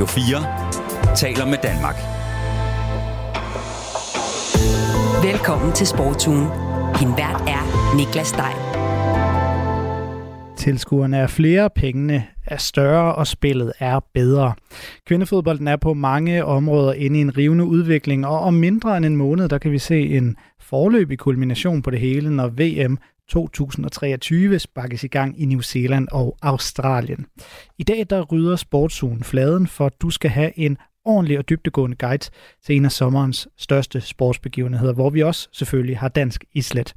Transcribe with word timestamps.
Radio 0.00 0.12
4 0.12 1.16
taler 1.16 1.46
med 1.46 1.58
Danmark. 1.62 1.96
Velkommen 5.32 5.72
til 5.72 5.86
Sportsugen. 5.86 6.46
Din 7.00 7.12
vært 7.16 7.42
er 7.48 7.62
Niklas 7.96 8.28
Stein. 8.28 8.56
Tilskuerne 10.56 11.16
er 11.16 11.26
flere, 11.26 11.70
pengene 11.70 12.26
er 12.46 12.56
større, 12.56 13.14
og 13.14 13.26
spillet 13.26 13.72
er 13.78 14.00
bedre. 14.14 14.54
Kvindefodbolden 15.06 15.68
er 15.68 15.76
på 15.76 15.94
mange 15.94 16.44
områder 16.44 16.92
inde 16.92 17.18
i 17.18 17.22
en 17.22 17.36
rivende 17.36 17.64
udvikling, 17.64 18.26
og 18.26 18.40
om 18.40 18.54
mindre 18.54 18.96
end 18.96 19.06
en 19.06 19.16
måned, 19.16 19.48
der 19.48 19.58
kan 19.58 19.72
vi 19.72 19.78
se 19.78 20.16
en 20.16 20.36
forløbig 20.60 21.18
kulmination 21.18 21.82
på 21.82 21.90
det 21.90 22.00
hele, 22.00 22.30
når 22.36 22.48
VM 22.48 22.98
2023 23.30 24.58
sparkes 24.58 25.04
i 25.04 25.06
gang 25.06 25.40
i 25.40 25.44
New 25.44 25.60
Zealand 25.60 26.08
og 26.12 26.36
Australien. 26.42 27.26
I 27.78 27.82
dag 27.82 28.06
der 28.10 28.22
rydder 28.22 28.56
Sportsugen 28.56 29.24
fladen 29.24 29.66
for, 29.66 29.86
at 29.86 30.02
du 30.02 30.10
skal 30.10 30.30
have 30.30 30.58
en 30.58 30.78
ordentlig 31.04 31.38
og 31.38 31.48
dybtegående 31.48 31.96
guide 31.96 32.30
til 32.66 32.76
en 32.76 32.84
af 32.84 32.92
sommerens 32.92 33.48
største 33.56 34.00
sportsbegivenheder, 34.00 34.92
hvor 34.92 35.10
vi 35.10 35.22
også 35.22 35.48
selvfølgelig 35.52 35.98
har 35.98 36.08
dansk 36.08 36.44
islet. 36.54 36.94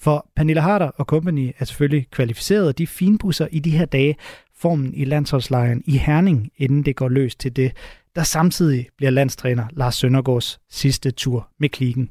For 0.00 0.30
Pernille 0.36 0.60
Harder 0.60 0.86
og 0.86 1.04
company 1.04 1.52
er 1.58 1.64
selvfølgelig 1.64 2.06
kvalificeret, 2.10 2.68
og 2.68 2.78
de 2.78 2.86
finbusser 2.86 3.48
i 3.50 3.58
de 3.58 3.70
her 3.70 3.84
dage 3.84 4.16
formen 4.56 4.94
i 4.94 5.04
landsholdslejren 5.04 5.82
i 5.86 5.96
Herning, 5.96 6.50
inden 6.56 6.82
det 6.82 6.96
går 6.96 7.08
løs 7.08 7.36
til 7.36 7.56
det, 7.56 7.72
der 8.16 8.22
samtidig 8.22 8.88
bliver 8.96 9.10
landstræner 9.10 9.64
Lars 9.72 9.94
Søndergaards 9.94 10.60
sidste 10.70 11.10
tur 11.10 11.48
med 11.58 11.68
klikken. 11.68 12.10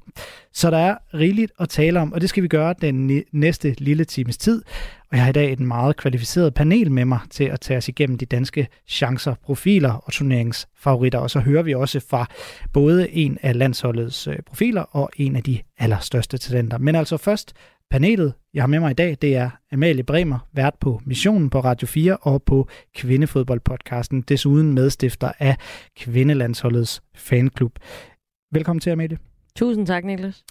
Så 0.54 0.72
der 0.72 0.78
er 0.78 0.98
rigeligt 1.14 1.52
at 1.60 1.70
tale 1.70 2.00
om, 2.00 2.14
og 2.14 2.22
det 2.22 2.30
skal 2.30 2.44
vi 2.44 2.48
gøre 2.48 2.76
den 2.82 3.24
næste 3.32 3.76
lille 3.78 4.06
times 4.06 4.38
tid. 4.38 4.62
Og 5.12 5.18
jeg 5.18 5.24
har 5.24 5.30
i 5.30 5.34
dag 5.34 5.54
et 5.54 5.60
meget 5.60 5.98
kvalificeret 5.98 6.54
panel 6.54 6.92
med 6.92 7.06
mig 7.06 7.20
til 7.30 7.44
at 7.44 7.62
tage 7.62 7.78
os 7.78 7.88
igennem 7.88 8.18
de 8.18 8.26
danske 8.26 8.68
chancer, 8.88 9.36
profiler 9.44 9.94
og 9.94 10.14
turneringsfavoritter. 10.14 11.20
Og 11.20 11.30
så 11.30 11.40
hører 11.40 11.64
vi 11.64 11.74
også 11.74 12.00
fra 12.10 12.26
både 12.74 13.12
en 13.12 13.38
af 13.42 13.58
landsholdets 13.58 14.28
øh, 14.28 14.36
profiler 14.48 14.82
og 14.82 15.10
en 15.16 15.36
af 15.36 15.44
de 15.44 15.60
allerstørste 15.78 16.38
talenter. 16.38 16.78
Men 16.78 16.96
altså 16.96 17.18
først 17.18 17.54
Panelet, 17.92 18.34
jeg 18.54 18.64
har 18.64 18.68
med 18.68 18.80
mig 18.80 18.92
i 18.92 18.94
dag, 18.94 19.18
det 19.22 19.36
er 19.36 19.50
Amalie 19.72 20.04
Bremer, 20.04 20.40
vært 20.52 20.76
på 20.80 21.02
Missionen 21.06 21.50
på 21.50 21.60
Radio 21.60 21.88
4 21.88 22.18
og 22.18 22.44
på 22.44 22.68
Kvindefodboldpodcasten, 22.96 24.22
desuden 24.22 24.74
medstifter 24.74 25.32
af 25.40 25.58
Kvindelandsholdets 25.96 27.04
fanklub. 27.16 27.80
Velkommen 28.52 28.80
til, 28.80 28.90
Amalie. 28.90 29.18
Tusind 29.56 29.88
tak, 29.88 30.06
Niklas. 30.06 30.44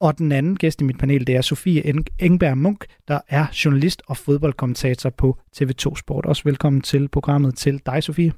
Og 0.00 0.18
den 0.18 0.32
anden 0.32 0.56
gæst 0.56 0.80
i 0.80 0.84
mit 0.84 0.98
panel, 0.98 1.26
det 1.26 1.36
er 1.36 1.40
Sofie 1.40 1.86
Engberg 2.18 2.58
Munk, 2.58 2.86
der 3.08 3.20
er 3.28 3.46
journalist 3.64 4.02
og 4.06 4.16
fodboldkommentator 4.16 5.10
på 5.10 5.38
TV2 5.56 5.96
Sport. 5.96 6.26
Også 6.26 6.42
velkommen 6.44 6.82
til 6.82 7.08
programmet 7.08 7.56
til 7.56 7.82
dig, 7.86 8.02
Sofie. 8.02 8.32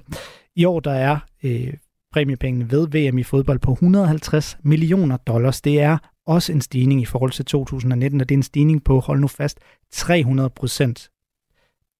I 0.56 0.66
år 0.66 0.80
der 0.80 0.92
er 0.92 1.20
øh, 1.44 1.74
præmiepengene 2.14 2.72
ved 2.72 2.88
VM 2.88 3.18
i 3.18 3.24
fodbold 3.24 3.60
på 3.60 3.72
150 3.72 4.58
millioner 4.64 5.18
dollars. 5.18 5.62
Det 5.62 5.82
er 5.82 5.98
også 6.28 6.52
en 6.52 6.62
stigning 6.62 7.02
i 7.02 7.06
forhold 7.06 7.32
til 7.32 7.46
2019, 7.46 8.22
og 8.22 8.30
det 8.30 8.36
er 8.36 8.40
en 8.40 8.44
stigning 8.44 8.84
på, 8.84 9.00
hold 9.00 9.20
nu 9.20 9.28
fast, 9.28 9.60
300 9.92 10.50
procent. 10.50 11.10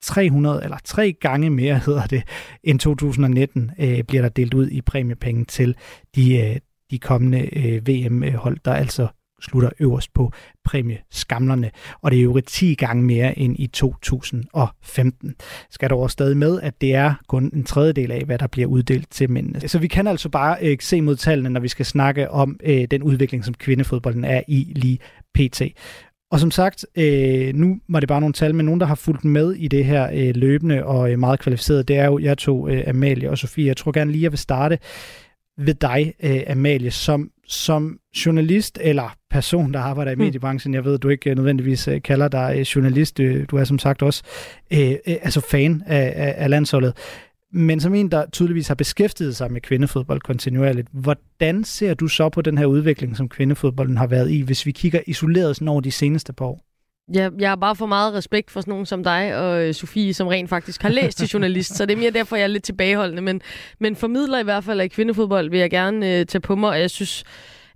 300 0.02 0.64
eller 0.64 0.78
tre 0.84 1.14
gange 1.14 1.50
mere 1.50 1.80
hedder 1.86 2.06
det 2.06 2.24
end 2.64 2.80
2019 2.80 3.72
øh, 3.80 4.04
bliver 4.04 4.22
der 4.22 4.30
delt 4.30 4.54
ud 4.54 4.70
i 4.70 4.82
præmiepenge 4.82 5.46
til 5.46 5.76
de, 6.16 6.38
øh, 6.38 6.60
de 6.92 7.00
kommende 7.00 7.58
øh, 7.58 7.88
VM-hold, 7.88 8.58
der 8.66 8.74
altså 8.74 9.08
slutter 9.42 9.70
øverst 9.80 10.14
på 10.14 10.32
præmieskamlerne, 10.66 11.72
og 12.02 12.12
det 12.12 12.20
er 12.20 12.24
jo 12.24 12.42
10 12.48 12.76
gange 12.76 13.04
mere 13.04 13.40
end 13.40 13.56
i 13.60 13.68
2015. 13.68 15.36
Skal 15.70 15.90
der 15.90 15.96
også 15.96 16.14
stadig 16.14 16.38
med, 16.38 16.62
at 16.62 16.82
det 16.82 16.96
er 16.96 17.14
kun 17.28 17.52
en 17.54 17.64
tredjedel 17.64 18.12
af, 18.12 18.24
hvad 18.26 18.38
der 18.38 18.48
bliver 18.48 18.68
uddelt 18.68 19.12
til 19.12 19.30
mændene. 19.30 19.68
Så 19.68 19.80
vi 19.80 19.88
kan 19.88 20.08
altså 20.08 20.30
bare 20.30 20.58
øh, 20.62 20.78
se 20.80 21.02
mod 21.02 21.16
tallene, 21.16 21.50
når 21.50 21.60
vi 21.60 21.68
skal 21.68 21.86
snakke 21.86 22.32
om 22.32 22.60
øh, 22.64 22.88
den 22.92 23.04
udvikling, 23.04 23.46
som 23.46 23.54
kvindefodbolden 23.54 24.26
er 24.26 24.42
i 24.48 24.74
lige 24.76 25.00
pt. 25.34 25.62
Og 26.32 26.40
som 26.40 26.52
sagt, 26.52 26.86
øh, 26.96 27.56
nu 27.56 27.80
var 27.90 28.00
det 28.00 28.10
bare 28.10 28.20
nogle 28.20 28.34
tal, 28.34 28.56
men 28.56 28.66
nogen, 28.66 28.80
der 28.80 28.86
har 28.86 28.96
fulgt 28.96 29.26
med 29.26 29.52
i 29.54 29.68
det 29.68 29.86
her 29.86 30.10
øh, 30.14 30.36
løbende 30.36 30.86
og 30.86 31.12
øh, 31.12 31.20
meget 31.20 31.40
kvalificeret, 31.40 31.88
det 31.88 31.98
er 31.98 32.06
jo 32.06 32.20
jeg 32.20 32.38
to, 32.38 32.68
øh, 32.68 32.84
Amalie 32.88 33.30
og 33.30 33.38
Sofie. 33.38 33.68
Jeg 33.68 33.78
tror 33.78 33.92
gerne 33.92 34.12
lige, 34.12 34.24
jeg 34.24 34.32
vil 34.32 34.40
starte 34.40 34.80
ved 35.66 35.74
dig, 35.74 36.14
øh, 36.24 36.42
Amalie, 36.48 36.92
som, 36.92 37.32
som 37.48 38.00
journalist 38.26 38.80
eller 38.82 39.16
person, 39.30 39.74
der 39.74 39.80
arbejder 39.80 40.12
i 40.12 40.16
mm. 40.16 40.22
mediebranchen. 40.22 40.74
Jeg 40.74 40.86
ved, 40.86 40.98
du 40.98 41.10
ikke 41.10 41.36
nødvendigvis 41.36 41.88
øh, 41.88 42.02
kalder 42.02 42.28
dig 42.28 42.54
øh, 42.58 42.62
journalist. 42.62 43.18
Du, 43.18 43.44
du 43.44 43.58
er 43.58 43.64
som 43.64 43.80
sagt 43.80 44.02
også 44.02 44.24
øh, 44.74 44.96
altså 45.06 45.42
fan 45.42 45.84
af, 45.86 46.14
af, 46.16 46.34
af 46.38 46.50
landsholdet. 46.50 46.94
Men 47.54 47.80
som 47.80 47.96
en, 47.96 48.12
der 48.12 48.26
tydeligvis 48.32 48.68
har 48.68 48.76
beskæftiget 48.76 49.36
sig 49.36 49.52
med 49.52 49.62
kvindefodbold 49.62 50.22
kontinuerligt, 50.22 50.88
hvordan 50.92 51.64
ser 51.64 51.94
du 51.94 52.08
så 52.08 52.30
på 52.30 52.42
den 52.42 52.58
her 52.58 52.66
udvikling, 52.66 53.18
som 53.18 53.30
kvindefodbolden 53.30 53.98
har 53.98 54.08
været 54.08 54.32
i, 54.32 54.42
hvis 54.42 54.66
vi 54.66 54.72
kigger 54.72 55.00
isoleret 55.08 55.56
sådan 55.56 55.68
over 55.68 55.82
de 55.82 55.92
seneste 55.92 56.34
par 56.34 56.46
år? 56.46 56.71
Ja, 57.14 57.30
jeg 57.40 57.50
har 57.50 57.56
bare 57.56 57.76
for 57.76 57.86
meget 57.86 58.14
respekt 58.14 58.52
for 58.52 58.62
sådan 58.62 58.72
nogen 58.72 58.86
som 58.86 59.04
dig 59.04 59.38
og 59.38 59.68
øh, 59.68 59.74
Sofie, 59.74 60.14
som 60.14 60.28
rent 60.28 60.50
faktisk 60.50 60.82
har 60.82 60.90
læst 60.90 61.18
til 61.18 61.28
journalist, 61.28 61.76
så 61.76 61.86
det 61.86 61.94
er 61.94 61.98
mere 61.98 62.12
derfor, 62.12 62.36
jeg 62.36 62.44
er 62.44 62.48
lidt 62.48 62.64
tilbageholdende. 62.64 63.22
Men, 63.22 63.42
men 63.80 63.96
formidler 63.96 64.40
i 64.40 64.44
hvert 64.44 64.64
fald 64.64 64.80
af 64.80 64.92
kvindefodbold 64.92 65.50
vil 65.50 65.60
jeg 65.60 65.70
gerne 65.70 66.20
øh, 66.20 66.26
tage 66.26 66.42
på 66.42 66.56
mig, 66.56 66.70
og 66.70 66.80
jeg 66.80 66.90
synes, 66.90 67.24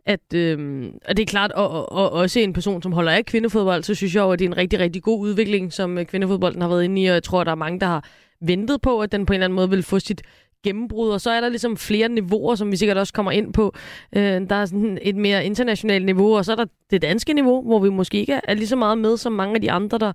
at, 0.06 0.34
øh, 0.34 0.86
at 1.06 1.18
det 1.18 1.24
er 1.24 1.28
klart, 1.28 1.52
og, 1.52 1.70
og, 1.70 1.92
og 1.92 2.12
også 2.12 2.40
en 2.40 2.54
person, 2.54 2.82
som 2.82 2.92
holder 2.92 3.12
af 3.12 3.26
kvindefodbold, 3.26 3.84
så 3.84 3.96
synes 3.96 4.16
jeg 4.16 4.22
jo, 4.22 4.32
at 4.32 4.40
det 4.40 4.46
er 4.46 4.50
en 4.50 4.58
rigtig, 4.58 4.80
rigtig 4.80 5.04
god 5.04 5.20
udvikling, 5.20 5.74
som 5.74 5.98
øh, 5.98 6.06
kvindefodbolden 6.06 6.62
har 6.62 6.70
været 6.70 6.84
inde 6.84 7.02
i, 7.02 7.06
og 7.06 7.14
jeg 7.14 7.24
tror, 7.24 7.42
at 7.42 7.46
der 7.46 7.52
er 7.52 7.56
mange, 7.56 7.80
der 7.80 7.86
har 7.86 8.10
ventet 8.42 8.82
på, 8.82 9.00
at 9.00 9.12
den 9.12 9.26
på 9.26 9.34
en 9.34 9.36
eller 9.36 9.46
anden 9.46 9.56
måde 9.56 9.70
vil 9.70 9.84
få 9.84 10.00
sit 10.00 10.22
gennembrud, 10.66 11.10
og 11.10 11.22
så 11.22 11.32
er 11.32 11.42
der 11.42 11.50
ligesom 11.50 11.78
flere 11.78 12.10
niveauer, 12.10 12.56
som 12.56 12.72
vi 12.72 12.78
sikkert 12.78 12.98
også 12.98 13.14
kommer 13.14 13.32
ind 13.32 13.54
på. 13.54 13.74
Øh, 14.16 14.22
der 14.50 14.56
er 14.56 14.66
sådan 14.66 14.98
et 15.02 15.16
mere 15.16 15.46
internationalt 15.46 16.06
niveau, 16.06 16.38
og 16.38 16.46
så 16.46 16.52
er 16.52 16.56
der 16.56 16.66
det 16.92 17.02
danske 17.02 17.34
niveau, 17.34 17.62
hvor 17.62 17.80
vi 17.80 17.90
måske 17.90 18.18
ikke 18.18 18.40
er 18.44 18.54
lige 18.54 18.68
så 18.68 18.76
meget 18.76 18.98
med 18.98 19.18
som 19.18 19.34
mange 19.34 19.56
af 19.56 19.62
de 19.62 19.72
andre, 19.72 19.98
der, 19.98 20.12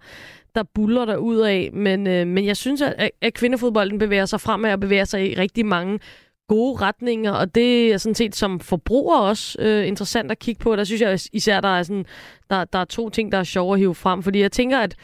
der 0.54 0.62
buller 0.74 1.04
der 1.04 1.16
ud 1.16 1.36
af. 1.36 1.70
Men, 1.72 2.06
øh, 2.06 2.26
men 2.26 2.46
jeg 2.46 2.56
synes, 2.56 2.82
at, 2.82 3.10
at 3.20 3.34
kvindefodbolden 3.34 3.98
bevæger 3.98 4.26
sig 4.26 4.40
fremad 4.40 4.72
og 4.72 4.80
bevæger 4.80 5.04
sig 5.04 5.30
i 5.30 5.34
rigtig 5.34 5.66
mange 5.66 5.98
gode 6.48 6.80
retninger, 6.80 7.32
og 7.32 7.54
det 7.54 7.92
er 7.92 7.98
sådan 7.98 8.14
set 8.14 8.36
som 8.36 8.60
forbruger 8.60 9.18
også 9.18 9.58
øh, 9.60 9.86
interessant 9.86 10.30
at 10.30 10.38
kigge 10.38 10.62
på. 10.62 10.76
Der 10.76 10.84
synes 10.84 11.00
jeg 11.00 11.18
især, 11.32 11.60
der 11.60 11.68
er, 11.68 11.82
sådan, 11.82 12.04
der, 12.50 12.64
der 12.64 12.78
er 12.78 12.84
to 12.84 13.10
ting, 13.10 13.32
der 13.32 13.38
er 13.38 13.44
sjove 13.44 13.72
at 13.72 13.78
hive 13.78 13.94
frem, 13.94 14.22
fordi 14.22 14.40
jeg 14.40 14.52
tænker, 14.52 14.78
at 14.78 14.96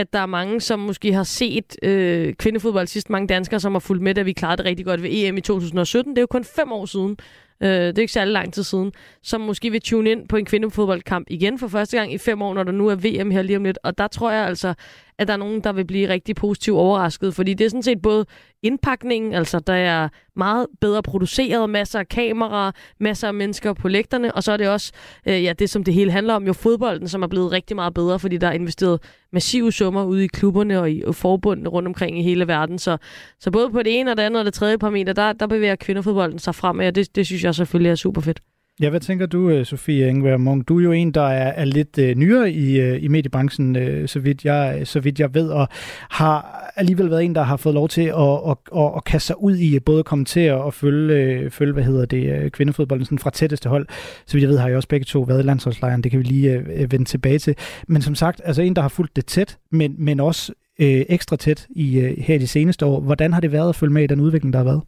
at 0.00 0.12
der 0.12 0.18
er 0.18 0.26
mange, 0.26 0.60
som 0.60 0.78
måske 0.78 1.12
har 1.12 1.24
set 1.24 1.76
øh, 1.82 2.34
kvindefodbold 2.34 2.86
sidst, 2.86 3.10
mange 3.10 3.28
danskere, 3.28 3.60
som 3.60 3.72
har 3.72 3.80
fulgt 3.80 4.02
med, 4.02 4.14
da 4.14 4.22
vi 4.22 4.32
klarede 4.32 4.56
det 4.56 4.66
rigtig 4.66 4.86
godt 4.86 5.02
ved 5.02 5.10
EM 5.12 5.36
i 5.36 5.40
2017. 5.40 6.12
Det 6.12 6.18
er 6.18 6.22
jo 6.22 6.26
kun 6.26 6.44
fem 6.44 6.72
år 6.72 6.86
siden. 6.86 7.16
Øh, 7.62 7.68
det 7.68 7.98
er 7.98 8.02
ikke 8.02 8.12
særlig 8.12 8.32
lang 8.32 8.52
tid 8.52 8.62
siden. 8.62 8.92
Som 9.22 9.40
måske 9.40 9.70
vil 9.70 9.80
tune 9.80 10.10
ind 10.10 10.28
på 10.28 10.36
en 10.36 10.44
kvindefodboldkamp 10.44 11.26
igen 11.30 11.58
for 11.58 11.68
første 11.68 11.96
gang 11.96 12.12
i 12.12 12.18
fem 12.18 12.42
år, 12.42 12.54
når 12.54 12.62
der 12.62 12.72
nu 12.72 12.88
er 12.88 12.94
VM 12.94 13.30
her 13.30 13.42
lige 13.42 13.56
om 13.56 13.64
lidt. 13.64 13.78
Og 13.82 13.98
der 13.98 14.08
tror 14.08 14.30
jeg 14.30 14.46
altså, 14.46 14.74
at 15.20 15.28
der 15.28 15.34
er 15.34 15.38
nogen, 15.38 15.60
der 15.60 15.72
vil 15.72 15.84
blive 15.84 16.08
rigtig 16.08 16.36
positivt 16.36 16.76
overrasket, 16.76 17.34
fordi 17.34 17.54
det 17.54 17.64
er 17.64 17.68
sådan 17.68 17.82
set 17.82 18.02
både 18.02 18.26
indpakningen, 18.62 19.32
altså 19.32 19.58
der 19.58 19.72
er 19.72 20.08
meget 20.36 20.66
bedre 20.80 21.02
produceret, 21.02 21.70
masser 21.70 21.98
af 21.98 22.08
kameraer, 22.08 22.72
masser 23.00 23.28
af 23.28 23.34
mennesker 23.34 23.72
på 23.72 23.88
lægterne, 23.88 24.34
og 24.34 24.42
så 24.42 24.52
er 24.52 24.56
det 24.56 24.68
også 24.68 24.92
øh, 25.26 25.44
ja, 25.44 25.52
det, 25.52 25.70
som 25.70 25.84
det 25.84 25.94
hele 25.94 26.10
handler 26.12 26.34
om, 26.34 26.46
jo 26.46 26.52
fodbolden, 26.52 27.08
som 27.08 27.22
er 27.22 27.26
blevet 27.26 27.52
rigtig 27.52 27.76
meget 27.76 27.94
bedre, 27.94 28.18
fordi 28.18 28.36
der 28.36 28.48
er 28.48 28.52
investeret 28.52 29.02
massive 29.32 29.72
summer 29.72 30.04
ude 30.04 30.24
i 30.24 30.26
klubberne 30.26 30.80
og 30.80 30.90
i 30.90 31.02
øh, 31.02 31.14
forbundene 31.14 31.68
rundt 31.68 31.88
omkring 31.88 32.18
i 32.18 32.22
hele 32.22 32.48
verden. 32.48 32.78
Så, 32.78 32.96
så 33.40 33.50
både 33.50 33.70
på 33.70 33.82
det 33.82 34.00
ene 34.00 34.10
og 34.10 34.16
det 34.16 34.22
andet 34.22 34.38
og 34.38 34.44
det 34.44 34.54
tredje 34.54 34.78
parameter, 34.78 35.12
der, 35.12 35.32
der 35.32 35.46
bevæger 35.46 35.76
kvindefodbolden 35.76 36.38
sig 36.38 36.54
frem, 36.54 36.78
og 36.78 36.94
det, 36.94 37.16
det 37.16 37.26
synes 37.26 37.44
jeg 37.44 37.54
selvfølgelig 37.54 37.90
er 37.90 37.94
super 37.94 38.20
fedt. 38.20 38.40
Ja, 38.80 38.90
hvad 38.90 39.00
tænker 39.00 39.26
du, 39.26 39.50
øh, 39.50 39.66
Sofie 39.66 40.08
Engberg 40.08 40.40
Munk? 40.40 40.68
Du 40.68 40.78
er 40.78 40.82
jo 40.82 40.92
en, 40.92 41.12
der 41.12 41.22
er, 41.22 41.52
er 41.52 41.64
lidt 41.64 41.98
øh, 41.98 42.14
nyere 42.16 42.52
i, 42.52 42.80
øh, 42.80 43.02
i 43.02 43.08
mediebranchen, 43.08 43.76
øh, 43.76 44.08
så, 44.08 44.18
vidt 44.18 44.44
jeg, 44.44 44.80
så 44.84 45.00
vidt 45.00 45.20
jeg 45.20 45.34
ved, 45.34 45.48
og 45.48 45.68
har 46.10 46.70
alligevel 46.76 47.10
været 47.10 47.24
en, 47.24 47.34
der 47.34 47.42
har 47.42 47.56
fået 47.56 47.74
lov 47.74 47.88
til 47.88 48.02
at, 48.02 48.40
at, 48.48 48.56
at, 48.76 48.92
at 48.96 49.04
kaste 49.04 49.26
sig 49.26 49.42
ud 49.42 49.56
i 49.56 49.74
øh, 49.74 49.80
både 49.86 49.98
at 49.98 50.04
kommentere 50.04 50.54
og 50.54 50.74
følge, 50.74 51.14
øh, 51.14 51.50
følge 51.50 51.72
hvad 51.72 51.84
hedder 51.84 52.04
det, 52.04 52.42
øh, 52.42 52.50
kvindefodbolden 52.50 53.04
sådan 53.04 53.18
fra 53.18 53.30
tætteste 53.30 53.68
hold. 53.68 53.86
Så 54.26 54.32
vidt 54.32 54.42
jeg 54.42 54.50
ved, 54.50 54.58
har 54.58 54.68
jeg 54.68 54.76
også 54.76 54.88
begge 54.88 55.04
to 55.04 55.20
været 55.20 55.42
i 55.42 55.46
landsholdslejren. 55.46 56.02
Det 56.02 56.10
kan 56.10 56.18
vi 56.18 56.24
lige 56.24 56.52
øh, 56.52 56.92
vende 56.92 57.04
tilbage 57.04 57.38
til. 57.38 57.54
Men 57.88 58.02
som 58.02 58.14
sagt, 58.14 58.40
altså 58.44 58.62
en, 58.62 58.76
der 58.76 58.82
har 58.82 58.88
fulgt 58.88 59.16
det 59.16 59.26
tæt, 59.26 59.58
men, 59.72 59.94
men 59.98 60.20
også 60.20 60.52
øh, 60.80 61.04
ekstra 61.08 61.36
tæt 61.36 61.66
i, 61.70 61.98
øh, 61.98 62.18
her 62.18 62.38
de 62.38 62.46
seneste 62.46 62.86
år. 62.86 63.00
Hvordan 63.00 63.32
har 63.32 63.40
det 63.40 63.52
været 63.52 63.68
at 63.68 63.76
følge 63.76 63.92
med 63.92 64.02
i 64.02 64.06
den 64.06 64.20
udvikling, 64.20 64.52
der 64.52 64.58
har 64.58 64.64
været? 64.64 64.82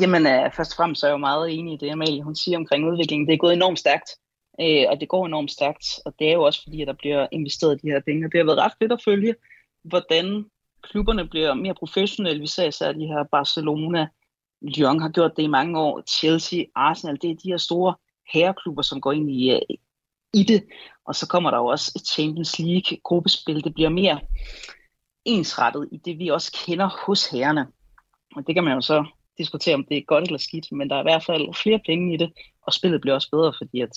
Jamen, 0.00 0.26
uh, 0.26 0.52
først 0.56 0.72
og 0.72 0.76
fremmest 0.76 1.02
er 1.02 1.08
jeg 1.08 1.12
jo 1.12 1.18
meget 1.18 1.58
enig 1.58 1.74
i 1.74 1.76
det, 1.76 1.90
Amalie 1.90 2.22
hun 2.22 2.36
siger 2.36 2.58
omkring 2.58 2.86
udviklingen. 2.86 3.26
Det 3.26 3.34
er 3.34 3.38
gået 3.38 3.52
enormt 3.52 3.78
stærkt, 3.78 4.10
uh, 4.58 4.90
og 4.90 5.00
det 5.00 5.08
går 5.08 5.26
enormt 5.26 5.50
stærkt, 5.50 6.00
og 6.04 6.14
det 6.18 6.28
er 6.28 6.32
jo 6.32 6.42
også 6.42 6.62
fordi, 6.62 6.82
at 6.82 6.88
der 6.88 6.94
bliver 6.94 7.26
investeret 7.32 7.82
de 7.82 7.90
her 7.90 8.00
penge. 8.00 8.30
Det 8.30 8.38
har 8.38 8.44
været 8.44 8.58
ret 8.58 8.72
fedt 8.78 8.92
at 8.92 9.02
følge, 9.04 9.34
hvordan 9.82 10.44
klubberne 10.82 11.28
bliver 11.28 11.54
mere 11.54 11.74
professionelle. 11.74 12.40
Vi 12.40 12.46
ser 12.46 12.64
især 12.64 12.92
de 12.92 13.06
her 13.06 13.24
Barcelona, 13.24 14.06
Lyon 14.62 15.00
har 15.00 15.08
gjort 15.08 15.36
det 15.36 15.42
i 15.42 15.46
mange 15.46 15.80
år, 15.80 16.02
Chelsea, 16.08 16.64
Arsenal, 16.74 17.18
det 17.22 17.30
er 17.30 17.34
de 17.34 17.48
her 17.48 17.56
store 17.56 17.94
herreklubber, 18.32 18.82
som 18.82 19.00
går 19.00 19.12
ind 19.12 19.30
i, 19.30 19.50
øh, 19.50 19.60
i 20.34 20.42
det. 20.42 20.64
Og 21.04 21.14
så 21.14 21.28
kommer 21.28 21.50
der 21.50 21.58
jo 21.58 21.66
også 21.66 21.92
et 21.96 22.06
Champions 22.06 22.58
League 22.58 22.98
gruppespil. 23.02 23.64
Det 23.64 23.74
bliver 23.74 23.88
mere 23.88 24.20
ensrettet 25.24 25.88
i 25.92 25.96
det, 25.96 26.18
vi 26.18 26.28
også 26.28 26.64
kender 26.66 26.88
hos 27.06 27.26
herrerne. 27.26 27.66
Og 28.36 28.46
det 28.46 28.54
kan 28.54 28.64
man 28.64 28.74
jo 28.74 28.80
så 28.80 29.04
diskutere, 29.38 29.74
om 29.74 29.84
det 29.84 29.96
er 29.96 30.02
godt 30.06 30.24
eller 30.24 30.38
skidt, 30.38 30.72
men 30.72 30.90
der 30.90 30.96
er 30.96 31.00
i 31.00 31.10
hvert 31.10 31.24
fald 31.24 31.54
flere 31.54 31.80
penge 31.86 32.14
i 32.14 32.16
det, 32.16 32.32
og 32.62 32.72
spillet 32.72 33.00
bliver 33.00 33.14
også 33.14 33.30
bedre, 33.30 33.52
fordi 33.58 33.80
at 33.80 33.96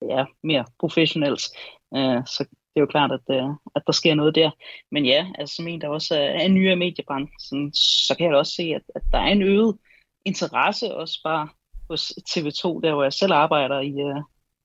det 0.00 0.12
er 0.12 0.26
mere 0.42 0.64
professionelt. 0.80 1.42
Uh, 1.90 2.24
så 2.26 2.46
det 2.48 2.76
er 2.76 2.80
jo 2.80 2.86
klart, 2.86 3.12
at, 3.12 3.44
uh, 3.44 3.54
at 3.76 3.82
der 3.86 3.92
sker 3.92 4.14
noget 4.14 4.34
der. 4.34 4.50
Men 4.90 5.06
ja, 5.06 5.26
altså 5.38 5.54
som 5.54 5.68
en, 5.68 5.80
der 5.80 5.88
også 5.88 6.14
er 6.14 6.48
ny 6.48 6.70
af 6.70 6.76
mediebranchen, 6.76 7.74
så 7.74 8.14
kan 8.18 8.24
jeg 8.24 8.32
da 8.32 8.38
også 8.38 8.52
se, 8.52 8.62
at, 8.62 8.82
at 8.94 9.02
der 9.12 9.18
er 9.18 9.32
en 9.32 9.42
øget 9.42 9.78
interesse 10.24 10.94
også 10.94 11.20
bare 11.24 11.48
hos 11.90 12.12
TV2, 12.30 12.80
der 12.82 12.92
hvor 12.92 13.02
jeg 13.02 13.12
selv 13.12 13.32
arbejder 13.32 13.80
i 13.80 13.92
øh, 14.00 14.20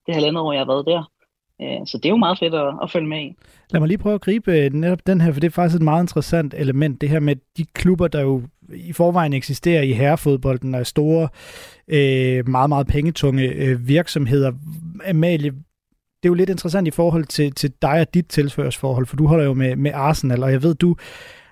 det 0.05 0.15
halvandet 0.15 0.41
år, 0.41 0.53
jeg 0.53 0.59
har 0.59 0.73
været 0.73 0.85
der. 0.85 1.11
Øh, 1.61 1.85
så 1.85 1.97
det 1.97 2.05
er 2.05 2.09
jo 2.09 2.17
meget 2.17 2.39
fedt 2.39 2.53
at, 2.53 2.73
at 2.83 2.91
følge 2.91 3.07
med 3.07 3.21
i. 3.21 3.35
Lad 3.71 3.79
mig 3.79 3.87
lige 3.87 3.97
prøve 3.97 4.15
at 4.15 4.21
gribe 4.21 4.51
øh, 4.51 4.73
netop 4.73 5.07
den 5.07 5.21
her, 5.21 5.31
for 5.31 5.39
det 5.39 5.47
er 5.47 5.51
faktisk 5.51 5.75
et 5.75 5.81
meget 5.81 6.03
interessant 6.03 6.53
element, 6.57 7.01
det 7.01 7.09
her 7.09 7.19
med 7.19 7.35
de 7.57 7.65
klubber, 7.73 8.07
der 8.07 8.21
jo 8.21 8.41
i 8.73 8.93
forvejen 8.93 9.33
eksisterer 9.33 9.81
i 9.81 9.91
herrefodbolden, 9.91 10.75
og 10.75 10.79
er 10.79 10.83
store, 10.83 11.29
øh, 11.87 12.49
meget, 12.49 12.69
meget 12.69 12.87
pengetunge 12.87 13.77
virksomheder. 13.79 14.51
Amalie, 15.09 15.51
det 16.23 16.25
er 16.25 16.29
jo 16.29 16.33
lidt 16.33 16.49
interessant 16.49 16.87
i 16.87 16.91
forhold 16.91 17.25
til, 17.25 17.51
til 17.51 17.71
dig 17.81 18.01
og 18.01 18.13
dit 18.13 18.25
tilførsforhold, 18.29 19.05
for 19.05 19.15
du 19.15 19.27
holder 19.27 19.45
jo 19.45 19.53
med, 19.53 19.75
med 19.75 19.91
Arsenal, 19.93 20.43
og 20.43 20.51
jeg 20.51 20.63
ved, 20.63 20.75
du 20.75 20.95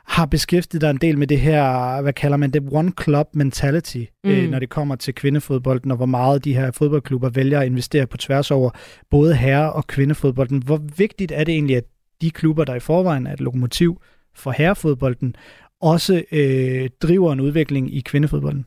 har 0.08 0.26
beskæftiget 0.26 0.82
dig 0.82 0.90
en 0.90 0.98
del 0.98 1.18
med 1.18 1.28
det 1.28 1.40
her, 1.40 2.02
hvad 2.02 2.14
kalder 2.14 2.38
man 2.38 2.52
det, 2.52 2.64
one 2.72 2.92
club 3.04 3.28
mentality, 3.34 4.04
mm. 4.24 4.30
øh, 4.30 4.50
når 4.50 4.60
det 4.60 4.70
kommer 4.70 4.96
til 4.96 5.16
kvindefodbolden, 5.16 5.92
og 5.92 5.98
hvor 5.98 6.06
meget 6.06 6.46
de 6.46 6.54
her 6.54 6.72
fodboldklubber 6.72 7.30
vælger 7.30 7.60
at 7.60 7.66
investere 7.66 8.08
på 8.08 8.18
tværs 8.18 8.52
over 8.52 8.70
både 9.10 9.36
herre- 9.36 9.74
og 9.74 9.88
kvindefodbolden. 9.88 10.64
Hvor 10.64 10.82
vigtigt 10.98 11.32
er 11.32 11.44
det 11.44 11.54
egentlig, 11.54 11.78
at 11.78 11.84
de 12.22 12.32
klubber, 12.32 12.64
der 12.64 12.76
i 12.76 12.80
forvejen 12.80 13.28
er 13.28 13.34
et 13.34 13.42
lokomotiv 13.42 14.02
for 14.36 14.52
herrefodbolden, 14.52 15.36
også 15.82 16.24
øh, 16.32 16.90
driver 17.02 17.34
en 17.34 17.40
udvikling 17.40 17.96
i 17.96 18.00
kvindefodbolden? 18.00 18.66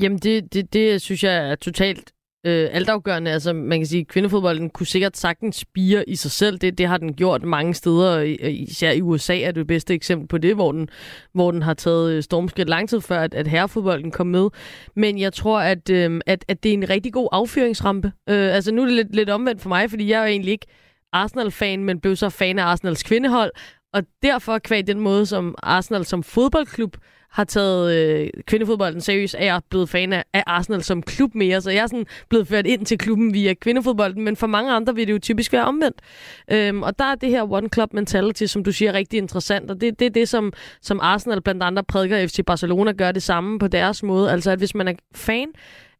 Jamen, 0.00 0.18
det, 0.18 0.54
det, 0.54 0.72
det 0.72 1.00
synes 1.00 1.24
jeg 1.24 1.50
er 1.50 1.54
totalt 1.54 2.12
øh, 2.46 2.68
altafgørende. 2.72 3.30
Altså, 3.30 3.52
man 3.52 3.78
kan 3.78 3.86
sige, 3.86 4.00
at 4.00 4.06
kvindefodbolden 4.06 4.70
kunne 4.70 4.86
sikkert 4.86 5.16
sagtens 5.16 5.56
spire 5.56 6.08
i 6.08 6.16
sig 6.16 6.30
selv. 6.30 6.58
Det, 6.58 6.78
det 6.78 6.86
har 6.86 6.96
den 6.96 7.14
gjort 7.14 7.42
mange 7.42 7.74
steder. 7.74 8.20
Især 8.48 8.90
i 8.90 9.00
USA 9.00 9.40
er 9.40 9.52
det 9.52 9.66
bedste 9.66 9.94
eksempel 9.94 10.28
på 10.28 10.38
det, 10.38 10.54
hvor 10.54 10.72
den, 10.72 10.88
hvor 11.32 11.50
den 11.50 11.62
har 11.62 11.74
taget 11.74 12.12
øh, 12.12 12.22
stormskridt 12.22 12.68
lang 12.68 12.88
tid 12.88 13.00
før, 13.00 13.20
at, 13.20 13.34
at 13.34 13.46
herrefodbolden 13.46 14.10
kom 14.10 14.26
med. 14.26 14.48
Men 14.96 15.18
jeg 15.18 15.32
tror, 15.32 15.60
at, 15.60 15.90
øh, 15.90 16.20
at, 16.26 16.44
at 16.48 16.62
det 16.62 16.68
er 16.68 16.74
en 16.74 16.90
rigtig 16.90 17.12
god 17.12 17.28
affyringsrampe. 17.32 18.12
Øh, 18.28 18.54
altså, 18.54 18.72
nu 18.72 18.82
er 18.82 18.86
det 18.86 18.94
lidt, 18.94 19.14
lidt 19.14 19.30
omvendt 19.30 19.62
for 19.62 19.68
mig, 19.68 19.90
fordi 19.90 20.08
jeg 20.08 20.16
er 20.16 20.22
jo 20.22 20.28
egentlig 20.28 20.52
ikke 20.52 20.66
Arsenal-fan, 21.12 21.84
men 21.84 22.00
blev 22.00 22.16
så 22.16 22.28
fan 22.28 22.58
af 22.58 22.64
Arsenals 22.64 23.02
kvindehold. 23.02 23.52
Og 23.92 24.02
derfor 24.22 24.58
kvæg 24.58 24.86
den 24.86 25.00
måde, 25.00 25.26
som 25.26 25.54
Arsenal 25.62 26.04
som 26.04 26.22
fodboldklub 26.22 26.96
har 27.30 27.44
taget 27.44 27.96
øh, 27.96 28.30
kvindefodbolden 28.46 29.00
seriøst, 29.00 29.36
er 29.38 29.44
jeg 29.44 29.60
blevet 29.70 29.88
fan 29.88 30.12
af, 30.12 30.24
af 30.32 30.42
Arsenal 30.46 30.82
som 30.82 31.02
klub 31.02 31.34
mere. 31.34 31.60
Så 31.60 31.70
jeg 31.70 31.82
er 31.82 31.86
sådan 31.86 32.06
blevet 32.28 32.48
ført 32.48 32.66
ind 32.66 32.86
til 32.86 32.98
klubben 32.98 33.34
via 33.34 33.54
kvindefodbolden, 33.54 34.24
men 34.24 34.36
for 34.36 34.46
mange 34.46 34.72
andre 34.72 34.94
vil 34.94 35.06
det 35.06 35.12
jo 35.12 35.18
typisk 35.18 35.52
være 35.52 35.64
omvendt. 35.64 36.00
Øhm, 36.50 36.82
og 36.82 36.98
der 36.98 37.04
er 37.04 37.14
det 37.14 37.28
her 37.28 37.52
one 37.52 37.68
club 37.68 37.92
mentality, 37.92 38.44
som 38.44 38.64
du 38.64 38.72
siger, 38.72 38.92
rigtig 38.92 39.18
interessant, 39.18 39.70
og 39.70 39.80
det, 39.80 39.98
det 39.98 40.06
er 40.06 40.10
det, 40.10 40.28
som, 40.28 40.52
som 40.82 41.00
Arsenal 41.02 41.42
blandt 41.42 41.62
andre 41.62 41.84
prædiker 41.84 42.26
FC 42.26 42.40
Barcelona 42.46 42.92
gør 42.92 43.12
det 43.12 43.22
samme 43.22 43.58
på 43.58 43.68
deres 43.68 44.02
måde. 44.02 44.30
Altså 44.30 44.50
at 44.50 44.58
hvis 44.58 44.74
man 44.74 44.88
er 44.88 44.94
fan 45.14 45.48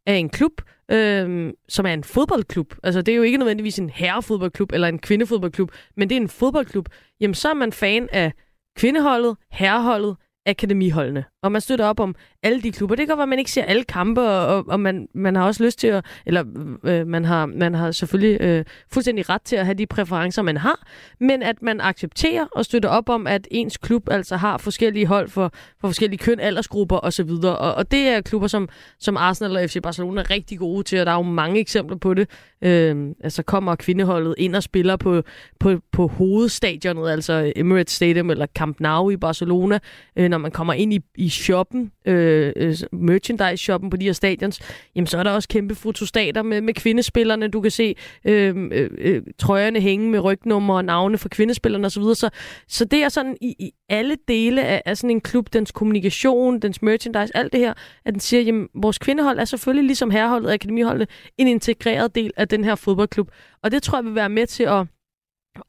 af 0.06 0.14
en 0.14 0.28
klub, 0.28 0.52
øhm, 0.90 1.52
som 1.68 1.86
er 1.86 1.92
en 1.92 2.04
fodboldklub. 2.04 2.74
Altså, 2.82 3.02
det 3.02 3.12
er 3.12 3.16
jo 3.16 3.22
ikke 3.22 3.38
nødvendigvis 3.38 3.78
en 3.78 3.90
herrefodboldklub 3.90 4.72
eller 4.72 4.88
en 4.88 4.98
kvindefodboldklub, 4.98 5.70
men 5.96 6.10
det 6.10 6.16
er 6.16 6.20
en 6.20 6.28
fodboldklub. 6.28 6.88
Jamen, 7.20 7.34
så 7.34 7.48
er 7.50 7.54
man 7.54 7.72
fan 7.72 8.08
af 8.12 8.32
kvindeholdet, 8.76 9.36
herreholdet, 9.50 10.16
akademiholdene. 10.46 11.24
Og 11.42 11.52
man 11.52 11.60
støtter 11.60 11.86
op 11.86 12.00
om 12.00 12.14
alle 12.42 12.62
de 12.62 12.72
klubber. 12.72 12.96
Det 12.96 13.02
kan 13.02 13.08
godt 13.08 13.18
være, 13.18 13.22
at 13.22 13.28
man 13.28 13.38
ikke 13.38 13.50
ser 13.50 13.64
alle 13.64 13.84
kampe, 13.84 14.20
og, 14.20 14.64
og 14.68 14.80
man, 14.80 15.08
man 15.14 15.36
har 15.36 15.44
også 15.44 15.64
lyst 15.64 15.78
til 15.78 15.86
at, 15.86 16.04
eller 16.26 16.44
øh, 16.84 17.06
man, 17.06 17.24
har, 17.24 17.46
man 17.46 17.74
har 17.74 17.90
selvfølgelig 17.90 18.40
øh, 18.40 18.64
fuldstændig 18.92 19.28
ret 19.28 19.42
til 19.42 19.56
at 19.56 19.64
have 19.64 19.74
de 19.74 19.86
præferencer, 19.86 20.42
man 20.42 20.56
har, 20.56 20.86
men 21.20 21.42
at 21.42 21.62
man 21.62 21.80
accepterer 21.80 22.46
og 22.52 22.64
støtter 22.64 22.88
op 22.88 23.08
om, 23.08 23.26
at 23.26 23.48
ens 23.50 23.76
klub 23.76 24.08
altså 24.10 24.36
har 24.36 24.58
forskellige 24.58 25.06
hold 25.06 25.28
for, 25.28 25.52
for 25.80 25.88
forskellige 25.88 26.18
køn, 26.18 26.40
aldersgrupper 26.40 26.98
osv. 27.02 27.30
Og, 27.30 27.74
og 27.74 27.90
det 27.90 28.08
er 28.08 28.20
klubber, 28.20 28.48
som, 28.48 28.68
som 28.98 29.16
Arsenal 29.16 29.56
og 29.56 29.70
FC 29.70 29.76
Barcelona 29.82 30.20
er 30.20 30.30
rigtig 30.30 30.58
gode 30.58 30.82
til, 30.82 31.00
og 31.00 31.06
der 31.06 31.12
er 31.12 31.16
jo 31.16 31.22
mange 31.22 31.60
eksempler 31.60 31.96
på 31.96 32.14
det. 32.14 32.28
Øh, 32.62 33.14
altså 33.20 33.42
kommer 33.42 33.74
kvindeholdet 33.74 34.34
ind 34.38 34.56
og 34.56 34.62
spiller 34.62 34.96
på, 34.96 35.22
på, 35.60 35.80
på 35.92 36.06
hovedstadionet, 36.06 37.10
altså 37.10 37.52
Emirates 37.56 37.94
Stadium 37.94 38.30
eller 38.30 38.46
Camp 38.46 38.80
Nou 38.80 39.10
i 39.10 39.16
Barcelona, 39.16 39.78
øh, 40.16 40.28
når 40.28 40.38
man 40.38 40.50
kommer 40.50 40.72
ind 40.72 40.92
i, 40.92 41.00
i 41.14 41.28
shoppen, 41.28 41.92
øh, 42.06 42.29
Øh, 42.30 42.52
øh, 42.56 42.76
merchandise-shoppen 42.92 43.90
på 43.90 43.96
de 43.96 44.04
her 44.04 44.12
stadions, 44.12 44.60
jamen 44.96 45.06
så 45.06 45.18
er 45.18 45.22
der 45.22 45.30
også 45.30 45.48
kæmpe 45.48 45.74
fotostater 45.74 46.42
med, 46.42 46.60
med 46.60 46.74
kvindespillerne. 46.74 47.48
Du 47.48 47.60
kan 47.60 47.70
se 47.70 47.94
øh, 48.24 48.56
øh, 48.72 48.90
øh 48.98 49.22
trøjerne 49.38 49.80
hænge 49.80 50.10
med 50.10 50.20
rygnummer 50.20 50.74
og 50.74 50.84
navne 50.84 51.18
for 51.18 51.28
kvindespillerne 51.28 51.86
osv. 51.86 52.02
Så, 52.02 52.30
så 52.68 52.84
det 52.84 53.02
er 53.02 53.08
sådan 53.08 53.36
i, 53.40 53.54
i 53.58 53.72
alle 53.88 54.16
dele 54.28 54.64
af, 54.64 54.82
af 54.86 54.96
sådan 54.96 55.10
en 55.10 55.20
klub, 55.20 55.52
dens 55.52 55.72
kommunikation, 55.72 56.60
dens 56.60 56.82
merchandise, 56.82 57.36
alt 57.36 57.52
det 57.52 57.60
her, 57.60 57.74
at 58.04 58.14
den 58.14 58.20
siger, 58.20 58.42
jamen 58.42 58.68
vores 58.74 58.98
kvindehold 58.98 59.38
er 59.38 59.44
selvfølgelig 59.44 59.86
ligesom 59.86 60.10
herreholdet 60.10 60.48
og 60.48 60.54
akademiholdet 60.54 61.08
en 61.38 61.48
integreret 61.48 62.14
del 62.14 62.32
af 62.36 62.48
den 62.48 62.64
her 62.64 62.74
fodboldklub. 62.74 63.30
Og 63.62 63.70
det 63.70 63.82
tror 63.82 63.98
jeg 63.98 64.04
vil 64.04 64.14
være 64.14 64.28
med 64.28 64.46
til 64.46 64.62
at 64.62 64.86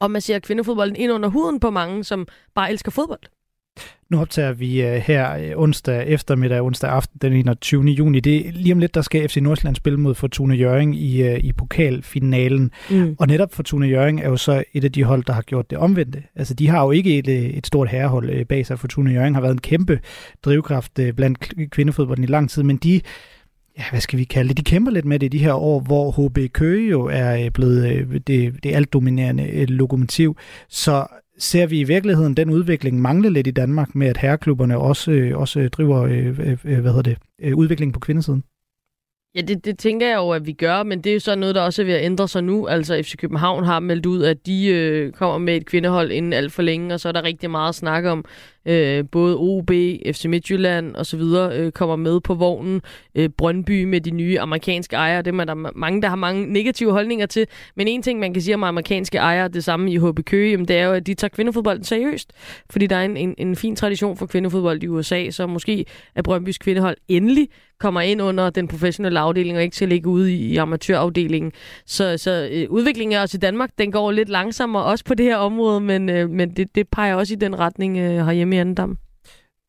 og 0.00 0.10
man 0.10 0.20
ser 0.20 0.38
kvindefodbolden 0.38 0.96
ind 0.96 1.12
under 1.12 1.28
huden 1.28 1.60
på 1.60 1.70
mange, 1.70 2.04
som 2.04 2.26
bare 2.54 2.70
elsker 2.70 2.90
fodbold. 2.90 3.20
Nu 4.10 4.20
optager 4.20 4.52
vi 4.52 4.82
uh, 4.82 4.92
her 4.92 5.54
uh, 5.56 5.62
onsdag 5.62 6.06
eftermiddag, 6.06 6.62
onsdag 6.62 6.90
aften 6.90 7.18
den 7.22 7.32
21. 7.32 7.84
juni. 7.84 8.20
Det 8.20 8.48
er 8.48 8.52
lige 8.52 8.72
om 8.72 8.78
lidt, 8.78 8.94
der 8.94 9.02
skal 9.02 9.28
FC 9.28 9.36
Nordsjælland 9.36 9.76
spille 9.76 10.00
mod 10.00 10.14
Fortuna 10.14 10.54
Jøring 10.54 10.96
i, 10.96 11.32
uh, 11.32 11.38
i 11.38 11.52
pokalfinalen. 11.52 12.70
Mm. 12.90 13.16
Og 13.18 13.26
netop 13.26 13.54
Fortuna 13.54 13.86
Jøring 13.86 14.20
er 14.20 14.28
jo 14.28 14.36
så 14.36 14.64
et 14.72 14.84
af 14.84 14.92
de 14.92 15.04
hold, 15.04 15.24
der 15.24 15.32
har 15.32 15.42
gjort 15.42 15.70
det 15.70 15.78
omvendte. 15.78 16.22
Altså, 16.36 16.54
de 16.54 16.68
har 16.68 16.84
jo 16.84 16.90
ikke 16.90 17.18
et, 17.18 17.28
et 17.58 17.66
stort 17.66 17.88
herrehold 17.88 18.44
bag 18.44 18.66
sig. 18.66 18.78
Fortuna 18.78 19.10
Jøring 19.10 19.36
har 19.36 19.40
været 19.40 19.52
en 19.52 19.60
kæmpe 19.60 20.00
drivkraft 20.44 21.00
blandt 21.16 21.70
kvindefodbolden 21.70 22.24
i 22.24 22.26
lang 22.26 22.50
tid, 22.50 22.62
men 22.62 22.76
de 22.76 23.00
ja, 23.78 23.84
hvad 23.90 24.00
skal 24.00 24.18
vi 24.18 24.24
kalde 24.24 24.48
det, 24.48 24.56
de 24.56 24.70
kæmper 24.70 24.90
lidt 24.90 25.04
med 25.04 25.18
det 25.18 25.26
i 25.26 25.38
de 25.38 25.44
her 25.44 25.52
år, 25.52 25.80
hvor 25.80 26.28
HB 26.28 26.52
Køge 26.52 26.90
jo 26.90 27.04
er 27.12 27.50
blevet 27.50 28.26
det, 28.26 28.54
det 28.62 28.74
alt 28.74 28.92
dominerende 28.92 29.66
lokomotiv. 29.66 30.36
Så 30.68 31.06
ser 31.42 31.66
vi 31.66 31.80
i 31.80 31.84
virkeligheden 31.84 32.34
den 32.34 32.50
udvikling 32.50 33.00
mangle 33.00 33.30
lidt 33.30 33.46
i 33.46 33.50
Danmark 33.50 33.94
med, 33.94 34.06
at 34.06 34.16
herreklubberne 34.16 34.78
også, 34.78 35.10
øh, 35.10 35.38
også 35.38 35.68
driver 35.68 36.02
øh, 36.02 36.38
øh, 36.64 36.80
hvad 36.80 36.92
hedder 36.92 37.02
det, 37.02 37.18
udvikling 37.38 37.58
udviklingen 37.58 37.92
på 37.92 38.00
kvindesiden? 38.00 38.44
Ja, 39.34 39.40
det, 39.40 39.64
det 39.64 39.78
tænker 39.78 40.08
jeg 40.08 40.16
jo, 40.16 40.30
at 40.30 40.46
vi 40.46 40.52
gør, 40.52 40.82
men 40.82 41.00
det 41.00 41.10
er 41.10 41.14
jo 41.14 41.20
så 41.20 41.34
noget, 41.34 41.54
der 41.54 41.60
også 41.60 41.82
er 41.82 41.86
ved 41.86 41.94
at 41.94 42.04
ændre 42.04 42.28
sig 42.28 42.44
nu. 42.44 42.66
Altså 42.66 43.02
FC 43.02 43.16
København 43.16 43.64
har 43.64 43.80
meldt 43.80 44.06
ud, 44.06 44.22
at 44.22 44.46
de 44.46 44.66
øh, 44.66 45.12
kommer 45.12 45.38
med 45.38 45.56
et 45.56 45.66
kvindehold 45.66 46.12
inden 46.12 46.32
alt 46.32 46.52
for 46.52 46.62
længe, 46.62 46.94
og 46.94 47.00
så 47.00 47.08
er 47.08 47.12
der 47.12 47.22
rigtig 47.22 47.50
meget 47.50 47.74
snak 47.74 48.04
om, 48.04 48.24
Øh, 48.66 49.04
både 49.12 49.36
OB, 49.38 49.70
FC 50.12 50.24
Midtjylland 50.24 50.96
osv. 50.96 51.20
Øh, 51.20 51.72
kommer 51.72 51.96
med 51.96 52.20
på 52.20 52.34
vognen. 52.34 52.80
Øh, 53.14 53.28
Brøndby 53.28 53.84
med 53.84 54.00
de 54.00 54.10
nye 54.10 54.40
amerikanske 54.40 54.96
ejere, 54.96 55.22
det 55.22 55.40
er 55.40 55.44
der 55.44 55.54
mange, 55.54 56.02
der 56.02 56.08
har 56.08 56.16
mange 56.16 56.52
negative 56.52 56.92
holdninger 56.92 57.26
til. 57.26 57.46
Men 57.76 57.88
en 57.88 58.02
ting, 58.02 58.20
man 58.20 58.32
kan 58.32 58.42
sige 58.42 58.54
om 58.54 58.64
amerikanske 58.64 59.18
ejere, 59.18 59.48
det 59.48 59.64
samme 59.64 59.92
i 59.92 59.98
HB 59.98 60.24
Køge, 60.26 60.50
jamen, 60.50 60.68
det 60.68 60.76
er 60.76 60.84
jo, 60.84 60.92
at 60.92 61.06
de 61.06 61.14
tager 61.14 61.28
kvindefodbolden 61.28 61.84
seriøst. 61.84 62.32
Fordi 62.70 62.86
der 62.86 62.96
er 62.96 63.04
en, 63.04 63.16
en, 63.16 63.34
en 63.38 63.56
fin 63.56 63.76
tradition 63.76 64.16
for 64.16 64.26
kvindefodbold 64.26 64.82
i 64.82 64.88
USA, 64.88 65.30
så 65.30 65.46
måske 65.46 65.84
er 66.14 66.22
Brøndbys 66.22 66.58
kvindehold 66.58 66.96
endelig 67.08 67.48
kommer 67.82 68.00
ind 68.00 68.22
under 68.22 68.50
den 68.50 68.68
professionelle 68.68 69.20
afdeling, 69.20 69.56
og 69.56 69.62
ikke 69.62 69.74
til 69.74 69.84
at 69.84 69.88
ligge 69.88 70.08
ude 70.08 70.32
i, 70.32 70.36
i 70.36 70.56
amatørafdelingen. 70.56 71.52
Så, 71.86 72.18
så 72.18 72.48
øh, 72.52 72.66
udviklingen 72.70 73.18
også 73.18 73.36
i 73.36 73.38
Danmark, 73.38 73.70
den 73.78 73.92
går 73.92 74.10
lidt 74.10 74.28
langsommere 74.28 74.84
også 74.84 75.04
på 75.04 75.14
det 75.14 75.26
her 75.26 75.36
område, 75.36 75.80
men, 75.80 76.08
øh, 76.08 76.30
men 76.30 76.50
det, 76.50 76.74
det 76.74 76.88
peger 76.88 77.14
også 77.14 77.34
i 77.34 77.36
den 77.36 77.58
retning 77.58 77.98
øh, 77.98 78.26
herhjemme 78.26 78.51
i 78.52 78.56
Andendam. 78.56 78.98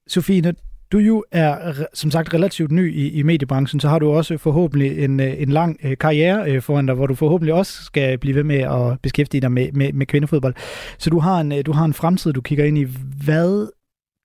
Sofie, 0.07 0.41
når 0.41 0.53
du 0.91 0.97
jo 0.97 1.23
er 1.31 1.73
som 1.93 2.11
sagt 2.11 2.33
relativt 2.33 2.71
ny 2.71 2.95
i, 2.95 3.09
i 3.09 3.23
mediebranchen, 3.23 3.79
så 3.79 3.89
har 3.89 3.99
du 3.99 4.11
også 4.11 4.37
forhåbentlig 4.37 5.03
en, 5.03 5.19
øh, 5.19 5.41
en 5.41 5.49
lang 5.49 5.79
øh, 5.83 5.97
karriere 5.97 6.51
øh, 6.51 6.61
foran 6.61 6.85
dig, 6.85 6.95
hvor 6.95 7.07
du 7.07 7.15
forhåbentlig 7.15 7.53
også 7.53 7.83
skal 7.83 8.17
blive 8.17 8.35
ved 8.35 8.43
med 8.43 8.59
at 8.59 9.01
beskæftige 9.01 9.41
dig 9.41 9.51
med, 9.51 9.71
med, 9.71 9.93
med 9.93 10.05
kvindefodbold. 10.05 10.55
Så 10.97 11.09
du 11.09 11.19
har, 11.19 11.41
en, 11.41 11.63
du 11.63 11.71
har 11.71 11.85
en 11.85 11.93
fremtid, 11.93 12.33
du 12.33 12.41
kigger 12.41 12.65
ind 12.65 12.77
i. 12.77 12.85
Hvad 13.25 13.67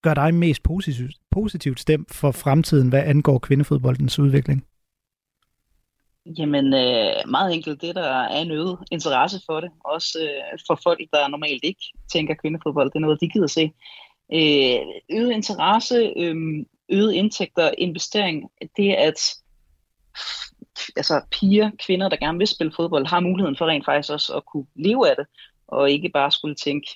gør 0.02 0.14
dig 0.14 0.34
mest 0.34 0.62
positivt, 0.62 1.14
positivt 1.30 1.80
stemt 1.80 2.14
for 2.14 2.30
fremtiden, 2.30 2.88
hvad 2.88 3.02
angår 3.02 3.38
kvindefodboldens 3.38 4.18
udvikling? 4.18 4.64
Jamen, 6.38 6.74
øh, 6.74 7.30
meget 7.30 7.54
enkelt 7.54 7.82
det, 7.82 7.94
der 7.94 8.02
er 8.02 8.40
en 8.42 8.50
øget 8.50 8.78
interesse 8.90 9.40
for 9.46 9.60
det. 9.60 9.70
Også 9.84 10.18
øh, 10.22 10.58
for 10.66 10.80
folk, 10.82 10.98
der 11.12 11.28
normalt 11.28 11.64
ikke 11.64 11.84
tænker 12.12 12.34
kvindefodbold. 12.34 12.90
Det 12.90 12.96
er 12.96 13.00
noget, 13.00 13.20
de 13.20 13.28
gider 13.28 13.46
se. 13.46 13.72
Øh, 14.34 14.80
øget 15.10 15.32
interesse, 15.32 16.12
øh, 16.16 16.36
øget 16.88 17.12
indtægter, 17.12 17.70
investering, 17.78 18.50
det 18.76 18.90
er, 18.90 19.08
at 19.08 19.34
altså, 20.96 21.22
piger, 21.30 21.70
kvinder, 21.86 22.08
der 22.08 22.16
gerne 22.16 22.38
vil 22.38 22.46
spille 22.46 22.72
fodbold, 22.76 23.06
har 23.06 23.20
muligheden 23.20 23.56
for 23.56 23.66
rent 23.66 23.84
faktisk 23.84 24.12
også 24.12 24.34
at 24.34 24.46
kunne 24.46 24.66
leve 24.74 25.10
af 25.10 25.16
det, 25.16 25.26
og 25.68 25.90
ikke 25.90 26.08
bare 26.08 26.32
skulle 26.32 26.54
tænke 26.54 26.88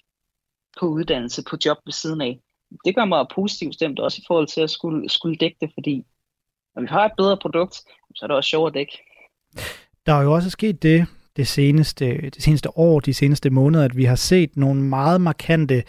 på 0.80 0.86
uddannelse, 0.86 1.44
på 1.50 1.56
job 1.64 1.78
ved 1.86 1.92
siden 1.92 2.20
af 2.20 2.38
det 2.84 2.94
gør 2.94 3.04
mig 3.04 3.26
positivt 3.34 3.74
stemt 3.74 4.00
også 4.00 4.18
i 4.20 4.24
forhold 4.26 4.46
til 4.46 4.60
at 4.60 4.70
skulle, 4.70 5.08
skulle 5.08 5.36
dække 5.36 5.56
det, 5.60 5.70
fordi 5.74 6.04
når 6.74 6.82
vi 6.82 6.88
har 6.88 7.04
et 7.04 7.12
bedre 7.16 7.36
produkt, 7.36 7.74
så 8.14 8.20
er 8.22 8.26
det 8.26 8.36
også 8.36 8.48
sjovt 8.48 8.68
at 8.68 8.74
dække. 8.74 8.98
Der 10.06 10.12
er 10.12 10.22
jo 10.22 10.32
også 10.32 10.50
sket 10.50 10.82
det, 10.82 11.06
det 11.36 11.48
seneste, 11.48 12.30
det 12.30 12.42
seneste 12.42 12.78
år, 12.78 13.00
de 13.00 13.14
seneste 13.14 13.50
måneder, 13.50 13.84
at 13.84 13.96
vi 13.96 14.04
har 14.04 14.16
set 14.16 14.56
nogle 14.56 14.82
meget 14.82 15.20
markante 15.20 15.82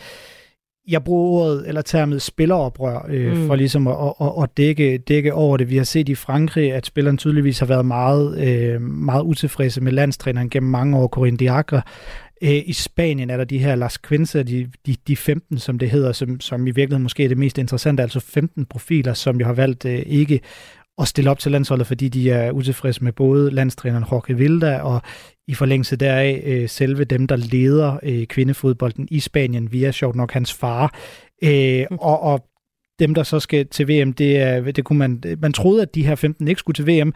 jeg 0.88 1.04
bruger 1.04 1.42
ordet 1.42 1.68
eller 1.68 1.82
termet 1.82 2.22
spilleroprør 2.22 3.06
øh, 3.10 3.38
mm. 3.38 3.48
for 3.48 3.56
ligesom 3.56 3.88
at, 3.88 4.14
at, 4.22 4.44
at 4.44 4.58
dække, 4.58 4.98
dække 4.98 5.34
over 5.34 5.58
det. 5.58 5.70
Vi 5.70 5.78
har 5.78 5.84
set 5.84 6.10
i 6.10 6.16
Frankrig, 6.16 6.74
at 6.74 6.86
spilleren 6.86 7.18
tydeligvis 7.18 7.60
har 7.60 7.66
været 7.66 7.86
meget, 7.86 8.48
øh, 8.48 8.82
meget 8.82 9.24
utilfredse 9.24 9.82
med 9.82 9.92
landstræneren 9.92 10.50
gennem 10.50 10.72
mange 10.72 10.98
år, 10.98 11.08
Corinne 11.08 11.38
Diacre, 11.38 11.82
Øh, 12.44 12.62
I 12.66 12.74
Spanien 12.74 13.30
er 13.30 13.38
der 13.38 13.44
de 13.44 13.58
her 13.58 13.76
Las 13.76 13.98
Quince, 13.98 14.44
de, 14.44 14.70
de, 14.86 14.96
de 15.08 15.16
15, 15.16 15.58
som 15.58 15.80
det 15.80 15.90
hedder, 15.90 16.12
som, 16.12 16.40
som 16.40 16.68
i 16.68 16.72
virkeligheden 16.72 17.04
måske 17.04 17.24
er 17.24 17.28
det 17.28 17.38
mest 17.38 17.58
interessante, 17.58 18.04
altså 18.04 18.20
15 18.20 18.66
profiler, 18.66 19.14
som 19.14 19.40
jo 19.40 19.46
har 19.46 19.54
valgt 19.54 19.86
øh, 19.86 20.04
ikke 20.06 20.40
at 21.02 21.08
stille 21.08 21.32
op 21.32 21.40
til 21.40 21.52
landsholdet, 21.52 21.88
fordi 21.88 22.10
de 22.10 22.32
er 22.32 22.52
utilfredse 22.52 23.04
med 23.04 23.14
både 23.14 23.52
landstræneren 23.52 24.06
Jorge 24.12 24.38
Vilda 24.38 24.80
og 24.80 25.02
i 25.48 25.54
forlængelse 25.54 25.96
deraf 25.96 26.42
øh, 26.46 26.70
selve 26.70 27.04
dem, 27.04 27.28
der 27.28 27.36
leder 27.36 27.98
øh, 28.04 28.26
kvindefodbolden 28.26 29.08
i 29.12 29.20
Spanien 29.20 29.72
via 29.72 29.92
sjovt 29.92 30.16
nok 30.16 30.32
hans 30.32 30.54
far. 30.54 31.00
Øh, 31.44 31.86
og, 31.92 32.22
og 32.22 32.46
dem, 33.00 33.14
der 33.14 33.24
så 33.24 33.40
skal 33.40 33.68
til 33.68 33.88
VM, 33.88 34.14
det, 34.14 34.38
er, 34.38 34.72
det 34.72 34.84
kunne 34.84 35.00
man, 35.00 35.24
man 35.42 35.54
troede, 35.54 35.82
at 35.82 35.96
de 35.96 36.06
her 36.06 36.16
15 36.16 36.48
ikke 36.48 36.60
skulle 36.60 36.76
til 36.76 36.88
VM. 36.88 37.14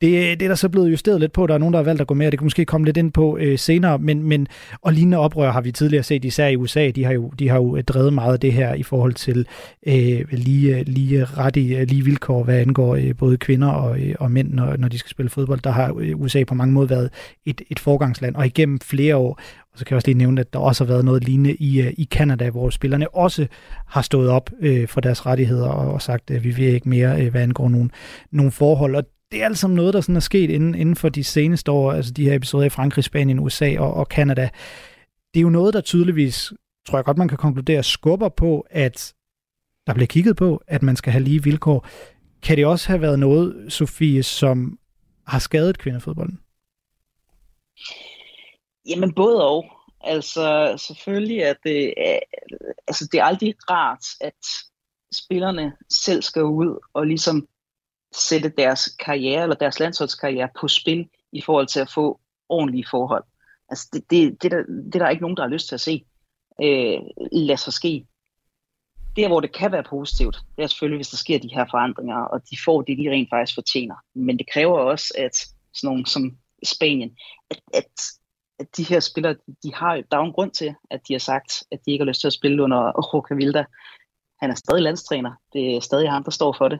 Det, 0.00 0.40
det 0.40 0.46
er 0.46 0.48
der 0.48 0.54
så 0.54 0.68
blevet 0.68 0.90
justeret 0.90 1.20
lidt 1.20 1.32
på. 1.32 1.46
Der 1.46 1.54
er 1.54 1.58
nogen, 1.58 1.72
der 1.72 1.78
har 1.78 1.84
valgt 1.84 2.00
at 2.00 2.06
gå 2.06 2.14
med, 2.14 2.26
og 2.26 2.32
det 2.32 2.38
kan 2.38 2.46
måske 2.46 2.64
komme 2.64 2.84
lidt 2.84 2.96
ind 2.96 3.12
på 3.12 3.38
øh, 3.38 3.58
senere. 3.58 3.98
Men, 3.98 4.22
men, 4.22 4.46
og 4.82 4.92
lignende 4.92 5.18
oprør 5.18 5.52
har 5.52 5.60
vi 5.60 5.72
tidligere 5.72 6.02
set, 6.02 6.24
især 6.24 6.48
i 6.48 6.56
USA. 6.56 6.90
De 6.90 7.04
har 7.04 7.12
jo, 7.12 7.28
de 7.38 7.48
har 7.48 7.56
jo 7.56 7.76
øh, 7.76 7.84
drevet 7.84 8.12
meget 8.12 8.32
af 8.32 8.40
det 8.40 8.52
her 8.52 8.74
i 8.74 8.82
forhold 8.82 9.14
til 9.14 9.46
øh, 9.86 10.24
lige, 10.30 10.78
øh, 10.78 10.84
lige 10.86 11.24
ret 11.24 11.56
i 11.56 11.76
øh, 11.76 11.86
lige 11.88 12.04
vilkår, 12.04 12.44
hvad 12.44 12.60
angår 12.60 12.94
øh, 12.94 13.16
både 13.18 13.36
kvinder 13.36 13.68
og, 13.68 14.00
øh, 14.00 14.14
og 14.18 14.30
mænd, 14.30 14.52
når, 14.52 14.76
når 14.76 14.88
de 14.88 14.98
skal 14.98 15.10
spille 15.10 15.30
fodbold. 15.30 15.60
Der 15.60 15.70
har 15.70 15.92
USA 16.14 16.44
på 16.44 16.54
mange 16.54 16.74
måder 16.74 16.88
været 16.88 17.10
et, 17.46 17.62
et 17.70 17.78
forgangsland, 17.78 18.36
og 18.36 18.46
igennem 18.46 18.80
flere 18.80 19.16
år 19.16 19.40
og 19.78 19.80
så 19.80 19.84
kan 19.84 19.94
jeg 19.94 19.96
også 19.96 20.08
lige 20.08 20.18
nævne, 20.18 20.40
at 20.40 20.52
der 20.52 20.58
også 20.58 20.84
har 20.84 20.92
været 20.92 21.04
noget 21.04 21.24
lignende 21.24 21.54
i, 21.54 21.80
øh, 21.80 21.92
i 21.98 22.04
Canada, 22.04 22.50
hvor 22.50 22.70
spillerne 22.70 23.14
også 23.14 23.46
har 23.86 24.02
stået 24.02 24.30
op 24.30 24.50
øh, 24.60 24.88
for 24.88 25.00
deres 25.00 25.26
rettigheder 25.26 25.68
og, 25.68 25.92
og 25.92 26.02
sagt, 26.02 26.30
at 26.30 26.44
vi 26.44 26.50
vil 26.50 26.64
ikke 26.64 26.88
mere, 26.88 27.22
øh, 27.22 27.30
hvad 27.30 27.42
angår 27.42 27.68
nogle, 27.68 27.90
nogle 28.30 28.52
forhold. 28.52 28.94
Og 28.94 29.04
det 29.32 29.42
er 29.42 29.46
altså 29.46 29.68
noget, 29.68 29.94
der 29.94 30.00
sådan 30.00 30.16
er 30.16 30.20
sket 30.20 30.50
inden, 30.50 30.74
inden 30.74 30.96
for 30.96 31.08
de 31.08 31.24
seneste 31.24 31.70
år, 31.70 31.92
altså 31.92 32.12
de 32.12 32.24
her 32.24 32.34
episoder 32.34 32.66
i 32.66 32.68
Frankrig, 32.68 33.04
Spanien, 33.04 33.38
USA 33.38 33.78
og, 33.78 33.94
og 33.94 34.06
Canada. 34.06 34.48
Det 35.34 35.40
er 35.40 35.42
jo 35.42 35.50
noget, 35.50 35.74
der 35.74 35.80
tydeligvis, 35.80 36.52
tror 36.88 36.98
jeg 36.98 37.04
godt, 37.04 37.18
man 37.18 37.28
kan 37.28 37.38
konkludere, 37.38 37.82
skubber 37.82 38.28
på, 38.28 38.66
at 38.70 39.14
der 39.86 39.94
bliver 39.94 40.06
kigget 40.06 40.36
på, 40.36 40.62
at 40.66 40.82
man 40.82 40.96
skal 40.96 41.12
have 41.12 41.24
lige 41.24 41.42
vilkår. 41.42 41.86
Kan 42.42 42.56
det 42.56 42.66
også 42.66 42.88
have 42.88 43.00
været 43.00 43.18
noget, 43.18 43.72
Sofie, 43.72 44.22
som 44.22 44.78
har 45.26 45.38
skadet 45.38 45.78
kvindefodbolden? 45.78 46.38
Jamen 48.88 49.14
både 49.14 49.44
og. 49.48 49.64
Altså 50.00 50.74
selvfølgelig 50.78 51.38
er 51.38 51.54
det, 51.64 51.94
øh, 51.98 52.18
altså, 52.86 53.08
det 53.12 53.20
er 53.20 53.24
aldrig 53.24 53.54
rart, 53.70 54.04
at 54.20 54.44
spillerne 55.12 55.72
selv 55.90 56.22
skal 56.22 56.42
ud 56.42 56.78
og 56.94 57.06
ligesom 57.06 57.48
sætte 58.12 58.48
deres 58.58 58.96
karriere 59.04 59.42
eller 59.42 59.56
deres 59.56 59.80
landsholdskarriere 59.80 60.48
på 60.60 60.68
spil 60.68 61.08
i 61.32 61.42
forhold 61.42 61.66
til 61.66 61.80
at 61.80 61.90
få 61.94 62.20
ordentlige 62.48 62.86
forhold. 62.90 63.24
Altså 63.68 63.88
det, 63.92 64.10
det, 64.10 64.42
det, 64.42 64.50
der, 64.50 64.62
det 64.92 64.94
der 64.94 65.04
er 65.04 65.10
ikke 65.10 65.22
nogen, 65.22 65.36
der 65.36 65.42
har 65.42 65.50
lyst 65.50 65.68
til 65.68 65.74
at 65.74 65.80
se. 65.80 66.04
Øh, 66.62 66.98
lad 67.32 67.56
sig 67.56 67.72
ske. 67.72 68.06
Der, 69.16 69.28
hvor 69.28 69.40
det 69.40 69.52
kan 69.52 69.72
være 69.72 69.82
positivt, 69.82 70.38
det 70.56 70.62
er 70.62 70.66
selvfølgelig, 70.66 70.98
hvis 70.98 71.08
der 71.08 71.16
sker 71.16 71.38
de 71.38 71.54
her 71.54 71.66
forandringer, 71.70 72.16
og 72.16 72.40
de 72.50 72.56
får 72.64 72.82
det, 72.82 72.98
de 72.98 73.10
rent 73.10 73.28
faktisk 73.30 73.54
fortjener. 73.54 73.94
Men 74.14 74.38
det 74.38 74.50
kræver 74.52 74.78
også, 74.78 75.14
at 75.18 75.36
sådan 75.74 75.88
nogen 75.88 76.06
som 76.06 76.38
Spanien, 76.64 77.16
at, 77.50 77.60
at 77.74 77.90
at 78.58 78.76
de 78.76 78.82
her 78.82 79.00
spillere, 79.00 79.36
de 79.62 79.74
har, 79.74 79.94
der 79.94 80.16
er 80.16 80.20
jo 80.20 80.26
en 80.26 80.32
grund 80.32 80.50
til, 80.50 80.74
at 80.90 81.00
de 81.08 81.14
har 81.14 81.18
sagt, 81.18 81.64
at 81.70 81.78
de 81.86 81.92
ikke 81.92 82.02
har 82.02 82.08
lyst 82.08 82.20
til 82.20 82.26
at 82.26 82.32
spille 82.32 82.62
under 82.62 82.92
Roka 82.92 83.34
Vilda. 83.34 83.64
Han 84.40 84.50
er 84.50 84.54
stadig 84.54 84.82
landstræner. 84.82 85.32
Det 85.52 85.76
er 85.76 85.80
stadig 85.80 86.10
ham, 86.10 86.24
der 86.24 86.30
står 86.30 86.54
for 86.58 86.68
det. 86.68 86.78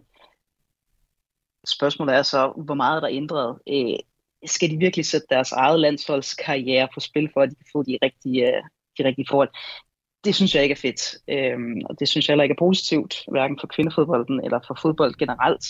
Spørgsmålet 1.67 2.15
er 2.15 2.23
så, 2.23 2.53
hvor 2.57 2.75
meget 2.75 2.97
er 2.97 3.01
der 3.01 3.09
ændret? 3.09 3.59
Øh, 3.69 3.99
skal 4.47 4.71
de 4.71 4.77
virkelig 4.77 5.07
sætte 5.07 5.27
deres 5.31 5.53
eget 5.53 5.81
landsholdskarriere 5.81 6.89
på 6.95 7.01
spil, 7.01 7.31
for 7.33 7.41
at 7.41 7.51
de 7.51 7.55
kan 7.55 7.67
få 7.73 7.83
de 7.83 7.99
rigtige, 8.03 8.57
øh, 8.57 8.63
de 8.99 9.05
rigtige 9.05 9.27
forhold? 9.29 9.49
Det 10.25 10.35
synes 10.35 10.55
jeg 10.55 10.63
ikke 10.63 10.73
er 10.73 10.77
fedt. 10.77 11.17
Øh, 11.29 11.59
og 11.91 12.01
det 12.01 12.09
synes 12.09 12.29
jeg 12.29 12.33
heller 12.33 12.43
ikke 12.43 12.53
er 12.53 12.67
positivt, 12.67 13.15
hverken 13.29 13.59
for 13.61 13.67
kvindefodbolden 13.67 14.45
eller 14.45 14.61
for 14.67 14.79
fodbold 14.83 15.15
generelt. 15.15 15.65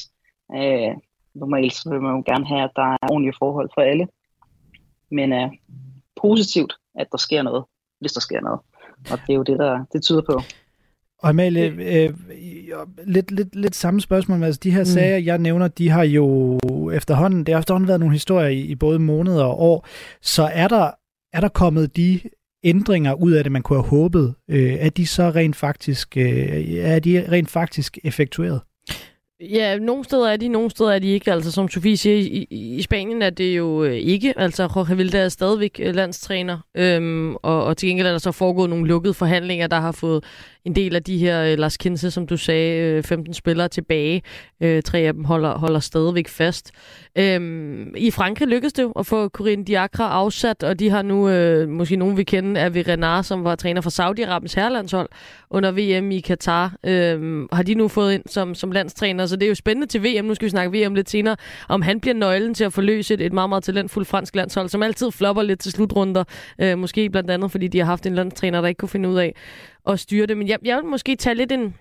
Øh, 0.57 0.97
normalt 1.35 1.75
så 1.75 1.91
vil 1.91 2.03
man 2.03 2.17
jo 2.17 2.23
gerne 2.27 2.47
have, 2.47 2.63
at 2.63 2.71
der 2.77 2.83
er 2.83 3.11
ordentlige 3.11 3.39
forhold 3.39 3.71
for 3.75 3.81
alle. 3.81 4.09
Men 5.11 5.33
øh, 5.33 5.51
positivt, 6.21 6.75
at 6.95 7.07
der 7.13 7.19
sker 7.19 7.43
noget, 7.43 7.65
hvis 8.01 8.13
der 8.13 8.21
sker 8.21 8.41
noget. 8.41 8.61
Og 9.11 9.19
det 9.27 9.33
er 9.33 9.35
jo 9.35 9.43
det, 9.43 9.59
der 9.59 9.85
det 9.93 10.03
tyder 10.03 10.23
på. 10.23 10.43
Og 11.19 11.29
Amalie, 11.29 11.63
øh, 11.63 12.15
lidt, 13.05 13.31
lidt, 13.31 13.57
lidt 13.57 13.77
samme 13.77 14.01
spørgsmål. 14.01 14.43
Altså, 14.43 14.61
de 14.63 14.71
her 14.71 14.81
mm. 14.81 14.85
sager, 14.85 15.19
jeg 15.19 15.39
nævner, 15.39 15.69
de 15.69 15.89
har 15.89 16.03
jo 16.03 16.59
efterhånden, 16.91 17.45
det 17.45 17.55
har 17.55 17.59
efterhånden 17.59 17.89
været 17.89 18.01
nogle 18.01 18.15
historier 18.15 18.49
i, 18.49 18.61
i 18.61 18.75
både 18.75 18.99
måneder 18.99 19.45
og 19.45 19.61
år. 19.61 19.87
Så 20.23 20.43
er 20.43 20.69
der, 20.69 20.91
er 21.33 21.41
der 21.41 21.49
kommet 21.49 21.97
de 21.97 22.21
ændringer 22.65 23.15
ud 23.15 23.33
af 23.33 23.45
det, 23.45 23.53
man 23.53 23.63
kunne 23.63 23.79
have 23.79 23.89
håbet? 23.89 24.35
Øh, 24.51 24.73
er 24.73 24.91
de 24.91 25.07
så 25.07 25.31
rent 25.31 25.57
faktisk, 25.57 26.17
øh, 26.17 26.75
er 26.75 26.99
de 26.99 27.27
rent 27.33 27.51
faktisk 27.51 27.99
effektueret? 28.05 28.61
Ja, 29.41 29.79
nogle 29.79 30.05
steder 30.05 30.29
er 30.29 30.37
de, 30.37 30.49
nogle 30.49 30.71
steder 30.71 30.93
er 30.93 30.99
de 30.99 31.09
ikke. 31.09 31.33
Altså 31.33 31.53
som 31.53 31.69
Sofie 31.69 31.97
siger, 31.97 32.17
i, 32.17 32.47
i 32.51 32.83
Spanien 32.83 33.23
er 33.23 33.31
det 33.31 33.57
jo 33.57 33.85
øh, 33.85 33.95
ikke. 33.95 34.39
Altså 34.39 34.63
Jorge 34.63 34.97
Vilda 34.97 35.19
er 35.19 35.29
stadigvæk 35.29 35.81
øh, 35.83 35.95
landstræner, 35.95 36.59
øhm, 36.77 37.35
og, 37.35 37.65
og 37.65 37.77
til 37.77 37.89
gengæld 37.89 38.07
er 38.07 38.11
der 38.11 38.19
så 38.19 38.33
foregået 38.33 38.71
nogle 38.71 38.87
lukkede 38.87 39.15
forhandlinger, 39.15 39.67
der 39.67 39.81
har 39.81 39.93
fået 39.93 40.25
en 40.65 40.75
del 40.75 40.97
af 40.97 41.03
de 41.03 41.19
her 41.19 41.45
øh, 41.45 41.59
Lars 41.59 41.77
Kinse, 41.77 42.11
som 42.11 42.27
du 42.27 42.37
sagde, 42.37 42.83
øh, 42.83 43.03
15 43.03 43.35
spillere 43.35 43.69
tilbage. 43.69 44.23
Øh, 44.63 44.83
tre 44.83 44.99
af 44.99 45.13
dem 45.13 45.25
holder, 45.25 45.59
holder 45.59 45.81
stadigvæk 45.81 46.29
fast. 46.29 46.71
Øhm, 47.19 47.95
I 47.97 48.11
Frankrig 48.11 48.49
lykkedes 48.49 48.73
det 48.73 48.83
jo 48.83 48.93
at 48.93 49.07
få 49.07 49.29
Corinne 49.29 49.65
Diacre 49.65 50.05
afsat, 50.05 50.63
og 50.63 50.79
de 50.79 50.91
har 50.91 51.03
nu, 51.03 51.29
øh, 51.29 51.69
måske 51.69 51.97
nogen 51.97 52.17
vi 52.17 52.25
kende, 52.25 52.61
er 52.61 52.71
Renard, 52.89 53.25
som 53.25 53.45
var 53.45 53.55
træner 53.55 53.81
for 53.81 53.91
Saudi-Arabiens 53.91 54.55
herrelandshold 54.57 55.09
under 55.51 55.71
VM 55.71 56.11
i 56.11 56.21
Katar. 56.21 56.77
Øhm, 56.87 57.49
har 57.53 57.63
de 57.63 57.75
nu 57.75 57.89
fået 57.89 58.15
ind 58.15 58.23
som, 58.27 58.55
som 58.55 58.73
landstræner, 58.73 59.27
så 59.29 59.37
det 59.37 59.43
er 59.43 59.49
jo 59.49 59.55
spændende 59.55 59.87
til 59.87 60.03
VM. 60.05 60.25
Nu 60.25 60.35
skal 60.35 60.47
vi 60.47 60.51
snakke 60.51 60.79
VM 60.79 60.95
lidt 60.95 61.11
senere, 61.11 61.37
om 61.69 61.83
han 61.83 62.01
bliver 62.01 62.15
nøglen 62.15 62.55
til 62.55 62.65
at 62.65 62.73
forløse 62.73 63.15
et, 63.15 63.21
et 63.21 63.33
meget, 63.33 63.49
meget 63.49 63.65
talentfuldt 63.65 64.09
fransk 64.09 64.37
landshold, 64.37 64.69
som 64.69 64.83
altid 64.83 65.11
flopper 65.11 65.43
lidt 65.43 65.61
til 65.61 65.73
slutrunder. 65.73 66.25
Øh, 66.61 66.79
måske 66.79 67.11
blandt 67.11 67.31
andet, 67.31 67.51
fordi 67.51 67.69
de 67.69 67.79
har 67.79 67.87
haft 67.87 68.07
en 68.07 68.15
landstræner, 68.15 68.61
der 68.61 68.69
ikke 68.69 68.79
kunne 68.79 68.89
finde 68.89 69.09
ud 69.09 69.19
af 69.19 69.35
at 69.87 70.01
styre 70.01 70.27
det. 70.27 70.37
Men 70.37 70.49
jeg, 70.49 70.59
jeg 70.65 70.77
vil 70.77 70.85
måske 70.85 71.17
tage 71.17 71.35
lidt 71.35 71.53
en, 71.53 71.75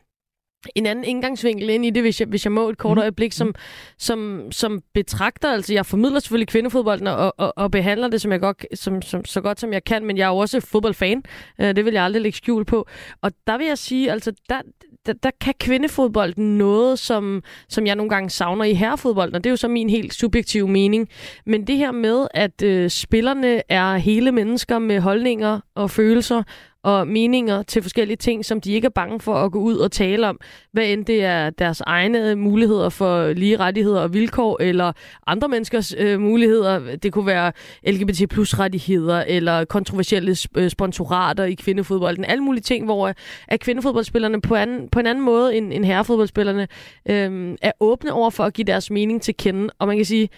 en 0.75 0.85
anden 0.85 1.05
indgangsvinkel 1.05 1.69
ind 1.69 1.85
i 1.85 1.89
det, 1.89 2.03
hvis 2.03 2.19
jeg, 2.19 2.27
hvis 2.27 2.45
jeg 2.45 2.51
må 2.51 2.69
et 2.69 2.77
kort 2.77 2.97
mm. 2.97 3.01
øjeblik, 3.01 3.31
som, 3.31 3.55
som, 3.97 4.51
som 4.51 4.81
betragter, 4.93 5.51
altså 5.51 5.73
jeg 5.73 5.85
formidler 5.85 6.19
selvfølgelig 6.19 6.47
kvindefodbolden 6.47 7.07
og, 7.07 7.33
og, 7.37 7.53
og 7.57 7.71
behandler 7.71 8.07
det 8.07 8.21
som 8.21 8.31
jeg 8.31 8.39
godt, 8.39 8.65
som, 8.73 9.01
som, 9.01 9.25
så 9.25 9.41
godt 9.41 9.59
som 9.59 9.73
jeg 9.73 9.83
kan, 9.83 10.05
men 10.05 10.17
jeg 10.17 10.23
er 10.23 10.29
jo 10.29 10.37
også 10.37 10.59
fodboldfan, 10.59 11.23
uh, 11.59 11.65
det 11.65 11.85
vil 11.85 11.93
jeg 11.93 12.03
aldrig 12.03 12.21
lægge 12.21 12.37
skjul 12.37 12.65
på. 12.65 12.87
Og 13.21 13.31
der 13.47 13.57
vil 13.57 13.67
jeg 13.67 13.77
sige, 13.77 14.11
altså 14.11 14.31
der, 14.49 14.61
der, 15.07 15.13
der 15.13 15.31
kan 15.41 15.53
kvindefodbolden 15.59 16.57
noget, 16.57 16.99
som, 16.99 17.43
som 17.69 17.87
jeg 17.87 17.95
nogle 17.95 18.09
gange 18.09 18.29
savner 18.29 18.63
i 18.63 18.73
herrefodbolden, 18.73 19.35
og 19.35 19.43
det 19.43 19.49
er 19.49 19.51
jo 19.51 19.57
så 19.57 19.67
min 19.67 19.89
helt 19.89 20.13
subjektive 20.13 20.67
mening. 20.67 21.09
Men 21.45 21.67
det 21.67 21.77
her 21.77 21.91
med, 21.91 22.27
at 22.33 22.61
øh, 22.61 22.89
spillerne 22.89 23.71
er 23.71 23.97
hele 23.97 24.31
mennesker 24.31 24.79
med 24.79 24.99
holdninger 24.99 25.59
og 25.75 25.91
følelser, 25.91 26.43
og 26.87 27.07
meninger 27.07 27.63
til 27.63 27.81
forskellige 27.81 28.17
ting, 28.17 28.45
som 28.45 28.61
de 28.61 28.71
ikke 28.73 28.85
er 28.85 28.89
bange 28.89 29.19
for 29.19 29.33
at 29.33 29.51
gå 29.51 29.59
ud 29.59 29.77
og 29.77 29.91
tale 29.91 30.27
om. 30.27 30.39
Hvad 30.71 30.85
end 30.85 31.05
det 31.05 31.23
er 31.23 31.49
deres 31.49 31.81
egne 31.81 32.31
øh, 32.31 32.37
muligheder 32.37 32.89
for 32.89 33.33
lige 33.33 33.57
rettigheder 33.57 34.01
og 34.01 34.13
vilkår, 34.13 34.57
eller 34.61 34.91
andre 35.27 35.47
menneskers 35.47 35.95
øh, 35.97 36.19
muligheder. 36.19 36.95
Det 36.95 37.13
kunne 37.13 37.25
være 37.25 37.51
LGBT 37.87 38.29
plus 38.29 38.59
rettigheder, 38.59 39.23
eller 39.27 39.65
kontroversielle 39.65 40.31
sp- 40.31 40.45
øh, 40.55 40.69
sponsorater 40.69 41.43
i 41.43 41.53
kvindefodbolden. 41.53 42.25
Alle 42.25 42.43
mulige 42.43 42.63
ting, 42.63 42.85
hvor 42.85 43.07
øh, 43.07 43.13
at 43.47 43.59
kvindefodboldspillerne 43.59 44.41
på, 44.41 44.55
anden, 44.55 44.89
på 44.89 44.99
en 44.99 45.07
anden 45.07 45.23
måde 45.23 45.55
end, 45.55 45.73
end 45.73 45.85
herrefodboldspillerne 45.85 46.67
øh, 47.09 47.55
er 47.61 47.71
åbne 47.79 48.13
over 48.13 48.29
for 48.29 48.43
at 48.43 48.53
give 48.53 48.65
deres 48.65 48.91
mening 48.91 49.21
til 49.21 49.35
kende. 49.37 49.69
Og 49.79 49.87
man 49.87 49.95
kan 49.95 50.05
sige, 50.05 50.29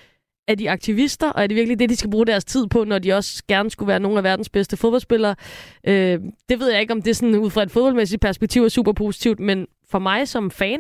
er 0.50 0.56
de 0.56 0.70
aktivister, 0.70 1.30
og 1.30 1.44
er 1.44 1.48
det 1.48 1.56
virkelig 1.56 1.80
det, 1.80 1.90
de 1.90 1.96
skal 1.96 2.12
bruge 2.12 2.26
deres 2.26 2.46
tid 2.46 2.68
på, 2.68 2.84
når 2.84 3.00
de 3.00 3.14
også 3.14 3.44
gerne 3.48 3.70
skulle 3.70 3.88
være 3.88 4.00
nogle 4.00 4.18
af 4.18 4.24
verdens 4.24 4.50
bedste 4.50 4.78
fodboldspillere? 4.78 5.36
Øh, 5.84 6.20
det 6.50 6.60
ved 6.60 6.72
jeg 6.72 6.82
ikke, 6.82 6.94
om 6.94 7.02
det 7.02 7.16
sådan 7.16 7.36
ud 7.36 7.50
fra 7.50 7.64
et 7.64 7.72
fodboldmæssigt 7.72 8.22
perspektiv 8.22 8.64
er 8.64 8.70
super 8.70 8.94
positivt, 8.94 9.40
men 9.40 9.68
for 9.90 10.00
mig 10.00 10.28
som 10.28 10.52
fan, 10.52 10.80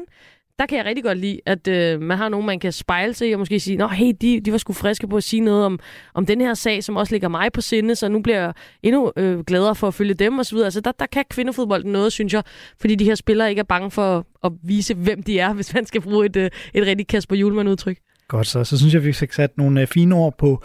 der 0.59 0.65
kan 0.65 0.77
jeg 0.77 0.85
rigtig 0.85 1.03
godt 1.03 1.17
lide, 1.17 1.39
at 1.45 1.67
øh, 1.67 2.01
man 2.01 2.17
har 2.17 2.29
nogen, 2.29 2.45
man 2.45 2.59
kan 2.59 2.71
spejle 2.71 3.13
sig 3.13 3.29
i, 3.29 3.31
og 3.31 3.39
måske 3.39 3.59
sige, 3.59 3.77
nå 3.77 3.87
hey, 3.87 4.13
de, 4.21 4.39
de 4.39 4.51
var 4.51 4.57
sgu 4.57 4.73
friske 4.73 5.07
på 5.07 5.17
at 5.17 5.23
sige 5.23 5.39
noget 5.39 5.65
om, 5.65 5.79
om 6.13 6.25
den 6.25 6.41
her 6.41 6.53
sag, 6.53 6.83
som 6.83 6.95
også 6.95 7.13
ligger 7.13 7.27
mig 7.27 7.51
på 7.53 7.61
sinde, 7.61 7.95
så 7.95 8.07
nu 8.09 8.21
bliver 8.21 8.39
jeg 8.39 8.53
endnu 8.83 9.11
øh, 9.15 9.39
gladere 9.39 9.75
for 9.75 9.87
at 9.87 9.93
følge 9.93 10.13
dem 10.13 10.39
osv. 10.39 10.57
Altså 10.57 10.81
der, 10.81 10.91
der 10.91 11.05
kan 11.05 11.23
kvindefodbolden 11.29 11.91
noget, 11.91 12.13
synes 12.13 12.33
jeg, 12.33 12.43
fordi 12.79 12.95
de 12.95 13.05
her 13.05 13.15
spillere 13.15 13.49
ikke 13.49 13.59
er 13.59 13.63
bange 13.63 13.91
for 13.91 14.25
at 14.43 14.51
vise, 14.63 14.93
hvem 14.93 15.23
de 15.23 15.39
er, 15.39 15.53
hvis 15.57 15.73
man 15.73 15.85
skal 15.85 16.01
bruge 16.01 16.25
et, 16.25 16.35
øh, 16.35 16.49
et 16.73 16.85
rigtig 16.85 17.07
Kasper 17.07 17.35
Julemand-udtryk. 17.35 17.97
Godt 18.29 18.47
så. 18.47 18.63
Så 18.63 18.77
synes 18.77 18.93
jeg, 18.93 19.03
vi 19.03 19.13
fik 19.13 19.33
sat 19.33 19.57
nogle 19.57 19.81
øh, 19.81 19.87
fine 19.87 20.15
ord 20.15 20.37
på 20.37 20.63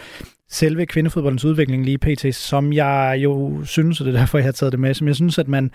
selve 0.50 0.86
kvindefodboldens 0.86 1.44
udvikling 1.44 1.84
lige 1.84 1.98
pt., 1.98 2.34
som 2.34 2.72
jeg 2.72 3.18
jo 3.18 3.64
synes, 3.64 4.00
og 4.00 4.06
det 4.06 4.14
er 4.14 4.18
derfor, 4.18 4.38
jeg 4.38 4.44
har 4.44 4.52
taget 4.52 4.72
det 4.72 4.80
med, 4.80 4.94
som 4.94 5.06
jeg 5.06 5.14
synes, 5.14 5.38
at 5.38 5.48
man 5.48 5.70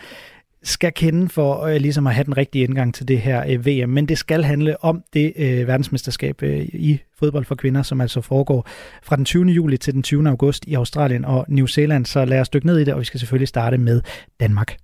skal 0.64 0.92
kende 0.94 1.30
for 1.30 1.62
øh, 1.62 1.76
ligesom 1.76 2.08
at 2.08 2.14
have 2.14 2.24
den 2.24 2.38
rigtige 2.38 2.64
indgang 2.64 2.94
til 2.94 3.08
det 3.08 3.22
her 3.22 3.44
øh, 3.50 3.66
VM. 3.66 3.90
Men 3.90 4.06
det 4.06 4.18
skal 4.18 4.44
handle 4.44 4.84
om 4.84 5.04
det 5.14 5.34
øh, 5.36 5.68
verdensmesterskab 5.68 6.44
øh, 6.44 6.60
i 6.60 7.00
fodbold 7.20 7.46
for 7.46 7.56
kvinder, 7.56 7.82
som 7.82 8.02
altså 8.02 8.22
foregår 8.22 8.68
fra 9.04 9.16
den 9.16 9.26
20. 9.26 9.46
juli 9.46 9.78
til 9.78 9.94
den 9.94 10.04
20. 10.04 10.30
august 10.30 10.66
i 10.68 10.74
Australien 10.74 11.26
og 11.26 11.46
New 11.48 11.66
Zealand. 11.66 12.06
Så 12.06 12.26
lad 12.26 12.40
os 12.40 12.50
dykke 12.50 12.68
ned 12.68 12.78
i 12.78 12.84
det, 12.84 12.94
og 12.94 13.00
vi 13.00 13.06
skal 13.06 13.20
selvfølgelig 13.20 13.48
starte 13.48 13.78
med 13.78 14.02
Danmark. 14.40 14.78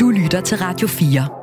Du 0.00 0.10
lytter 0.10 0.40
til 0.44 0.58
Radio 0.58 0.88
4. 0.88 1.41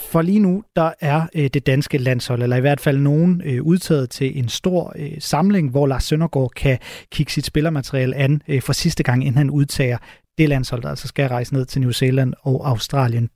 For 0.00 0.22
lige 0.22 0.38
nu, 0.38 0.62
der 0.76 0.92
er 1.00 1.26
øh, 1.34 1.50
det 1.54 1.66
danske 1.66 1.98
landshold, 1.98 2.42
eller 2.42 2.56
i 2.56 2.60
hvert 2.60 2.80
fald 2.80 2.98
nogen 2.98 3.42
øh, 3.44 3.62
udtaget 3.62 4.10
til 4.10 4.38
en 4.38 4.48
stor 4.48 4.92
øh, 4.96 5.12
samling, 5.18 5.70
hvor 5.70 5.86
Lars 5.86 6.04
Søndergaard 6.04 6.50
kan 6.56 6.78
kigge 7.10 7.32
sit 7.32 7.46
spillermateriale 7.46 8.16
an 8.16 8.42
øh, 8.48 8.62
for 8.62 8.72
sidste 8.72 9.02
gang, 9.02 9.22
inden 9.22 9.38
han 9.38 9.50
udtager 9.50 9.98
det 10.38 10.48
landshold, 10.48 10.82
der 10.82 10.88
altså 10.88 11.08
skal 11.08 11.28
rejse 11.28 11.54
ned 11.54 11.66
til 11.66 11.80
New 11.80 11.90
Zealand 11.90 12.34
og 12.42 12.68
Australien. 12.68 13.30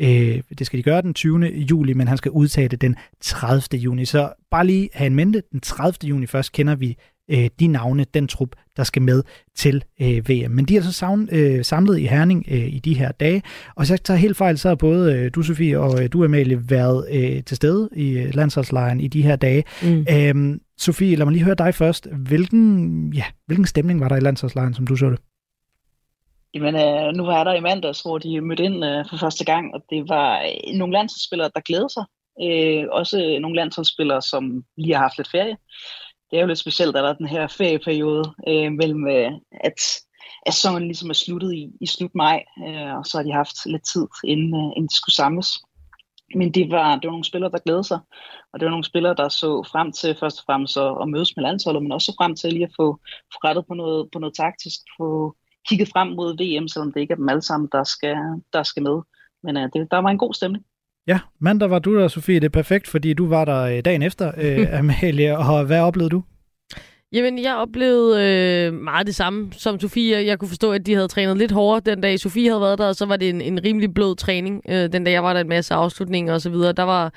Øh, 0.00 0.42
det 0.58 0.66
skal 0.66 0.76
de 0.78 0.82
gøre 0.82 1.02
den 1.02 1.14
20. 1.14 1.46
juli, 1.46 1.92
men 1.92 2.08
han 2.08 2.16
skal 2.16 2.30
udtage 2.30 2.68
det 2.68 2.80
den 2.80 2.96
30. 3.20 3.80
juni. 3.80 4.04
Så 4.04 4.32
bare 4.50 4.66
lige 4.66 4.88
have 4.92 5.06
en 5.06 5.14
mente, 5.14 5.42
den 5.52 5.60
30. 5.60 6.08
juni 6.08 6.26
først 6.26 6.52
kender 6.52 6.74
vi 6.74 6.96
øh, 7.28 7.50
de 7.60 7.66
navne, 7.66 8.04
den 8.14 8.28
trup, 8.28 8.56
der 8.76 8.84
skal 8.84 9.02
med 9.02 9.22
til 9.54 9.84
øh, 10.00 10.28
VM. 10.28 10.50
Men 10.50 10.64
de 10.64 10.74
er 10.74 10.78
altså 10.78 10.92
savn, 10.92 11.28
øh, 11.32 11.64
samlet 11.64 11.98
i 11.98 12.06
Herning 12.06 12.44
øh, 12.50 12.74
i 12.74 12.78
de 12.78 12.94
her 12.94 13.12
dage, 13.12 13.42
og 13.76 13.86
så 13.86 13.96
tager 13.96 14.18
helt 14.18 14.36
fejl, 14.36 14.58
så 14.58 14.68
har 14.68 14.74
både 14.74 15.14
øh, 15.14 15.30
du, 15.34 15.42
Sofie, 15.42 15.80
og 15.80 16.02
øh, 16.02 16.12
du, 16.12 16.24
Amalie, 16.24 16.70
været 16.70 17.06
øh, 17.12 17.44
til 17.44 17.56
stede 17.56 17.88
i 17.96 18.10
øh, 18.10 18.34
landsholdslejren 18.34 19.00
i 19.00 19.08
de 19.08 19.22
her 19.22 19.36
dage. 19.36 19.64
Mm. 19.82 20.06
Øhm, 20.12 20.60
Sofie, 20.78 21.16
lad 21.16 21.26
mig 21.26 21.32
lige 21.32 21.44
høre 21.44 21.54
dig 21.54 21.74
først. 21.74 22.08
Hvilken, 22.12 23.12
ja, 23.12 23.24
hvilken 23.46 23.66
stemning 23.66 24.00
var 24.00 24.08
der 24.08 24.16
i 24.16 24.20
landsholdslejren, 24.20 24.74
som 24.74 24.86
du 24.86 24.96
så 24.96 25.10
det? 25.10 25.18
Jamen, 26.54 26.74
øh, 26.74 27.14
nu 27.16 27.24
var 27.24 27.36
jeg 27.36 27.46
der 27.46 27.54
i 27.54 27.60
mandags, 27.60 28.00
hvor 28.00 28.18
de 28.18 28.40
mødte 28.40 28.64
ind 28.64 28.84
øh, 28.84 29.04
for 29.10 29.16
første 29.16 29.44
gang, 29.44 29.74
og 29.74 29.84
det 29.90 30.08
var 30.08 30.40
øh, 30.42 30.78
nogle 30.78 30.92
landsholdsspillere, 30.92 31.50
der 31.54 31.60
glæder 31.60 31.88
sig. 31.88 32.04
Øh, 32.42 32.84
også 32.90 33.38
nogle 33.40 33.56
landsholdsspillere, 33.56 34.22
som 34.22 34.64
lige 34.76 34.94
har 34.94 35.02
haft 35.02 35.18
lidt 35.18 35.30
ferie 35.30 35.56
det 36.30 36.36
er 36.36 36.40
jo 36.40 36.46
lidt 36.46 36.58
specielt, 36.58 36.96
at 36.96 37.04
der 37.04 37.10
er 37.10 37.14
den 37.14 37.26
her 37.26 37.46
ferieperiode 37.46 38.34
øh, 38.48 38.72
mellem, 38.72 39.08
øh, 39.08 39.32
at, 39.50 39.80
at 40.46 40.54
sæsonen 40.54 40.82
ligesom 40.82 41.10
er 41.10 41.14
sluttet 41.14 41.54
i, 41.54 41.70
i 41.80 41.86
slut 41.86 42.14
maj, 42.14 42.44
øh, 42.68 42.96
og 42.96 43.06
så 43.06 43.18
har 43.18 43.24
de 43.24 43.32
haft 43.32 43.66
lidt 43.66 43.86
tid, 43.92 44.06
inden, 44.24 44.54
øh, 44.54 44.72
inden 44.76 44.88
de 44.88 44.96
skulle 44.96 45.14
samles. 45.14 45.48
Men 46.34 46.54
det 46.54 46.70
var, 46.70 46.94
det 46.94 47.04
var 47.04 47.10
nogle 47.10 47.24
spillere, 47.24 47.50
der 47.50 47.58
glædede 47.58 47.84
sig, 47.84 48.00
og 48.52 48.60
det 48.60 48.66
var 48.66 48.70
nogle 48.70 48.84
spillere, 48.84 49.14
der 49.14 49.28
så 49.28 49.68
frem 49.72 49.92
til 49.92 50.16
først 50.20 50.38
og 50.38 50.44
fremmest 50.46 50.76
at, 50.76 50.96
at 51.02 51.08
mødes 51.08 51.36
med 51.36 51.44
landsholdet, 51.44 51.82
men 51.82 51.92
også 51.92 52.14
frem 52.18 52.36
til 52.36 52.52
lige 52.52 52.64
at 52.64 52.76
få, 52.76 52.86
få 53.32 53.38
rettet 53.44 53.66
på 53.66 53.74
noget, 53.74 54.08
på 54.12 54.18
noget 54.18 54.34
taktisk, 54.34 54.80
få 54.98 55.36
kigget 55.68 55.88
frem 55.88 56.08
mod 56.08 56.30
VM, 56.42 56.68
selvom 56.68 56.92
det 56.92 57.00
ikke 57.00 57.12
er 57.12 57.16
dem 57.16 57.28
alle 57.28 57.42
sammen, 57.42 57.68
der 57.72 57.84
skal, 57.84 58.16
der 58.52 58.62
skal 58.62 58.82
med. 58.82 58.98
Men 59.42 59.56
øh, 59.56 59.68
det, 59.72 59.90
der 59.90 59.98
var 59.98 60.10
en 60.10 60.18
god 60.18 60.34
stemning. 60.34 60.64
Ja, 61.08 61.18
mandag 61.40 61.70
var 61.70 61.78
du 61.78 61.98
der, 61.98 62.08
Sofie. 62.08 62.40
Det 62.40 62.44
er 62.44 62.48
perfekt, 62.48 62.88
fordi 62.88 63.12
du 63.12 63.28
var 63.28 63.44
der 63.44 63.62
øh, 63.62 63.84
dagen 63.84 64.02
efter, 64.02 64.32
øh, 64.36 64.66
Amalie. 64.78 65.38
Og 65.38 65.64
hvad 65.64 65.80
oplevede 65.80 66.10
du? 66.10 66.22
Jamen, 67.12 67.42
jeg 67.42 67.56
oplevede 67.56 68.22
øh, 68.22 68.72
meget 68.74 69.06
det 69.06 69.14
samme 69.14 69.52
som 69.52 69.80
Sofie. 69.80 70.26
Jeg 70.26 70.38
kunne 70.38 70.48
forstå, 70.48 70.72
at 70.72 70.86
de 70.86 70.94
havde 70.94 71.08
trænet 71.08 71.38
lidt 71.38 71.52
hårdere 71.52 71.94
den 71.94 72.00
dag, 72.00 72.20
Sofie 72.20 72.48
havde 72.48 72.60
været 72.60 72.78
der, 72.78 72.86
og 72.86 72.96
så 72.96 73.06
var 73.06 73.16
det 73.16 73.28
en, 73.28 73.40
en 73.40 73.64
rimelig 73.64 73.94
blød 73.94 74.16
træning. 74.16 74.62
Øh, 74.68 74.92
den 74.92 75.04
dag, 75.04 75.12
jeg 75.12 75.22
var 75.22 75.32
der 75.32 75.40
en 75.40 75.48
masse 75.48 75.74
afslutninger 75.74 76.34
og 76.34 76.40
så 76.40 76.50
videre. 76.50 76.72
Der 76.72 76.82
var, 76.82 77.12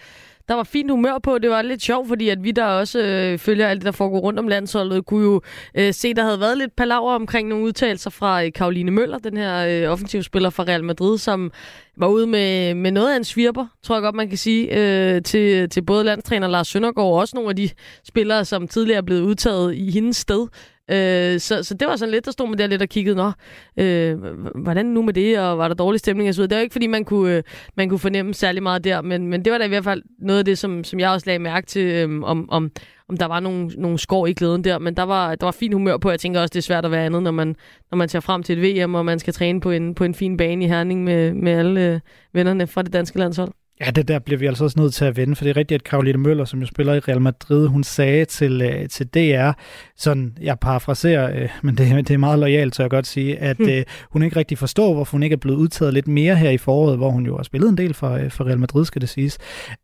der 0.51 0.55
var 0.55 0.63
fint 0.63 0.91
humør 0.91 1.19
på. 1.23 1.37
Det 1.37 1.49
var 1.49 1.61
lidt 1.61 1.81
sjovt, 1.81 2.07
fordi 2.07 2.29
at 2.29 2.43
vi 2.43 2.51
der 2.51 2.65
også 2.65 2.99
øh, 2.99 3.37
følger 3.37 3.67
alt 3.67 3.81
det, 3.81 3.85
der 3.85 3.91
foregår 3.91 4.19
rundt 4.19 4.39
om 4.39 4.47
landsholdet, 4.47 5.05
kunne 5.05 5.23
jo 5.23 5.41
øh, 5.75 5.93
se, 5.93 6.13
der 6.13 6.23
havde 6.23 6.39
været 6.39 6.57
lidt 6.57 6.75
palaver 6.75 7.11
omkring 7.11 7.47
nogle 7.47 7.63
udtalelser 7.63 8.09
fra 8.09 8.43
øh, 8.43 8.51
Karoline 8.55 8.91
Møller, 8.91 9.17
den 9.17 9.37
her 9.37 9.65
øh, 9.67 9.91
offensivspiller 9.91 10.49
fra 10.49 10.63
Real 10.63 10.83
Madrid, 10.83 11.17
som 11.17 11.51
var 11.97 12.07
ude 12.07 12.27
med, 12.27 12.73
med 12.73 12.91
noget 12.91 13.11
af 13.13 13.17
en 13.17 13.23
svirper, 13.23 13.65
tror 13.83 13.95
jeg 13.95 14.01
godt, 14.01 14.15
man 14.15 14.29
kan 14.29 14.37
sige, 14.37 14.77
øh, 14.77 15.21
til, 15.21 15.69
til 15.69 15.81
både 15.81 16.03
landstræner 16.03 16.47
Lars 16.47 16.67
Søndergaard 16.67 17.07
og 17.07 17.13
også 17.13 17.35
nogle 17.35 17.49
af 17.49 17.55
de 17.55 17.69
spillere, 18.07 18.45
som 18.45 18.67
tidligere 18.67 18.97
er 18.97 19.01
blevet 19.05 19.21
udtaget 19.21 19.75
i 19.75 19.91
hendes 19.91 20.17
sted. 20.17 20.47
Øh, 20.89 21.39
så, 21.39 21.63
så 21.63 21.73
det 21.73 21.87
var 21.87 21.95
sådan 21.95 22.11
lidt, 22.11 22.25
der 22.25 22.31
stod 22.31 22.47
man 22.47 22.57
der 22.57 22.67
lidt 22.67 22.81
og 22.81 22.89
kiggede, 22.89 23.15
nå, 23.15 23.31
øh, 23.77 24.17
hvordan 24.55 24.85
nu 24.85 25.01
med 25.01 25.13
det, 25.13 25.39
og 25.39 25.57
var 25.57 25.67
der 25.67 25.75
dårlig 25.75 25.99
stemning 25.99 26.29
og 26.29 26.35
så 26.35 26.41
Det 26.41 26.55
var 26.55 26.61
ikke, 26.61 26.73
fordi 26.73 26.87
man 26.87 27.05
kunne, 27.05 27.35
øh, 27.35 27.43
man 27.77 27.89
kunne 27.89 27.99
fornemme 27.99 28.33
særlig 28.33 28.63
meget 28.63 28.83
der, 28.83 29.01
men, 29.01 29.27
men 29.27 29.45
det 29.45 29.51
var 29.51 29.57
da 29.57 29.65
i 29.65 29.67
hvert 29.67 29.83
fald 29.83 30.03
noget 30.19 30.39
af 30.39 30.45
det, 30.45 30.57
som, 30.57 30.83
som 30.83 30.99
jeg 30.99 31.09
også 31.09 31.25
lagde 31.25 31.39
mærke 31.39 31.67
til, 31.67 31.85
øh, 31.85 32.21
om, 32.23 32.49
om, 32.49 32.71
om 33.09 33.17
der 33.17 33.25
var 33.25 33.39
nogle, 33.39 33.67
nogle 33.67 33.97
skår 33.97 34.27
i 34.27 34.33
glæden 34.33 34.63
der, 34.63 34.79
men 34.79 34.97
der 34.97 35.03
var, 35.03 35.35
der 35.35 35.45
var 35.45 35.51
fin 35.51 35.73
humør 35.73 35.97
på. 35.97 36.09
Jeg 36.09 36.19
tænker 36.19 36.41
også, 36.41 36.51
det 36.53 36.57
er 36.59 36.61
svært 36.61 36.85
at 36.85 36.91
være 36.91 37.05
andet, 37.05 37.23
når 37.23 37.31
man, 37.31 37.55
når 37.91 37.95
man 37.95 38.09
tager 38.09 38.21
frem 38.21 38.43
til 38.43 38.59
et 38.59 38.85
VM, 38.85 38.95
og 38.95 39.05
man 39.05 39.19
skal 39.19 39.33
træne 39.33 39.61
på 39.61 39.71
en, 39.71 39.95
på 39.95 40.03
en 40.03 40.15
fin 40.15 40.37
bane 40.37 40.65
i 40.65 40.67
Herning 40.67 41.03
med, 41.03 41.33
med 41.33 41.51
alle 41.51 41.93
øh, 41.93 41.99
vennerne 42.33 42.67
fra 42.67 42.81
det 42.81 42.93
danske 42.93 43.19
landshold. 43.19 43.51
Ja, 43.85 43.91
det 43.91 44.07
der 44.07 44.19
bliver 44.19 44.37
vi 44.37 44.45
altså 44.45 44.63
også 44.63 44.79
nødt 44.79 44.93
til 44.93 45.05
at 45.05 45.17
vende, 45.17 45.35
for 45.35 45.43
det 45.43 45.51
er 45.51 45.57
rigtigt, 45.57 45.81
at 45.81 45.83
Karoline 45.83 46.17
Møller, 46.17 46.45
som 46.45 46.59
jo 46.59 46.65
spiller 46.65 46.93
i 46.93 46.99
Real 46.99 47.21
Madrid, 47.21 47.67
hun 47.67 47.83
sagde 47.83 48.25
til, 48.25 48.61
uh, 48.61 48.87
til 48.89 49.07
DR, 49.07 49.51
sådan, 49.97 50.37
jeg 50.41 50.59
parafraserer, 50.59 51.43
uh, 51.43 51.49
men 51.61 51.77
det, 51.77 52.07
det 52.07 52.13
er 52.13 52.17
meget 52.17 52.39
lojalt, 52.39 52.75
så 52.75 52.83
jeg 52.83 52.89
godt 52.89 53.07
sige, 53.07 53.37
at 53.37 53.59
uh, 53.59 53.67
hun 54.11 54.23
ikke 54.23 54.35
rigtig 54.35 54.57
forstår, 54.57 54.93
hvorfor 54.93 55.11
hun 55.11 55.23
ikke 55.23 55.33
er 55.33 55.37
blevet 55.37 55.57
udtaget 55.57 55.93
lidt 55.93 56.07
mere 56.07 56.35
her 56.35 56.49
i 56.49 56.57
foråret, 56.57 56.97
hvor 56.97 57.09
hun 57.09 57.25
jo 57.25 57.35
har 57.35 57.43
spillet 57.43 57.69
en 57.69 57.77
del 57.77 57.93
for, 57.93 58.15
uh, 58.15 58.31
for 58.31 58.43
Real 58.43 58.59
Madrid, 58.59 58.85
skal 58.85 59.01
det 59.01 59.09
siges. 59.09 59.37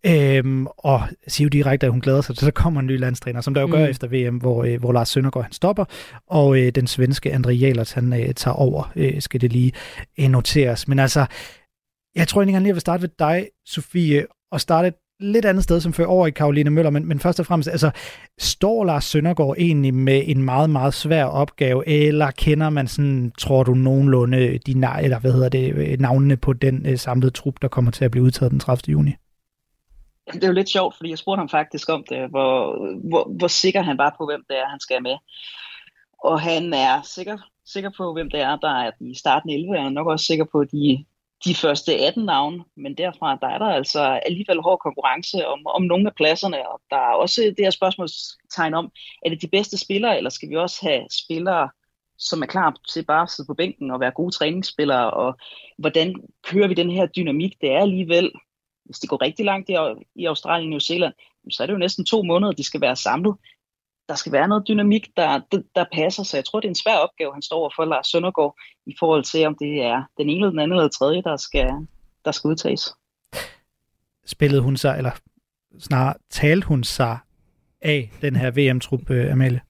Uh, 0.07 0.65
og 0.77 1.01
siger 1.27 1.45
jo 1.45 1.49
direkte, 1.49 1.85
at 1.85 1.91
hun 1.91 2.01
glæder 2.01 2.21
sig 2.21 2.35
til, 2.35 2.45
så 2.45 2.51
kommer 2.51 2.79
en 2.79 2.87
ny 2.87 2.99
landstræner, 2.99 3.41
som 3.41 3.53
der 3.53 3.61
jo 3.61 3.67
mm. 3.67 3.73
gør 3.73 3.85
efter 3.85 4.07
VM, 4.07 4.35
hvor, 4.35 4.65
uh, 4.65 4.75
hvor 4.79 4.91
Lars 4.91 5.09
Søndergaard 5.09 5.45
han 5.45 5.53
stopper, 5.53 5.85
og 6.27 6.47
uh, 6.47 6.67
den 6.75 6.87
svenske 6.87 7.33
André 7.33 7.51
Jalert, 7.51 7.93
han 7.93 8.13
uh, 8.13 8.19
tager 8.35 8.55
over, 8.55 8.91
uh, 8.95 9.19
skal 9.19 9.41
det 9.41 9.53
lige 9.53 9.71
uh, 10.19 10.25
noteres. 10.25 10.87
Men 10.87 10.99
altså, 10.99 11.25
jeg 12.17 12.27
tror 12.27 12.41
egentlig, 12.41 12.67
jeg 12.67 12.75
vil 12.75 12.81
starte 12.81 13.01
ved 13.01 13.09
dig, 13.19 13.47
Sofie, 13.65 14.25
og 14.51 14.61
starte 14.61 14.87
et 14.87 14.95
lidt 15.19 15.45
andet 15.45 15.63
sted 15.63 15.81
som 15.81 15.93
før 15.93 16.05
over 16.05 16.27
i 16.27 16.31
Karoline 16.31 16.69
Møller, 16.69 16.89
men, 16.89 17.05
men 17.05 17.19
først 17.19 17.39
og 17.39 17.45
fremmest, 17.45 17.69
altså, 17.69 17.91
står 18.39 18.85
Lars 18.85 19.05
Søndergaard 19.05 19.55
egentlig 19.57 19.93
med 19.93 20.23
en 20.25 20.43
meget, 20.43 20.69
meget 20.69 20.93
svær 20.93 21.25
opgave, 21.25 21.87
eller 21.87 22.31
kender 22.31 22.69
man 22.69 22.87
sådan, 22.87 23.31
tror 23.39 23.63
du 23.63 23.73
nogenlunde, 23.73 24.57
de, 24.57 24.71
eller 25.01 25.19
hvad 25.19 25.33
hedder 25.33 25.49
det, 25.49 25.73
øh, 25.73 25.99
navnene 25.99 26.37
på 26.37 26.53
den 26.53 26.85
øh, 26.85 26.97
samlede 26.97 27.31
trup, 27.31 27.61
der 27.61 27.67
kommer 27.67 27.91
til 27.91 28.05
at 28.05 28.11
blive 28.11 28.23
udtaget 28.23 28.51
den 28.51 28.59
30. 28.59 28.91
juni? 28.91 29.11
det 30.33 30.43
er 30.43 30.47
jo 30.47 30.53
lidt 30.53 30.69
sjovt, 30.69 30.95
fordi 30.95 31.09
jeg 31.09 31.17
spurgte 31.17 31.39
ham 31.39 31.49
faktisk 31.49 31.89
om 31.89 32.03
det, 32.09 32.29
hvor, 32.29 32.77
hvor, 33.09 33.37
hvor 33.37 33.47
sikker 33.47 33.81
han 33.81 33.97
var 33.97 34.15
på, 34.17 34.25
hvem 34.25 34.43
det 34.49 34.57
er, 34.57 34.67
han 34.67 34.79
skal 34.79 35.03
med. 35.03 35.17
Og 36.23 36.41
han 36.41 36.73
er 36.73 37.01
sikker, 37.01 37.37
sikker 37.65 37.91
på, 37.97 38.13
hvem 38.13 38.29
det 38.31 38.39
er, 38.39 38.55
der 38.55 38.69
er 38.69 38.91
i 38.99 39.15
starten 39.15 39.49
11, 39.49 39.69
og 39.69 39.83
han 39.83 39.85
er 39.85 39.99
nok 39.99 40.07
også 40.07 40.25
sikker 40.25 40.45
på 40.51 40.63
de, 40.63 41.05
de 41.45 41.55
første 41.55 41.99
18 41.99 42.25
navne, 42.25 42.63
men 42.75 42.97
derfra 42.97 43.37
der 43.41 43.47
er 43.47 43.57
der 43.57 43.65
altså 43.65 44.01
alligevel 44.25 44.61
hård 44.61 44.79
konkurrence 44.79 45.47
om, 45.47 45.67
om 45.67 45.81
nogle 45.81 46.07
af 46.07 46.15
pladserne, 46.15 46.69
og 46.69 46.81
der 46.89 46.95
er 46.95 47.13
også 47.13 47.41
det 47.41 47.65
her 47.65 47.69
spørgsmålstegn 47.69 48.73
om, 48.73 48.91
er 49.25 49.29
det 49.29 49.41
de 49.41 49.47
bedste 49.47 49.77
spillere, 49.77 50.17
eller 50.17 50.29
skal 50.29 50.49
vi 50.49 50.55
også 50.55 50.77
have 50.81 51.05
spillere, 51.11 51.69
som 52.17 52.41
er 52.41 52.45
klar 52.45 52.75
til 52.89 53.05
bare 53.05 53.21
at 53.21 53.29
sidde 53.29 53.47
på 53.47 53.53
bænken 53.53 53.91
og 53.91 53.99
være 53.99 54.11
gode 54.11 54.31
træningsspillere, 54.31 55.11
og 55.11 55.37
hvordan 55.77 56.15
kører 56.43 56.67
vi 56.67 56.73
den 56.73 56.91
her 56.91 57.05
dynamik? 57.05 57.61
Det 57.61 57.71
er 57.71 57.79
alligevel, 57.79 58.31
hvis 58.85 58.99
det 58.99 59.09
går 59.09 59.21
rigtig 59.21 59.45
langt 59.45 59.69
i, 60.15 60.25
Australien 60.25 60.67
og 60.67 60.69
New 60.69 60.79
Zealand, 60.79 61.13
så 61.51 61.63
er 61.63 61.67
det 61.67 61.73
jo 61.73 61.77
næsten 61.77 62.05
to 62.05 62.23
måneder, 62.23 62.51
de 62.51 62.63
skal 62.63 62.81
være 62.81 62.95
samlet. 62.95 63.35
Der 64.09 64.15
skal 64.15 64.31
være 64.31 64.47
noget 64.47 64.67
dynamik, 64.67 65.07
der, 65.17 65.41
der, 65.51 65.61
der 65.75 65.85
passer, 65.93 66.23
så 66.23 66.37
jeg 66.37 66.45
tror, 66.45 66.59
det 66.59 66.67
er 66.67 66.71
en 66.71 66.75
svær 66.75 66.95
opgave, 66.95 67.33
han 67.33 67.41
står 67.41 67.57
over 67.57 67.69
for 67.75 67.85
Lars 67.85 68.07
Søndergaard, 68.07 68.55
i 68.85 68.95
forhold 68.99 69.23
til, 69.23 69.45
om 69.45 69.55
det 69.59 69.81
er 69.81 70.03
den 70.17 70.29
ene 70.29 70.47
den 70.47 70.59
anden 70.59 70.77
eller 70.77 70.89
tredje, 70.89 71.21
der 71.21 71.37
skal, 71.37 71.69
der 72.25 72.31
skal 72.31 72.47
udtages. 72.47 72.93
Spillede 74.25 74.61
hun 74.61 74.77
sig, 74.77 74.97
eller 74.97 75.11
snarere 75.79 76.13
talte 76.29 76.67
hun 76.67 76.83
sig 76.83 77.17
af 77.81 78.11
den 78.21 78.35
her 78.35 78.51
VM-trup, 78.51 79.09
øh, 79.09 79.31
Amalie? 79.31 79.61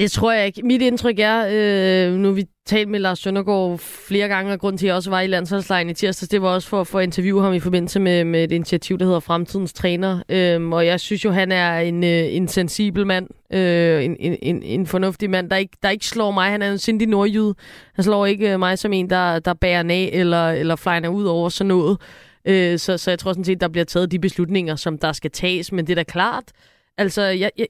Det 0.00 0.10
tror 0.10 0.32
jeg 0.32 0.46
ikke. 0.46 0.62
Mit 0.62 0.82
indtryk 0.82 1.18
er, 1.18 1.46
øh, 1.50 2.14
nu 2.14 2.32
vi 2.32 2.44
talt 2.66 2.88
med 2.88 3.00
Lars 3.00 3.18
Søndergaard 3.18 3.78
flere 3.78 4.28
gange, 4.28 4.52
og 4.52 4.60
grund 4.60 4.78
til, 4.78 4.86
at 4.86 4.88
jeg 4.88 4.96
også 4.96 5.10
var 5.10 5.20
i 5.20 5.26
landsholdslejen 5.26 5.90
i 5.90 5.94
tirsdags, 5.94 6.28
det 6.28 6.42
var 6.42 6.48
også 6.48 6.68
for, 6.68 6.84
for 6.84 6.98
at 6.98 7.02
interviewe 7.02 7.42
ham 7.42 7.52
i 7.52 7.60
forbindelse 7.60 8.00
med, 8.00 8.24
med 8.24 8.44
et 8.44 8.52
initiativ, 8.52 8.98
der 8.98 9.04
hedder 9.04 9.20
Fremtidens 9.20 9.72
Træner. 9.72 10.22
Øhm, 10.28 10.72
og 10.72 10.86
jeg 10.86 11.00
synes 11.00 11.24
jo, 11.24 11.30
han 11.30 11.52
er 11.52 11.78
en, 11.78 12.04
øh, 12.04 12.34
en 12.34 12.48
sensibel 12.48 13.06
mand, 13.06 13.28
øh, 13.52 14.04
en, 14.04 14.16
en, 14.20 14.62
en 14.62 14.86
fornuftig 14.86 15.30
mand, 15.30 15.50
der 15.50 15.56
ikke, 15.56 15.76
der 15.82 15.90
ikke 15.90 16.06
slår 16.06 16.30
mig. 16.30 16.50
Han 16.50 16.62
er 16.62 16.72
en 16.72 16.78
sindig 16.78 17.08
nordjyd. 17.08 17.52
Han 17.94 18.04
slår 18.04 18.26
ikke 18.26 18.52
øh, 18.52 18.58
mig 18.58 18.78
som 18.78 18.92
en, 18.92 19.10
der, 19.10 19.38
der 19.38 19.54
bærer 19.54 19.84
af 19.90 20.10
eller, 20.12 20.50
eller 20.50 20.76
flyner 20.76 21.08
ud 21.08 21.24
over 21.24 21.48
sådan 21.48 21.68
noget. 21.68 21.98
Øh, 22.44 22.78
så, 22.78 22.98
så 22.98 23.10
jeg 23.10 23.18
tror 23.18 23.32
sådan 23.32 23.44
set, 23.44 23.60
der 23.60 23.68
bliver 23.68 23.84
taget 23.84 24.10
de 24.10 24.18
beslutninger, 24.18 24.76
som 24.76 24.98
der 24.98 25.12
skal 25.12 25.30
tages. 25.30 25.72
Men 25.72 25.86
det 25.86 25.92
er 25.92 25.96
da 25.96 26.02
klart, 26.02 26.44
Altså, 26.98 27.22
jeg, 27.22 27.50
jeg, 27.58 27.66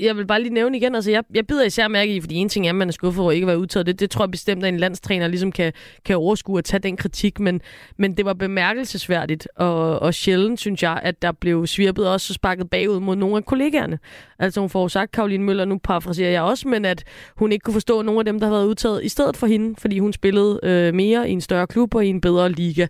jeg 0.00 0.16
vil 0.16 0.26
bare 0.26 0.42
lige 0.42 0.54
nævne 0.54 0.76
igen, 0.76 0.94
altså 0.94 1.10
jeg, 1.10 1.24
jeg 1.34 1.46
bider 1.46 1.64
især 1.64 1.88
mærke 1.88 2.14
i, 2.14 2.20
fordi 2.20 2.34
en 2.34 2.48
ting 2.48 2.66
er, 2.66 2.70
at 2.70 2.74
man 2.74 2.88
er 2.88 2.92
skuffet 2.92 3.22
over 3.22 3.32
ikke 3.32 3.44
at 3.44 3.48
være 3.48 3.58
udtaget. 3.58 3.86
Det, 3.86 4.00
det 4.00 4.10
tror 4.10 4.24
jeg 4.24 4.30
bestemt, 4.30 4.64
at 4.64 4.68
en 4.68 4.76
landstræner 4.76 5.28
ligesom 5.28 5.52
kan, 5.52 5.72
kan 6.04 6.16
overskue 6.16 6.58
at 6.58 6.64
tage 6.64 6.80
den 6.80 6.96
kritik, 6.96 7.40
men, 7.40 7.60
men 7.96 8.16
det 8.16 8.24
var 8.24 8.32
bemærkelsesværdigt, 8.32 9.48
og, 9.56 9.98
og 9.98 10.14
sjældent, 10.14 10.60
synes 10.60 10.82
jeg, 10.82 11.00
at 11.02 11.22
der 11.22 11.32
blev 11.32 11.66
svirpet 11.66 12.08
også 12.08 12.34
sparket 12.34 12.70
bagud 12.70 13.00
mod 13.00 13.16
nogle 13.16 13.36
af 13.36 13.44
kollegaerne. 13.44 13.98
Altså 14.38 14.60
hun 14.60 14.70
får 14.70 14.88
sagt, 14.88 15.12
Karoline 15.12 15.44
Møller, 15.44 15.64
nu 15.64 15.78
parafraserer 15.78 16.30
jeg 16.30 16.42
også, 16.42 16.68
men 16.68 16.84
at 16.84 17.04
hun 17.36 17.52
ikke 17.52 17.62
kunne 17.62 17.74
forstå 17.74 18.02
nogle 18.02 18.18
af 18.18 18.24
dem, 18.24 18.40
der 18.40 18.46
havde 18.46 18.58
været 18.58 18.68
udtaget 18.68 19.04
i 19.04 19.08
stedet 19.08 19.36
for 19.36 19.46
hende, 19.46 19.74
fordi 19.78 19.98
hun 19.98 20.12
spillede 20.12 20.60
øh, 20.62 20.94
mere 20.94 21.28
i 21.28 21.32
en 21.32 21.40
større 21.40 21.66
klub 21.66 21.94
og 21.94 22.06
i 22.06 22.08
en 22.08 22.20
bedre 22.20 22.52
liga. 22.52 22.86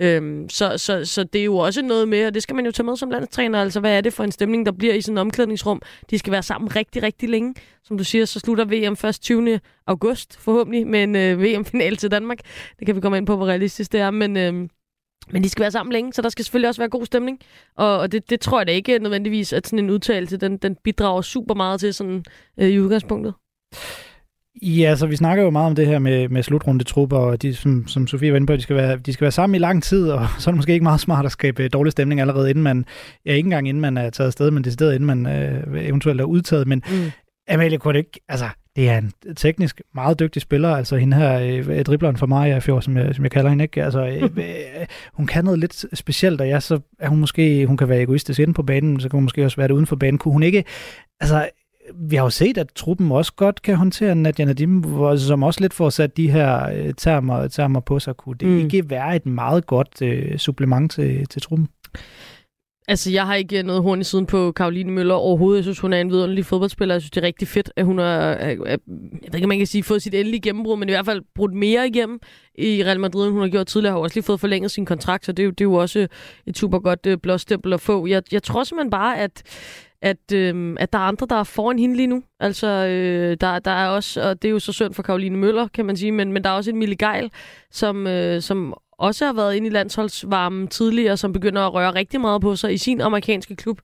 Øhm, 0.00 0.48
så, 0.48 0.78
så, 0.78 1.04
så 1.04 1.24
det 1.24 1.40
er 1.40 1.44
jo 1.44 1.56
også 1.56 1.82
noget 1.82 2.08
med, 2.08 2.26
og 2.26 2.34
det 2.34 2.42
skal 2.42 2.56
man 2.56 2.64
jo 2.64 2.72
tage 2.72 2.84
med 2.84 2.96
som 2.96 3.10
landstræner, 3.10 3.60
altså 3.60 3.80
hvad 3.80 3.96
er 3.96 4.00
det 4.00 4.12
for 4.12 4.24
en 4.24 4.32
stemning, 4.32 4.66
der 4.66 4.72
bliver 4.72 4.94
i 4.94 5.00
sådan 5.00 5.14
en 5.14 5.18
omklædningsrum? 5.18 5.82
De 6.10 6.18
skal 6.18 6.32
være 6.32 6.42
sammen 6.42 6.76
rigtig, 6.76 7.02
rigtig 7.02 7.28
længe. 7.28 7.54
Som 7.84 7.98
du 7.98 8.04
siger, 8.04 8.24
så 8.24 8.40
slutter 8.40 8.64
VM 8.64 8.96
først 8.96 9.22
20. 9.22 9.60
august, 9.86 10.40
forhåbentlig, 10.40 10.86
med 10.86 11.02
en 11.02 11.16
øh, 11.16 11.42
VM-final 11.42 11.96
til 11.96 12.10
Danmark. 12.10 12.38
Det 12.78 12.86
kan 12.86 12.96
vi 12.96 13.00
komme 13.00 13.18
ind 13.18 13.26
på, 13.26 13.36
hvor 13.36 13.46
realistisk 13.46 13.92
det 13.92 14.00
er, 14.00 14.10
men... 14.10 14.36
Øh, 14.36 14.68
men 15.30 15.44
de 15.44 15.48
skal 15.48 15.62
være 15.62 15.70
sammen 15.70 15.92
længe, 15.92 16.12
så 16.12 16.22
der 16.22 16.28
skal 16.28 16.44
selvfølgelig 16.44 16.68
også 16.68 16.80
være 16.80 16.88
god 16.88 17.06
stemning. 17.06 17.40
Og, 17.76 17.98
og 17.98 18.12
det, 18.12 18.30
det 18.30 18.40
tror 18.40 18.60
jeg 18.60 18.66
da 18.66 18.72
ikke 18.72 18.98
nødvendigvis, 18.98 19.52
at 19.52 19.66
sådan 19.66 19.78
en 19.78 19.90
udtalelse, 19.90 20.36
den, 20.36 20.56
den 20.56 20.76
bidrager 20.84 21.22
super 21.22 21.54
meget 21.54 21.80
til 21.80 21.94
sådan 21.94 22.24
øh, 22.58 22.68
i 22.68 22.80
udgangspunktet. 22.80 23.34
Ja, 24.62 24.96
så 24.96 25.06
vi 25.06 25.16
snakker 25.16 25.44
jo 25.44 25.50
meget 25.50 25.66
om 25.66 25.74
det 25.74 25.86
her 25.86 25.98
med, 25.98 26.28
med 26.28 26.42
slutrundetrupper, 26.42 27.16
og 27.16 27.42
de, 27.42 27.54
som, 27.54 27.88
som 27.88 28.06
Sofie 28.06 28.32
var 28.32 28.36
inde 28.36 28.46
på, 28.46 28.56
de 28.56 28.60
skal, 28.60 28.76
være, 28.76 28.96
de 28.96 29.12
skal 29.12 29.24
være 29.24 29.32
sammen 29.32 29.54
i 29.54 29.58
lang 29.58 29.82
tid, 29.82 30.10
og 30.10 30.26
så 30.38 30.50
er 30.50 30.52
det 30.52 30.56
måske 30.56 30.72
ikke 30.72 30.82
meget 30.82 31.00
smart 31.00 31.26
at 31.26 31.32
skabe 31.32 31.68
dårlig 31.68 31.92
stemning 31.92 32.20
allerede 32.20 32.50
inden 32.50 32.64
man, 32.64 32.84
ja 33.26 33.32
ikke 33.32 33.46
engang 33.46 33.68
inden 33.68 33.80
man 33.80 33.96
er 33.96 34.10
taget 34.10 34.26
afsted, 34.26 34.50
men 34.50 34.64
det 34.64 34.72
stedet 34.72 34.94
inden 34.94 35.06
man 35.06 35.26
øh, 35.26 35.86
eventuelt 35.86 36.20
er 36.20 36.24
udtaget. 36.24 36.68
Men 36.68 36.82
mm. 36.90 37.10
Amalie 37.48 37.78
kunne 37.78 37.92
det 37.92 37.98
ikke, 37.98 38.20
altså 38.28 38.48
det 38.76 38.88
er 38.88 38.98
en 38.98 39.12
teknisk 39.36 39.80
meget 39.94 40.18
dygtig 40.18 40.42
spiller, 40.42 40.68
altså 40.68 40.96
hende 40.96 41.16
her, 41.16 41.40
øh, 41.68 41.84
dribleren 41.84 42.16
for 42.16 42.26
mig, 42.26 42.62
Fjord, 42.62 42.82
som 42.82 42.96
jeg, 42.96 43.14
som 43.14 43.24
jeg 43.24 43.30
kalder 43.30 43.50
hende, 43.50 43.64
ikke? 43.64 43.84
Altså, 43.84 44.06
øh, 44.06 44.22
øh, 44.22 44.86
hun 45.12 45.26
kan 45.26 45.44
noget 45.44 45.60
lidt 45.60 45.84
specielt, 45.98 46.40
og 46.40 46.48
ja, 46.48 46.60
så 46.60 46.80
er 46.98 47.08
hun 47.08 47.18
måske, 47.18 47.66
hun 47.66 47.76
kan 47.76 47.88
være 47.88 48.02
egoistisk 48.02 48.40
inde 48.40 48.54
på 48.54 48.62
banen, 48.62 49.00
så 49.00 49.08
kan 49.08 49.16
hun 49.16 49.24
måske 49.24 49.44
også 49.44 49.56
være 49.56 49.68
det 49.68 49.74
uden 49.74 49.86
for 49.86 49.96
banen. 49.96 50.18
Kunne 50.18 50.32
hun 50.32 50.42
ikke, 50.42 50.64
altså 51.20 51.48
vi 51.94 52.16
har 52.16 52.22
jo 52.22 52.30
set, 52.30 52.58
at 52.58 52.72
truppen 52.74 53.12
også 53.12 53.32
godt 53.32 53.62
kan 53.62 53.76
håndtere 53.76 54.14
Nadia 54.14 54.44
Nadim, 54.44 54.84
som 55.16 55.42
også 55.42 55.60
lidt 55.60 55.74
får 55.74 55.90
sat 55.90 56.16
de 56.16 56.30
her 56.30 56.68
øh, 56.68 56.94
termer, 56.94 57.48
termer 57.48 57.80
på 57.80 57.98
sig. 57.98 58.16
Kunne 58.16 58.36
det 58.40 58.48
mm. 58.48 58.58
ikke 58.58 58.90
være 58.90 59.16
et 59.16 59.26
meget 59.26 59.66
godt 59.66 60.02
øh, 60.02 60.38
supplement 60.38 60.92
til, 60.92 61.26
til 61.26 61.42
truppen? 61.42 61.68
Altså, 62.88 63.10
jeg 63.10 63.26
har 63.26 63.34
ikke 63.34 63.62
noget 63.62 63.82
horn 63.82 64.00
i 64.00 64.04
siden 64.04 64.26
på 64.26 64.52
Karoline 64.52 64.92
Møller 64.92 65.14
overhovedet. 65.14 65.56
Jeg 65.56 65.64
synes, 65.64 65.78
hun 65.78 65.92
er 65.92 66.00
en 66.00 66.10
vidunderlig 66.10 66.46
fodboldspiller. 66.46 66.94
Jeg 66.94 67.02
synes, 67.02 67.10
det 67.10 67.20
er 67.20 67.26
rigtig 67.26 67.48
fedt, 67.48 67.72
at 67.76 67.84
hun 67.84 67.98
har, 67.98 68.06
jeg 68.06 68.58
ved 69.26 69.34
ikke, 69.34 69.46
man 69.46 69.58
kan 69.58 69.66
sige, 69.66 69.82
fået 69.82 70.02
sit 70.02 70.14
endelige 70.14 70.40
gennembrud, 70.40 70.76
men 70.76 70.88
i 70.88 70.92
hvert 70.92 71.04
fald 71.04 71.22
brudt 71.34 71.54
mere 71.54 71.88
igennem 71.88 72.20
i 72.58 72.84
Real 72.84 73.00
Madrid, 73.00 73.24
end 73.24 73.32
hun 73.32 73.42
har 73.42 73.48
gjort 73.48 73.66
tidligere. 73.66 73.92
Har 73.92 74.00
også 74.00 74.16
lige 74.16 74.24
fået 74.24 74.40
forlænget 74.40 74.70
sin 74.70 74.86
kontrakt, 74.86 75.24
så 75.24 75.32
det 75.32 75.42
er 75.42 75.44
jo, 75.44 75.50
det 75.50 75.60
er 75.60 75.64
jo 75.64 75.74
også 75.74 76.06
et 76.46 76.58
super 76.58 76.78
godt 76.78 77.06
øh, 77.06 77.18
blåstempel 77.18 77.72
at 77.72 77.80
få. 77.80 78.06
Jeg, 78.06 78.22
jeg 78.32 78.42
tror 78.42 78.64
simpelthen 78.64 78.90
bare, 78.90 79.18
at 79.18 79.42
at, 80.02 80.32
øh, 80.32 80.76
at 80.80 80.92
der 80.92 80.98
er 80.98 81.02
andre, 81.02 81.26
der 81.30 81.36
er 81.36 81.44
foran 81.44 81.78
hende 81.78 81.96
lige 81.96 82.06
nu. 82.06 82.22
Altså, 82.40 82.66
øh, 82.66 83.36
der, 83.40 83.58
der 83.58 83.70
er 83.70 83.88
også, 83.88 84.28
og 84.28 84.42
det 84.42 84.48
er 84.48 84.52
jo 84.52 84.58
så 84.58 84.72
synd 84.72 84.94
for 84.94 85.02
Karoline 85.02 85.36
Møller, 85.36 85.68
kan 85.68 85.84
man 85.84 85.96
sige, 85.96 86.12
men, 86.12 86.32
men 86.32 86.44
der 86.44 86.50
er 86.50 86.54
også 86.54 86.70
en 86.70 86.76
Mille 86.76 86.96
Geil, 86.96 87.30
som, 87.70 88.06
øh, 88.06 88.42
som 88.42 88.74
også 88.98 89.26
har 89.26 89.32
været 89.32 89.54
inde 89.54 89.66
i 89.66 89.70
landsholdsvarmen 89.70 90.68
tidligere, 90.68 91.16
som 91.16 91.32
begynder 91.32 91.62
at 91.62 91.74
røre 91.74 91.94
rigtig 91.94 92.20
meget 92.20 92.40
på 92.40 92.56
sig 92.56 92.74
i 92.74 92.78
sin 92.78 93.00
amerikanske 93.00 93.56
klub 93.56 93.80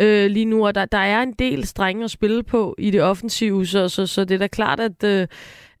øh, 0.00 0.30
lige 0.30 0.44
nu. 0.44 0.66
Og 0.66 0.74
der, 0.74 0.84
der 0.84 0.98
er 0.98 1.22
en 1.22 1.32
del 1.32 1.66
strenge 1.66 2.04
at 2.04 2.10
spille 2.10 2.42
på 2.42 2.74
i 2.78 2.90
det 2.90 3.02
offensive, 3.02 3.66
så, 3.66 3.88
så, 3.88 4.06
så 4.06 4.24
det 4.24 4.34
er 4.34 4.38
da 4.38 4.46
klart, 4.46 4.80
at... 4.80 5.04
Øh, 5.04 5.26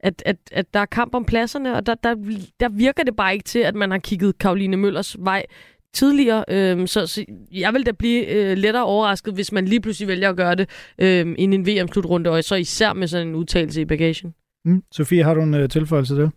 at, 0.00 0.22
at, 0.26 0.36
at 0.52 0.74
der 0.74 0.80
er 0.80 0.86
kamp 0.86 1.14
om 1.14 1.24
pladserne, 1.24 1.76
og 1.76 1.86
der, 1.86 1.94
der, 1.94 2.14
der 2.60 2.68
virker 2.68 3.02
det 3.02 3.16
bare 3.16 3.32
ikke 3.32 3.44
til, 3.44 3.58
at 3.58 3.74
man 3.74 3.90
har 3.90 3.98
kigget 3.98 4.38
Karoline 4.38 4.76
Møllers 4.76 5.16
vej 5.18 5.46
tidligere. 5.94 6.44
Øhm, 6.48 6.86
så, 6.86 7.06
så 7.06 7.24
jeg 7.52 7.74
vil 7.74 7.86
da 7.86 7.92
blive 7.92 8.26
øh, 8.26 8.56
lettere 8.56 8.84
overrasket, 8.84 9.34
hvis 9.34 9.52
man 9.52 9.64
lige 9.64 9.80
pludselig 9.80 10.08
vælger 10.08 10.30
at 10.30 10.36
gøre 10.36 10.54
det 10.54 10.68
øh, 10.98 11.34
i 11.38 11.42
en 11.42 11.66
VM-slutrunde, 11.66 12.30
og 12.30 12.44
så 12.44 12.54
især 12.54 12.92
med 12.92 13.06
sådan 13.06 13.28
en 13.28 13.34
udtalelse 13.34 13.80
i 13.80 13.84
bagagen. 13.84 14.34
Mm. 14.64 14.82
Sofie, 14.92 15.24
har 15.24 15.34
du 15.34 15.42
en 15.42 15.54
øh, 15.54 15.68
tilføjelse 15.68 16.14
til 16.14 16.22
det? 16.22 16.30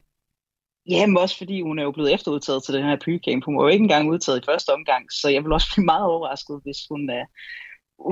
Ja, 0.89 1.06
men 1.06 1.17
også 1.17 1.38
fordi 1.38 1.62
hun 1.62 1.80
er 1.80 1.84
jo 1.84 1.91
blevet 1.91 2.13
efterudtaget 2.13 2.63
til 2.63 2.74
den 2.74 2.84
her 2.84 2.98
pregame. 3.06 3.41
Hun 3.46 3.58
var 3.58 3.63
jo 3.63 3.67
ikke 3.67 3.84
engang 3.84 4.10
udtaget 4.10 4.39
i 4.39 4.46
første 4.46 4.70
omgang, 4.70 5.12
så 5.12 5.30
jeg 5.30 5.43
vil 5.43 5.52
også 5.52 5.67
blive 5.76 5.86
meget 5.86 6.06
overrasket, 6.06 6.60
hvis 6.63 6.78
hun, 6.89 7.10
uh, 7.10 7.26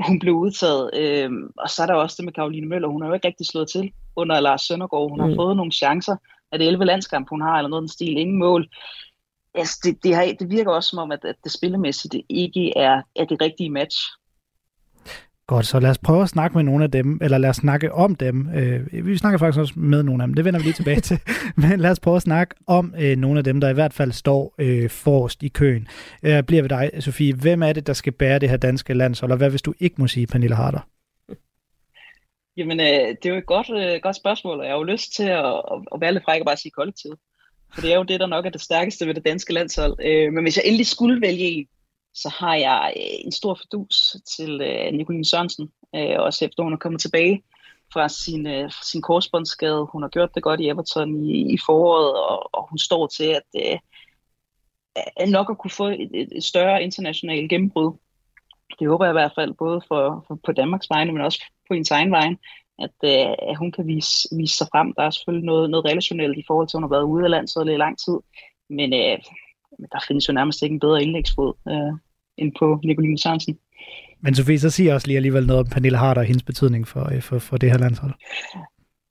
hun 0.06 0.18
blev 0.18 0.34
udtaget. 0.34 0.90
Øhm, 0.94 1.42
og 1.58 1.70
så 1.70 1.82
er 1.82 1.86
der 1.86 1.94
også 1.94 2.14
det 2.18 2.24
med 2.24 2.32
Karoline 2.32 2.68
Møller. 2.68 2.88
Hun 2.88 3.02
har 3.02 3.08
jo 3.08 3.14
ikke 3.14 3.28
rigtig 3.28 3.46
slået 3.46 3.68
til 3.68 3.92
under 4.16 4.40
Lars 4.40 4.62
Søndergaard. 4.62 5.10
Hun 5.10 5.20
har 5.20 5.26
mm. 5.26 5.36
fået 5.36 5.56
nogle 5.56 5.72
chancer. 5.72 6.16
Er 6.52 6.56
det 6.58 6.66
11 6.66 6.84
landskamp, 6.84 7.28
hun 7.30 7.40
har, 7.40 7.56
eller 7.58 7.68
noget 7.68 7.82
den 7.82 7.88
stil? 7.88 8.16
Ingen 8.18 8.38
mål 8.38 8.68
altså, 9.56 9.80
det, 9.84 10.02
det, 10.02 10.14
har, 10.14 10.32
det 10.40 10.50
virker 10.50 10.70
også 10.70 10.88
som 10.88 10.98
om, 10.98 11.12
at, 11.12 11.24
at 11.24 11.34
det 11.44 11.52
spillemæssigt 11.52 12.14
ikke 12.28 12.72
er, 12.76 13.02
er 13.16 13.24
det 13.24 13.40
rigtige 13.40 13.70
match. 13.70 13.98
Godt, 15.46 15.66
så 15.66 15.80
lad 15.80 15.90
os 15.90 15.98
prøve 15.98 16.22
at 16.22 16.28
snakke 16.28 16.56
med 16.56 16.64
nogle 16.64 16.84
af 16.84 16.90
dem, 16.90 17.18
eller 17.22 17.38
lad 17.38 17.50
os 17.50 17.56
snakke 17.56 17.92
om 17.92 18.14
dem. 18.14 18.48
Øh, 18.54 19.06
vi 19.06 19.16
snakker 19.16 19.38
faktisk 19.38 19.60
også 19.60 19.72
med 19.76 20.02
nogle 20.02 20.22
af 20.22 20.26
dem, 20.26 20.34
det 20.34 20.44
vender 20.44 20.60
vi 20.60 20.64
lige 20.64 20.74
tilbage 20.74 21.00
til. 21.00 21.20
Men 21.68 21.80
lad 21.80 21.90
os 21.90 22.00
prøve 22.00 22.16
at 22.16 22.22
snakke 22.22 22.54
om 22.66 22.94
øh, 22.98 23.16
nogle 23.16 23.38
af 23.38 23.44
dem, 23.44 23.60
der 23.60 23.68
i 23.68 23.72
hvert 23.72 23.92
fald 23.92 24.12
står 24.12 24.54
øh, 24.58 24.90
forrest 24.90 25.42
i 25.42 25.48
køen. 25.48 25.88
Øh, 26.22 26.42
bliver 26.42 26.62
ved 26.62 26.68
dig, 26.68 26.90
Sofie. 27.00 27.34
Hvem 27.34 27.62
er 27.62 27.72
det, 27.72 27.86
der 27.86 27.92
skal 27.92 28.12
bære 28.12 28.38
det 28.38 28.50
her 28.50 28.56
danske 28.56 28.94
landshold, 28.94 29.30
og 29.30 29.36
hvad 29.36 29.50
hvis 29.50 29.62
du 29.62 29.74
ikke 29.80 29.96
må 29.98 30.06
sige, 30.06 30.26
Pernille 30.26 30.56
Harder? 30.56 30.80
Jamen, 32.56 32.80
øh, 32.80 33.08
det 33.08 33.26
er 33.26 33.30
jo 33.30 33.36
et 33.36 33.46
godt, 33.46 33.70
øh, 33.70 34.00
godt 34.02 34.16
spørgsmål, 34.16 34.58
og 34.58 34.64
jeg 34.64 34.72
har 34.72 34.78
jo 34.78 34.82
lyst 34.82 35.14
til 35.16 35.28
at, 35.28 35.62
at, 35.94 36.00
være 36.00 36.12
lidt 36.12 36.24
fræk 36.24 36.40
og 36.40 36.46
bare 36.46 36.56
sige 36.56 36.72
kollektivet. 36.72 37.18
For 37.76 37.82
det 37.82 37.92
er 37.92 37.96
jo 37.96 38.02
det, 38.02 38.20
der 38.20 38.26
nok 38.26 38.46
er 38.46 38.50
det 38.50 38.60
stærkeste 38.60 39.06
ved 39.06 39.14
det 39.14 39.24
danske 39.24 39.52
landshold. 39.52 39.96
Øh, 40.04 40.32
men 40.32 40.44
hvis 40.44 40.56
jeg 40.56 40.64
endelig 40.66 40.86
skulle 40.86 41.20
vælge 41.20 41.44
en, 41.44 41.66
så 42.14 42.28
har 42.38 42.54
jeg 42.54 42.94
øh, 42.96 43.18
en 43.24 43.32
stor 43.32 43.54
fordus 43.54 44.16
til 44.36 44.60
øh, 44.60 44.92
Nicoline 44.92 45.24
Sørensen, 45.24 45.68
øh, 45.96 46.16
også 46.18 46.44
efter 46.44 46.62
hun 46.62 46.72
er 46.72 46.76
kommet 46.76 47.00
tilbage 47.00 47.42
fra 47.92 48.08
sin, 48.08 48.46
øh, 48.46 48.70
sin 48.82 49.02
korsbåndsskade. 49.02 49.88
Hun 49.92 50.02
har 50.02 50.08
gjort 50.08 50.34
det 50.34 50.42
godt 50.42 50.60
i 50.60 50.68
Everton 50.68 51.24
i, 51.24 51.54
i 51.54 51.58
foråret, 51.66 52.14
og, 52.14 52.54
og 52.54 52.68
hun 52.70 52.78
står 52.78 53.06
til 53.06 53.24
at 53.24 53.48
øh, 53.62 55.28
nok 55.28 55.50
at 55.50 55.58
kunne 55.58 55.70
få 55.70 55.86
et, 55.86 56.10
et, 56.14 56.28
et 56.36 56.44
større 56.44 56.82
internationalt 56.82 57.50
gennembrud. 57.50 57.92
Det 58.78 58.88
håber 58.88 59.04
jeg 59.04 59.12
i 59.12 59.20
hvert 59.20 59.34
fald, 59.34 59.54
både 59.54 59.80
for, 59.88 60.24
for 60.28 60.38
på 60.44 60.52
Danmarks 60.52 60.90
vegne, 60.90 61.12
men 61.12 61.22
også 61.22 61.44
på 61.68 61.74
hendes 61.74 61.90
egen 61.90 62.12
vegne 62.12 62.36
at, 62.78 62.96
øh, 63.04 63.34
at 63.50 63.56
hun 63.58 63.72
kan 63.72 63.86
vise, 63.86 64.28
vise 64.36 64.56
sig 64.56 64.66
frem. 64.72 64.92
Der 64.96 65.02
er 65.02 65.10
selvfølgelig 65.10 65.46
noget, 65.46 65.70
noget 65.70 65.84
relationelt 65.84 66.38
i 66.38 66.44
forhold 66.46 66.68
til, 66.68 66.76
at 66.76 66.78
hun 66.78 66.88
har 66.88 66.96
været 66.96 67.10
ude 67.12 67.24
af 67.24 67.30
landet 67.30 67.74
i 67.74 67.82
lang 67.84 67.98
tid. 67.98 68.16
Men 68.70 68.94
øh, 68.94 69.18
men 69.78 69.88
der 69.92 69.98
findes 70.08 70.28
jo 70.28 70.32
nærmest 70.32 70.62
ikke 70.62 70.72
en 70.72 70.80
bedre 70.80 71.02
indlægsfod 71.02 71.52
øh, 71.68 71.98
end 72.36 72.52
på 72.58 72.80
Nicoline 72.84 73.18
Sørensen. 73.18 73.58
Men 74.20 74.34
Sofie, 74.34 74.58
så 74.58 74.70
siger 74.70 74.94
også 74.94 75.06
lige 75.06 75.16
alligevel 75.16 75.46
noget 75.46 75.60
om 75.60 75.70
Pernille 75.72 75.98
Harder 75.98 76.20
og 76.20 76.26
hendes 76.26 76.42
betydning 76.42 76.88
for, 76.88 77.12
øh, 77.14 77.22
for, 77.22 77.38
for 77.38 77.56
det 77.56 77.70
her 77.70 77.78
landshold. 77.78 78.12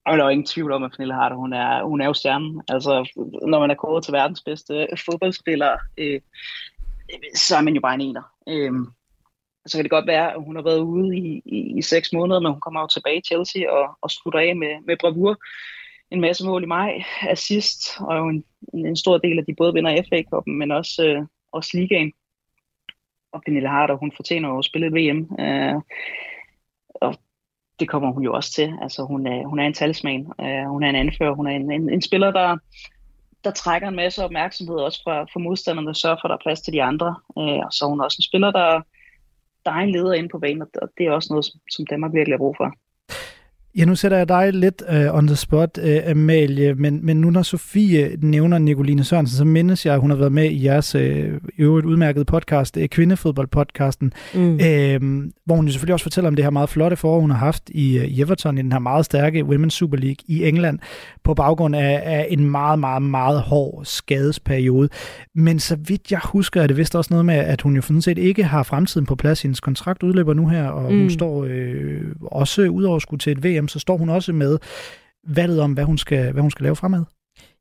Og 0.05 0.17
der 0.17 0.23
er 0.23 0.27
jo 0.27 0.29
ingen 0.29 0.45
tvivl 0.45 0.71
om, 0.71 0.83
at 0.83 0.91
Pernille 0.91 1.13
Harder, 1.13 1.35
hun 1.35 1.53
er, 1.53 1.83
hun 1.83 2.01
er 2.01 2.05
jo 2.05 2.13
stjernen. 2.13 2.61
Altså, 2.67 3.11
når 3.47 3.59
man 3.59 3.71
er 3.71 3.75
kåret 3.75 4.03
til 4.03 4.13
verdens 4.13 4.41
bedste 4.45 4.87
fodboldspiller, 5.05 5.77
øh, 5.97 6.21
så 7.35 7.57
er 7.57 7.61
man 7.61 7.75
jo 7.75 7.81
bare 7.81 7.93
en 7.93 8.01
ener. 8.01 8.21
Øh, 8.49 8.71
så 9.65 9.77
kan 9.77 9.83
det 9.83 9.91
godt 9.91 10.07
være, 10.07 10.33
at 10.33 10.43
hun 10.43 10.55
har 10.55 10.63
været 10.63 10.79
ude 10.79 11.17
i, 11.17 11.41
i, 11.45 11.77
i 11.77 11.81
seks 11.81 12.13
måneder, 12.13 12.39
men 12.39 12.51
hun 12.51 12.61
kommer 12.61 12.81
jo 12.81 12.87
tilbage 12.87 13.17
i 13.17 13.21
Chelsea 13.21 13.71
og, 13.71 13.97
og 14.01 14.11
slutter 14.11 14.39
af 14.39 14.55
med, 14.55 14.73
med 14.87 14.97
bravur. 14.99 15.37
En 16.11 16.21
masse 16.21 16.45
mål 16.45 16.63
i 16.63 16.65
maj, 16.65 17.03
assist, 17.21 17.97
og 17.99 18.17
jo 18.17 18.29
en, 18.29 18.43
en 18.73 18.95
stor 18.95 19.17
del 19.17 19.39
af 19.39 19.45
de 19.45 19.55
både 19.57 19.73
vinder 19.73 20.03
FA-koppen, 20.09 20.57
men 20.57 20.71
også, 20.71 21.05
øh, 21.07 21.25
også 21.51 21.69
ligaen. 21.73 22.13
Og 23.31 23.41
Pernille 23.45 23.69
Harder, 23.69 23.95
hun 23.95 24.11
fortjener 24.15 24.49
jo 24.49 24.57
at 24.57 24.65
spille 24.65 24.87
et 24.87 24.93
VM. 24.93 25.21
Øh, 25.39 25.75
og 26.95 27.15
det 27.79 27.89
kommer 27.89 28.11
hun 28.11 28.23
jo 28.23 28.33
også 28.33 28.51
til. 28.53 28.73
Altså, 28.81 29.03
hun, 29.03 29.27
er, 29.27 29.47
hun 29.47 29.59
er 29.59 29.65
en 29.65 29.73
talsmand, 29.73 30.25
øh, 30.41 30.69
hun 30.69 30.83
er 30.83 30.89
en 30.89 30.95
anfører, 30.95 31.35
hun 31.35 31.47
er 31.47 31.51
en, 31.51 31.71
en, 31.71 31.93
en 31.93 32.01
spiller, 32.01 32.31
der, 32.31 32.57
der 33.43 33.51
trækker 33.51 33.87
en 33.87 33.95
masse 33.95 34.23
opmærksomhed 34.23 34.75
også 34.75 35.01
fra, 35.03 35.23
fra 35.23 35.39
modstanderne, 35.39 35.95
sørger 35.95 36.17
for, 36.21 36.27
at 36.27 36.29
der 36.29 36.35
er 36.35 36.45
plads 36.45 36.61
til 36.61 36.73
de 36.73 36.83
andre. 36.83 37.15
Øh, 37.39 37.59
og 37.65 37.73
så 37.73 37.85
er 37.85 37.89
hun 37.89 38.01
også 38.01 38.17
en 38.19 38.29
spiller, 38.29 38.51
der, 38.51 38.81
der 39.65 39.71
er 39.71 39.83
en 39.83 39.91
leder 39.91 40.13
inde 40.13 40.29
på 40.29 40.39
banen, 40.39 40.61
og 40.61 40.89
det 40.97 41.05
er 41.05 41.11
også 41.11 41.33
noget, 41.33 41.45
som 41.69 41.85
Danmark 41.85 42.13
virkelig 42.13 42.33
har 42.33 42.43
brug 42.45 42.55
for. 42.57 42.73
Ja, 43.77 43.85
nu 43.85 43.95
sætter 43.95 44.17
jeg 44.17 44.29
dig 44.29 44.53
lidt 44.53 44.83
uh, 44.89 45.17
on 45.17 45.27
the 45.27 45.35
spot, 45.35 45.77
uh, 45.77 46.11
Amalie, 46.11 46.73
men, 46.73 47.05
men 47.05 47.21
nu 47.21 47.29
når 47.29 47.41
Sofie 47.41 48.17
nævner 48.19 48.57
Nicoline 48.57 49.03
Sørensen, 49.03 49.37
så 49.37 49.45
mindes 49.45 49.85
jeg, 49.85 49.93
at 49.93 49.99
hun 49.99 50.09
har 50.09 50.17
været 50.17 50.31
med 50.31 50.51
i 50.51 50.65
jeres 50.65 50.95
uh, 50.95 51.01
øvrigt 51.57 51.85
udmærkede 51.85 52.25
podcast, 52.25 52.77
uh, 52.77 52.85
Kvindefodboldpodcasten, 52.85 54.13
mm. 54.33 54.53
uh, 54.53 54.59
hvor 55.45 55.55
hun 55.55 55.65
jo 55.65 55.71
selvfølgelig 55.71 55.93
også 55.93 56.03
fortæller 56.03 56.27
om 56.27 56.35
det 56.35 56.45
her 56.45 56.49
meget 56.49 56.69
flotte 56.69 56.97
forår, 56.97 57.19
hun 57.19 57.31
har 57.31 57.37
haft 57.37 57.63
i, 57.69 57.99
uh, 57.99 58.19
Everton, 58.19 58.57
i 58.57 58.61
den 58.61 58.71
her 58.71 58.79
meget 58.79 59.05
stærke 59.05 59.41
Women's 59.41 59.69
Super 59.69 59.97
League 59.97 60.25
i 60.27 60.47
England, 60.47 60.79
på 61.23 61.33
baggrund 61.33 61.75
af, 61.75 62.01
af 62.05 62.27
en 62.29 62.49
meget, 62.51 62.79
meget, 62.79 63.01
meget 63.01 63.41
hård 63.41 63.81
skadesperiode. 63.85 64.89
Men 65.33 65.59
så 65.59 65.75
vidt 65.75 66.11
jeg 66.11 66.19
husker, 66.23 66.61
er 66.61 66.67
det 66.67 66.77
vist 66.77 66.95
også 66.95 67.13
noget 67.13 67.25
med, 67.25 67.35
at 67.35 67.61
hun 67.61 67.75
jo 67.75 67.81
sådan 67.81 68.01
set 68.01 68.17
ikke 68.17 68.43
har 68.43 68.63
fremtiden 68.63 69.05
på 69.05 69.15
plads. 69.15 69.41
Hendes 69.41 69.59
kontrakt 69.59 70.03
udløber 70.03 70.33
nu 70.33 70.47
her, 70.47 70.67
og 70.67 70.93
mm. 70.93 70.99
hun 70.99 71.09
står 71.09 71.45
øh, 71.49 72.01
også 72.21 72.61
ud 72.61 72.83
over 72.83 72.99
skulle 72.99 73.19
til 73.19 73.31
et 73.31 73.43
VM, 73.43 73.64
så 73.67 73.79
står 73.79 73.97
hun 73.97 74.09
også 74.09 74.33
med 74.33 74.57
valget 75.27 75.59
om, 75.61 75.73
hvad 75.73 75.83
hun 75.83 75.97
skal, 75.97 76.31
hvad 76.31 76.41
hun 76.41 76.51
skal 76.51 76.63
lave 76.63 76.75
fremad. 76.75 77.03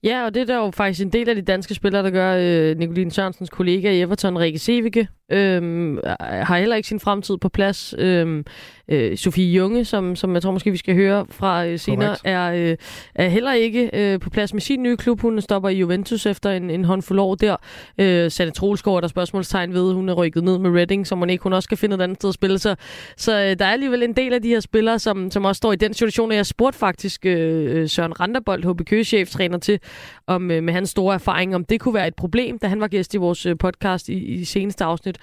Ja, 0.05 0.25
og 0.25 0.35
det 0.35 0.41
er 0.41 0.47
der 0.47 0.57
jo 0.57 0.71
faktisk 0.71 1.03
en 1.03 1.13
del 1.13 1.29
af 1.29 1.35
de 1.35 1.43
danske 1.43 1.75
spillere, 1.75 2.03
der 2.03 2.11
gør. 2.11 2.37
Øh, 2.41 2.79
Nicoline 2.79 3.11
Sørensens 3.11 3.51
kollega 3.51 3.93
i 3.93 4.01
Everton, 4.01 4.39
Rikke 4.39 4.59
Sevike, 4.59 5.09
øh, 5.33 5.97
har 6.21 6.59
heller 6.59 6.77
ikke 6.77 6.89
sin 6.89 7.01
fremtid 7.01 7.37
på 7.37 7.49
plads. 7.49 7.95
Øh, 7.99 8.45
øh, 8.89 9.17
Sofie 9.17 9.57
Junge, 9.57 9.85
som, 9.85 10.17
som 10.17 10.35
jeg 10.35 10.43
tror 10.43 10.51
måske 10.51 10.71
vi 10.71 10.77
skal 10.77 10.95
høre 10.95 11.27
fra 11.31 11.67
øh, 11.67 11.79
senere, 11.79 12.17
er, 12.25 12.53
øh, 12.53 12.77
er 13.15 13.29
heller 13.29 13.53
ikke 13.53 13.91
øh, 13.93 14.21
på 14.21 14.31
plads 14.31 14.53
med 14.53 14.61
sin 14.61 14.83
nye 14.83 14.97
klub. 14.97 15.21
Hun 15.21 15.41
stopper 15.41 15.69
i 15.69 15.79
Juventus 15.79 16.27
efter 16.27 16.51
en, 16.51 16.71
en 16.71 16.85
håndfuld 16.85 17.19
år 17.19 17.35
der. 17.35 17.57
Øh, 17.99 18.31
Sanne 18.31 18.53
Troelsgaard 18.53 19.03
der 19.03 19.09
spørgsmålstegn 19.09 19.73
ved, 19.73 19.93
hun 19.93 20.09
er 20.09 20.15
rykket 20.15 20.45
ned 20.45 20.59
med 20.59 20.71
Reading, 20.71 21.07
som 21.07 21.19
hun 21.19 21.31
ikke 21.31 21.43
hun 21.43 21.53
også 21.53 21.67
skal 21.67 21.79
finde 21.79 21.97
et 21.97 22.03
andet 22.03 22.19
sted 22.19 22.29
at 22.29 22.35
spille. 22.35 22.59
Så, 22.59 22.75
så 23.17 23.33
øh, 23.33 23.59
der 23.59 23.65
er 23.65 23.73
alligevel 23.73 24.03
en 24.03 24.13
del 24.13 24.33
af 24.33 24.43
de 24.43 24.49
her 24.49 24.61
spillere, 24.61 24.99
som, 24.99 25.31
som 25.31 25.45
også 25.45 25.59
står 25.59 25.73
i 25.73 25.77
den 25.77 25.95
situation, 25.95 26.31
og 26.31 26.37
jeg 26.37 26.47
spurgte 26.47 26.79
faktisk 26.79 27.27
øh, 27.27 27.89
Søren 27.89 28.21
Randerbold, 28.21 28.65
HBK-cheftræner, 28.65 29.59
til, 29.59 29.81
om 30.27 30.51
øh, 30.51 30.63
med 30.63 30.73
hans 30.73 30.91
store 30.91 31.15
erfaring, 31.15 31.55
om 31.55 31.65
det 31.65 31.81
kunne 31.81 31.95
være 31.95 32.09
et 32.09 32.15
problem, 32.15 32.59
da 32.59 32.67
han 32.67 32.81
var 32.81 32.89
gæst 32.89 33.15
i 33.15 33.17
vores 33.17 33.47
øh, 33.47 33.57
podcast 33.59 34.09
i, 34.09 34.15
i 34.15 34.45
seneste 34.45 34.85
afsnit. 34.85 35.14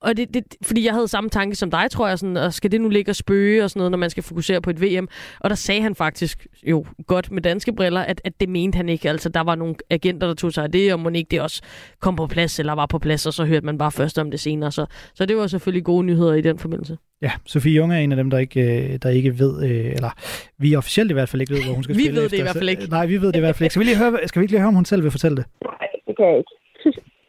Og 0.00 0.16
det, 0.16 0.34
det, 0.34 0.44
fordi 0.62 0.84
jeg 0.84 0.92
havde 0.92 1.08
samme 1.08 1.30
tanke 1.30 1.56
som 1.56 1.70
dig, 1.70 1.90
tror 1.90 2.08
jeg, 2.08 2.18
sådan, 2.18 2.36
og 2.36 2.52
skal 2.54 2.72
det 2.72 2.80
nu 2.80 2.88
ligge 2.88 3.10
og 3.10 3.16
spøge 3.16 3.64
og 3.64 3.70
sådan 3.70 3.80
noget, 3.80 3.90
når 3.90 3.98
man 3.98 4.10
skal 4.10 4.22
fokusere 4.22 4.60
på 4.60 4.70
et 4.70 4.82
VM? 4.82 5.08
Og 5.40 5.50
der 5.50 5.56
sagde 5.56 5.82
han 5.82 5.94
faktisk 5.94 6.46
jo 6.62 6.84
godt 7.06 7.30
med 7.30 7.42
danske 7.42 7.72
briller, 7.72 8.00
at, 8.00 8.20
at 8.24 8.40
det 8.40 8.48
mente 8.48 8.76
han 8.76 8.88
ikke. 8.88 9.10
Altså, 9.10 9.28
der 9.28 9.40
var 9.40 9.54
nogle 9.54 9.74
agenter, 9.90 10.26
der 10.26 10.34
tog 10.34 10.52
sig 10.52 10.64
af 10.64 10.72
det, 10.72 10.92
og 10.92 11.00
må 11.00 11.08
ikke 11.08 11.30
det 11.30 11.40
også 11.40 11.62
kom 12.00 12.16
på 12.16 12.26
plads, 12.26 12.58
eller 12.58 12.72
var 12.72 12.86
på 12.86 12.98
plads, 12.98 13.26
og 13.26 13.32
så 13.32 13.44
hørte 13.44 13.66
man 13.66 13.78
bare 13.78 13.92
først 13.92 14.18
om 14.18 14.30
det 14.30 14.40
senere. 14.40 14.72
Så, 14.72 14.86
så 15.14 15.26
det 15.26 15.36
var 15.36 15.46
selvfølgelig 15.46 15.84
gode 15.84 16.06
nyheder 16.06 16.34
i 16.34 16.40
den 16.40 16.58
forbindelse. 16.58 16.96
Ja, 17.22 17.30
Sofie 17.46 17.76
Junge 17.76 17.96
er 17.96 18.00
en 18.00 18.12
af 18.12 18.16
dem, 18.16 18.30
der 18.30 18.38
ikke, 18.38 18.60
øh, 18.60 18.98
der 19.02 19.08
ikke 19.08 19.38
ved, 19.38 19.64
øh, 19.64 19.92
eller 19.92 20.10
vi 20.58 20.76
officielt 20.76 21.10
i 21.10 21.14
hvert 21.14 21.28
fald 21.28 21.40
ikke 21.40 21.54
ved, 21.54 21.64
hvor 21.64 21.74
hun 21.74 21.82
skal 21.82 21.96
vi 21.96 22.00
spille 22.00 22.16
ved 22.16 22.24
efter. 22.24 22.36
det 22.36 22.42
i 22.42 22.42
hvert 22.42 22.56
fald 22.56 22.68
ikke. 22.68 22.86
Nej, 22.90 23.06
vi 23.06 23.20
ved 23.20 23.28
det 23.28 23.36
i 23.36 23.40
hvert 23.40 23.56
fald 23.56 23.64
ikke. 23.66 23.72
Skal 23.72 23.80
vi 23.80 23.84
lige 23.84 23.98
høre, 23.98 24.28
skal 24.28 24.40
vi 24.40 24.44
ikke 24.44 24.52
lige 24.52 24.60
høre, 24.60 24.68
om 24.68 24.74
hun 24.74 24.84
selv 24.84 25.02
vil 25.02 25.10
fortælle 25.10 25.36
det? 25.36 25.44
Nej, 25.64 25.88
det 26.06 26.16
kan 26.16 26.26
jeg 26.26 26.38
ikke. 26.38 26.50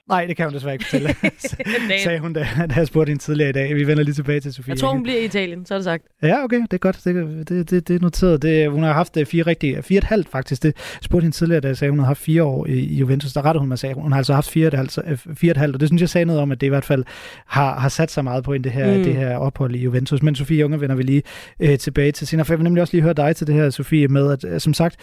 Nej, 0.10 0.26
det 0.26 0.38
kan 0.38 0.46
hun 0.46 0.54
desværre 0.54 0.74
ikke 0.76 0.86
fortælle, 0.86 1.15
sagde 2.04 2.20
hun, 2.20 2.34
da, 2.34 2.48
da 2.70 2.76
jeg 2.76 2.88
spurgte 2.88 3.10
hende 3.10 3.24
tidligere 3.24 3.50
i 3.50 3.54
dag. 3.54 3.76
Vi 3.76 3.88
vender 3.88 4.04
lige 4.04 4.15
tilbage 4.15 4.39
til 4.39 4.54
Sofie. 4.54 4.72
Jeg 4.72 4.80
tror, 4.80 4.91
hun 4.91 5.04
bliver 5.04 5.20
i 5.20 5.26
Italien, 5.26 5.65
så 5.65 5.74
er 5.74 5.78
det 5.78 5.84
sagt. 5.84 6.04
Ja, 6.24 6.44
okay, 6.44 6.62
det 6.62 6.74
er 6.74 6.78
godt. 6.78 7.02
Det, 7.06 7.50
det, 7.50 7.70
det, 7.70 7.88
det 7.88 7.96
er 7.96 8.00
noteret. 8.00 8.41
Det, 8.41 8.72
hun 8.72 8.84
har 8.84 8.94
haft 8.94 9.18
øh, 9.18 9.26
fire 9.26 9.44
rigtige, 9.44 9.84
fire 9.84 9.98
et 9.98 10.04
halvt 10.04 10.30
faktisk. 10.30 10.63
Det 10.63 10.76
spurgte 11.02 11.24
hende 11.24 11.36
tidligere, 11.36 11.62
da 11.62 11.68
jeg 11.68 11.78
sagde, 11.78 11.91
hun 11.91 12.00
har 12.00 12.06
haft 12.06 12.20
fire 12.20 12.44
år 12.44 12.65
i, 12.65 12.96
Juventus. 12.96 13.34
Der 13.34 13.46
rettede 13.46 13.60
hun 13.60 13.70
mig 13.70 13.80
sagde, 13.80 13.96
hun 13.96 14.12
har 14.12 14.18
altså 14.18 14.34
haft 14.34 14.52
fire 14.52 14.68
et, 14.68 14.74
halvt, 14.74 14.98
øh, 15.06 15.18
fire 15.36 15.52
et 15.52 15.58
halvt. 15.58 15.76
Og 15.76 15.80
det 15.80 15.89
synes 15.89 16.02
jeg 16.02 16.10
sagde 16.10 16.26
noget 16.26 16.41
om, 16.41 16.52
at 16.52 16.62
det 16.62 16.68
i 16.68 16.70
hvert 16.70 16.86
fald 16.86 17.04
har, 17.48 17.80
har 17.80 17.89
sat 17.89 18.12
sig 18.12 18.24
meget 18.24 18.44
på 18.44 18.58
det 18.58 18.72
her, 18.72 18.98
mm. 18.98 19.04
det 19.04 19.15
her 19.15 19.38
ophold 19.38 19.76
i 19.76 19.80
Juventus. 19.80 20.24
Men 20.24 20.36
Sofie 20.36 20.60
Junge 20.60 20.82
vender 20.82 20.96
vi 20.96 21.04
lige 21.04 21.24
øh, 21.60 21.78
tilbage 21.78 22.12
til 22.12 22.28
senere. 22.28 22.46
For 22.46 22.54
jeg 22.54 22.60
vil 22.60 22.63
nemlig 22.63 22.82
også 22.82 22.94
lige 22.94 23.04
høre 23.04 23.13
dig 23.13 23.36
til 23.36 23.48
det 23.48 23.56
her, 23.56 23.70
Sofie, 23.70 24.08
med 24.08 24.32
at 24.32 24.46
øh, 24.54 24.60
som 24.60 24.74
sagt, 24.74 24.96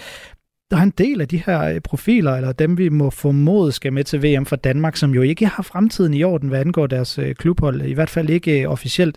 der 0.73 0.79
er 0.79 0.83
en 0.83 0.93
del 0.99 1.21
af 1.21 1.29
de 1.29 1.43
her 1.47 1.61
øh, 1.61 1.81
profiler, 1.81 2.33
eller 2.33 2.53
dem 2.53 2.79
vi 2.79 2.89
må 2.89 3.11
formode 3.11 3.73
skal 3.73 3.93
med 3.93 4.05
til 4.05 4.23
VM 4.23 4.47
for 4.47 4.57
Danmark, 4.57 4.97
som 4.97 5.15
jo 5.15 5.23
ikke 5.23 5.47
har 5.47 5.63
fremtiden 5.63 6.15
i 6.15 6.25
orden, 6.25 6.49
hvad 6.49 6.61
angår 6.61 6.87
deres 6.87 7.19
øh, 7.19 7.35
klubhold, 7.35 7.83
i 7.83 7.93
hvert 7.93 8.11
fald 8.11 8.31
ikke 8.31 8.63
øh, 8.63 8.71
officielt. 8.71 9.17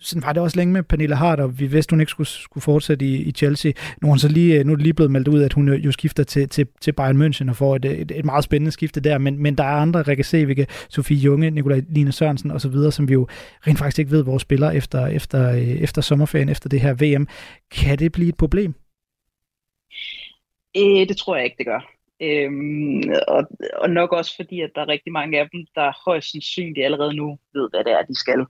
Sådan 0.00 0.22
var 0.22 0.32
det 0.32 0.42
også 0.42 0.56
længe 0.56 0.72
med 0.72 0.82
Pernille 0.82 1.16
Harder, 1.16 1.46
vi 1.46 1.66
vidste, 1.66 1.92
hun 1.92 2.00
ikke 2.00 2.10
skulle, 2.10 2.28
skulle 2.28 2.62
fortsætte 2.62 3.04
i, 3.04 3.14
i 3.16 3.32
Chelsea. 3.32 3.72
Nu 4.02 4.08
er, 4.08 4.10
hun 4.10 4.18
så 4.18 4.28
lige, 4.28 4.64
nu 4.64 4.72
er 4.72 4.76
det 4.76 4.82
lige 4.82 4.94
blevet 4.94 5.10
meldt 5.10 5.28
ud, 5.28 5.42
at 5.42 5.52
hun 5.52 5.68
jo 5.68 5.92
skifter 5.92 6.24
til, 6.24 6.48
til, 6.48 6.66
til 6.80 6.92
Bayern 6.92 7.22
München 7.22 7.48
og 7.50 7.56
får 7.56 7.76
et, 7.76 7.84
et, 7.84 8.12
et 8.14 8.24
meget 8.24 8.44
spændende 8.44 8.72
skifte 8.72 9.00
der, 9.00 9.18
men, 9.18 9.42
men 9.42 9.54
der 9.54 9.64
er 9.64 9.76
andre, 9.76 10.02
Rikke 10.02 10.24
Sevike, 10.24 10.66
Sofie 10.88 11.16
Junge, 11.16 11.50
Nikolaj 11.50 11.82
Line 11.88 12.12
Sørensen 12.12 12.50
osv., 12.50 12.74
som 12.90 13.08
vi 13.08 13.12
jo 13.12 13.26
rent 13.66 13.78
faktisk 13.78 13.98
ikke 13.98 14.10
ved, 14.10 14.22
hvor 14.22 14.38
spiller 14.38 14.70
efter, 14.70 15.06
efter, 15.06 15.48
efter 15.80 16.02
sommerferien, 16.02 16.48
efter 16.48 16.68
det 16.68 16.80
her 16.80 16.94
VM. 16.94 17.26
Kan 17.70 17.98
det 17.98 18.12
blive 18.12 18.28
et 18.28 18.36
problem? 18.36 18.74
Øh, 20.76 21.08
det 21.08 21.16
tror 21.16 21.36
jeg 21.36 21.44
ikke, 21.44 21.58
det 21.58 21.66
gør. 21.66 21.80
Øhm, 22.22 23.02
og, 23.28 23.48
og 23.74 23.90
nok 23.90 24.12
også 24.12 24.36
fordi, 24.36 24.60
at 24.60 24.70
der 24.74 24.80
er 24.80 24.88
rigtig 24.88 25.12
mange 25.12 25.40
af 25.40 25.48
dem, 25.52 25.66
der 25.74 26.02
højst 26.04 26.30
sandsynligt 26.30 26.84
allerede 26.84 27.14
nu 27.14 27.38
ved, 27.54 27.70
hvad 27.70 27.84
det 27.84 27.92
er, 27.92 28.02
de 28.02 28.18
skal 28.18 28.46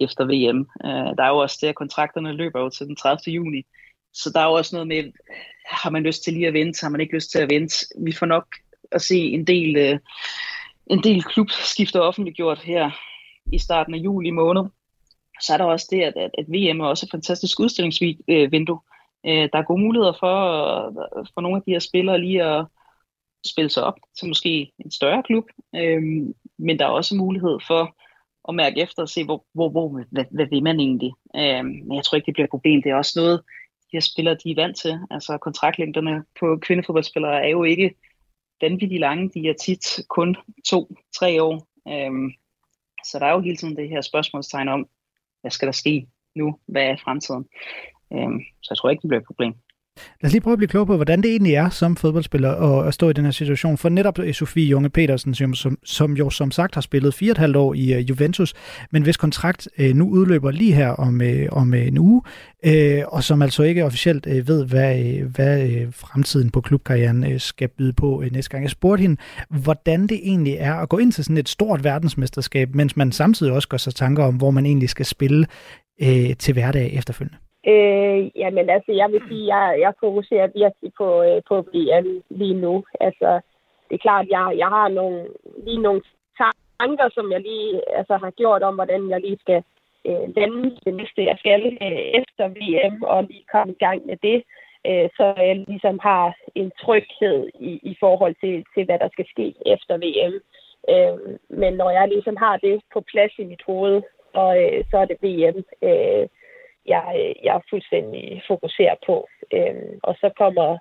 efter 0.00 0.24
VM. 0.24 0.60
Øh, 0.84 1.16
der 1.16 1.24
er 1.24 1.28
jo 1.28 1.38
også 1.38 1.58
det, 1.60 1.68
at 1.68 1.74
kontrakterne 1.74 2.32
løber 2.32 2.60
jo 2.60 2.70
til 2.70 2.86
den 2.86 2.96
30. 2.96 3.34
juni. 3.34 3.62
Så 4.12 4.30
der 4.34 4.40
er 4.40 4.44
jo 4.44 4.52
også 4.52 4.76
noget 4.76 4.88
med, 4.88 5.12
har 5.66 5.90
man 5.90 6.02
lyst 6.02 6.24
til 6.24 6.32
lige 6.32 6.46
at 6.46 6.52
vente, 6.52 6.82
har 6.82 6.88
man 6.88 7.00
ikke 7.00 7.14
lyst 7.14 7.30
til 7.30 7.38
at 7.38 7.50
vente. 7.50 7.86
Vi 8.00 8.12
får 8.12 8.26
nok 8.26 8.46
at 8.92 9.02
se 9.02 9.18
en 9.18 9.46
del, 9.46 9.76
øh, 9.76 9.98
en 10.86 11.02
del 11.02 11.22
klubskifter 11.22 12.00
offentliggjort 12.00 12.58
her 12.58 12.90
i 13.52 13.58
starten 13.58 13.94
af 13.94 13.98
juli 13.98 14.30
måned. 14.30 14.62
Så 15.42 15.52
er 15.52 15.56
der 15.56 15.64
også 15.64 15.86
det, 15.90 16.02
at, 16.02 16.14
at, 16.16 16.30
at 16.38 16.46
VM 16.48 16.80
er 16.80 16.86
også 16.86 17.06
et 17.06 17.10
fantastisk 17.10 17.60
udstillingsvindue. 17.60 18.76
Øh, 18.76 18.97
Øh, 19.26 19.48
der 19.52 19.58
er 19.58 19.62
gode 19.62 19.80
muligheder 19.80 20.12
for, 20.12 20.34
for 21.34 21.40
nogle 21.40 21.56
af 21.56 21.62
de 21.62 21.70
her 21.70 21.78
spillere 21.78 22.20
lige 22.20 22.44
at 22.44 22.66
spille 23.46 23.70
sig 23.70 23.84
op 23.84 23.94
til 24.18 24.28
måske 24.28 24.72
en 24.78 24.90
større 24.90 25.22
klub, 25.22 25.44
øh, 25.74 26.02
men 26.58 26.78
der 26.78 26.84
er 26.84 26.90
også 26.90 27.14
mulighed 27.14 27.58
for 27.66 27.96
at 28.48 28.54
mærke 28.54 28.80
efter 28.80 29.02
og 29.02 29.08
se, 29.08 29.24
hvor, 29.24 29.44
hvor, 29.54 29.68
hvor 29.70 30.02
hvad, 30.10 30.24
hvad 30.30 30.46
vil 30.46 30.62
man 30.62 30.80
egentlig. 30.80 31.12
Øh, 31.36 31.64
men 31.64 31.94
jeg 31.94 32.04
tror 32.04 32.16
ikke, 32.16 32.26
det 32.26 32.34
bliver 32.34 32.46
et 32.46 32.50
problem. 32.50 32.82
Det 32.82 32.90
er 32.90 32.96
også 32.96 33.20
noget, 33.20 33.42
de 33.82 33.96
her 33.96 34.00
spillere, 34.00 34.36
de 34.44 34.50
er 34.50 34.54
vant 34.54 34.76
til. 34.76 34.98
Altså 35.10 35.38
kontraktlængderne 35.38 36.24
på 36.40 36.58
kvindefodboldspillere 36.62 37.44
er 37.44 37.48
jo 37.48 37.64
ikke 37.64 37.94
vanvittigt 38.60 39.00
lange. 39.00 39.30
De 39.34 39.48
er 39.48 39.54
tit 39.54 40.00
kun 40.08 40.36
to-tre 40.68 41.42
år. 41.42 41.68
Øh, 41.88 42.32
så 43.04 43.18
der 43.18 43.26
er 43.26 43.32
jo 43.32 43.40
hele 43.40 43.56
tiden 43.56 43.76
det 43.76 43.88
her 43.88 44.00
spørgsmålstegn 44.00 44.68
om, 44.68 44.88
hvad 45.40 45.50
skal 45.50 45.66
der 45.66 45.72
ske 45.72 46.06
nu? 46.34 46.58
Hvad 46.66 46.82
er 46.82 46.96
fremtiden? 46.96 47.46
Øhm, 48.12 48.40
så 48.62 48.68
jeg 48.70 48.76
tror 48.76 48.90
ikke, 48.90 49.02
det 49.02 49.08
bliver 49.08 49.20
et 49.20 49.26
problem. 49.26 49.54
Lad 50.22 50.28
os 50.28 50.32
lige 50.32 50.40
prøve 50.40 50.52
at 50.52 50.58
blive 50.58 50.68
klog 50.68 50.86
på, 50.86 50.96
hvordan 50.96 51.22
det 51.22 51.30
egentlig 51.30 51.54
er 51.54 51.68
som 51.68 51.96
fodboldspiller 51.96 52.50
at, 52.50 52.88
at 52.88 52.94
stå 52.94 53.10
i 53.10 53.12
den 53.12 53.24
her 53.24 53.30
situation. 53.30 53.78
For 53.78 53.88
netop 53.88 54.18
Sofie 54.32 54.68
Junge 54.68 54.90
Petersen, 54.90 55.34
som, 55.34 55.54
som, 55.54 55.78
som 55.84 56.16
jo 56.16 56.30
som 56.30 56.50
sagt 56.50 56.74
har 56.74 56.80
spillet 56.80 57.14
fire 57.14 57.30
og 57.30 57.32
et 57.32 57.38
halvt 57.38 57.56
år 57.56 57.74
i 57.74 57.96
uh, 57.96 58.10
Juventus, 58.10 58.54
men 58.90 59.02
hvis 59.02 59.16
kontrakt 59.16 59.68
uh, 59.78 59.84
nu 59.84 60.08
udløber 60.08 60.50
lige 60.50 60.72
her 60.72 60.88
om, 60.88 61.20
uh, 61.20 61.58
om 61.58 61.72
uh, 61.72 61.86
en 61.86 61.98
uge, 61.98 62.22
uh, 62.66 63.02
og 63.06 63.24
som 63.24 63.42
altså 63.42 63.62
ikke 63.62 63.84
officielt 63.84 64.26
uh, 64.26 64.48
ved, 64.48 64.66
hvad, 64.66 65.04
uh, 65.04 65.34
hvad 65.34 65.70
uh, 65.70 65.94
fremtiden 65.94 66.50
på 66.50 66.60
klubkarrieren 66.60 67.24
uh, 67.24 67.38
skal 67.38 67.68
byde 67.68 67.92
på 67.92 68.18
uh, 68.18 68.32
næste 68.32 68.50
gang. 68.50 68.62
Jeg 68.62 68.70
spurgte 68.70 69.02
hende, 69.02 69.16
hvordan 69.50 70.02
det 70.06 70.20
egentlig 70.22 70.56
er 70.58 70.74
at 70.74 70.88
gå 70.88 70.98
ind 70.98 71.12
til 71.12 71.24
sådan 71.24 71.36
et 71.36 71.48
stort 71.48 71.84
verdensmesterskab, 71.84 72.74
mens 72.74 72.96
man 72.96 73.12
samtidig 73.12 73.52
også 73.52 73.68
gør 73.68 73.76
sig 73.76 73.94
tanker 73.94 74.24
om, 74.24 74.34
hvor 74.36 74.50
man 74.50 74.66
egentlig 74.66 74.88
skal 74.88 75.06
spille 75.06 75.46
uh, 76.02 76.32
til 76.38 76.52
hverdag 76.52 76.92
efterfølgende. 76.92 77.38
Øh, 77.66 78.30
jamen 78.36 78.70
altså, 78.70 78.92
jeg 78.92 79.12
vil 79.12 79.22
sige, 79.28 79.56
jeg, 79.56 79.80
jeg 79.80 79.92
fokuserer 80.00 80.46
virkelig 80.46 80.92
på, 80.98 81.22
øh, 81.22 81.42
på 81.48 81.56
VM 81.60 82.22
lige 82.30 82.54
nu. 82.54 82.84
Altså, 83.00 83.40
det 83.88 83.94
er 83.94 84.06
klart, 84.06 84.26
jeg, 84.28 84.54
jeg 84.58 84.68
har 84.68 84.88
nogle, 84.88 85.26
lige 85.64 85.82
nogle 85.82 86.02
tanker, 86.80 87.08
som 87.14 87.32
jeg 87.32 87.40
lige 87.40 87.96
altså, 87.98 88.16
har 88.16 88.30
gjort 88.30 88.62
om, 88.62 88.74
hvordan 88.74 89.10
jeg 89.10 89.20
lige 89.20 89.38
skal 89.40 89.62
øh, 90.06 90.36
lande 90.36 90.76
det 90.84 90.94
næste, 90.94 91.24
jeg 91.24 91.36
skal 91.38 91.62
øh, 91.82 92.02
efter 92.20 92.44
VM, 92.48 93.02
og 93.02 93.24
lige 93.24 93.44
komme 93.52 93.72
i 93.72 93.82
gang 93.84 94.06
med 94.06 94.16
det, 94.16 94.42
øh, 94.86 95.08
så 95.16 95.24
jeg 95.36 95.56
ligesom 95.68 95.98
har 96.02 96.34
en 96.54 96.72
tryghed 96.82 97.48
i, 97.60 97.70
i 97.82 97.96
forhold 98.00 98.34
til, 98.42 98.64
til, 98.74 98.84
hvad 98.84 98.98
der 98.98 99.08
skal 99.12 99.26
ske 99.32 99.54
efter 99.66 99.94
VM. 100.04 100.34
Øh, 100.92 101.38
men 101.48 101.72
når 101.74 101.90
jeg 101.90 102.08
ligesom 102.08 102.36
har 102.36 102.56
det 102.56 102.80
på 102.92 103.00
plads 103.00 103.32
i 103.38 103.44
mit 103.44 103.62
hoved, 103.66 104.02
og 104.34 104.62
øh, 104.62 104.84
så 104.90 104.98
er 104.98 105.04
det 105.04 105.18
VM, 105.22 105.58
øh, 105.88 106.28
jeg, 106.88 107.06
øh, 107.20 107.34
jeg 107.44 107.60
fuldstændig 107.70 108.42
fokuserer 108.46 108.96
på. 109.06 109.28
Øhm, 109.54 110.00
og 110.02 110.14
så 110.20 110.30
kommer, 110.38 110.78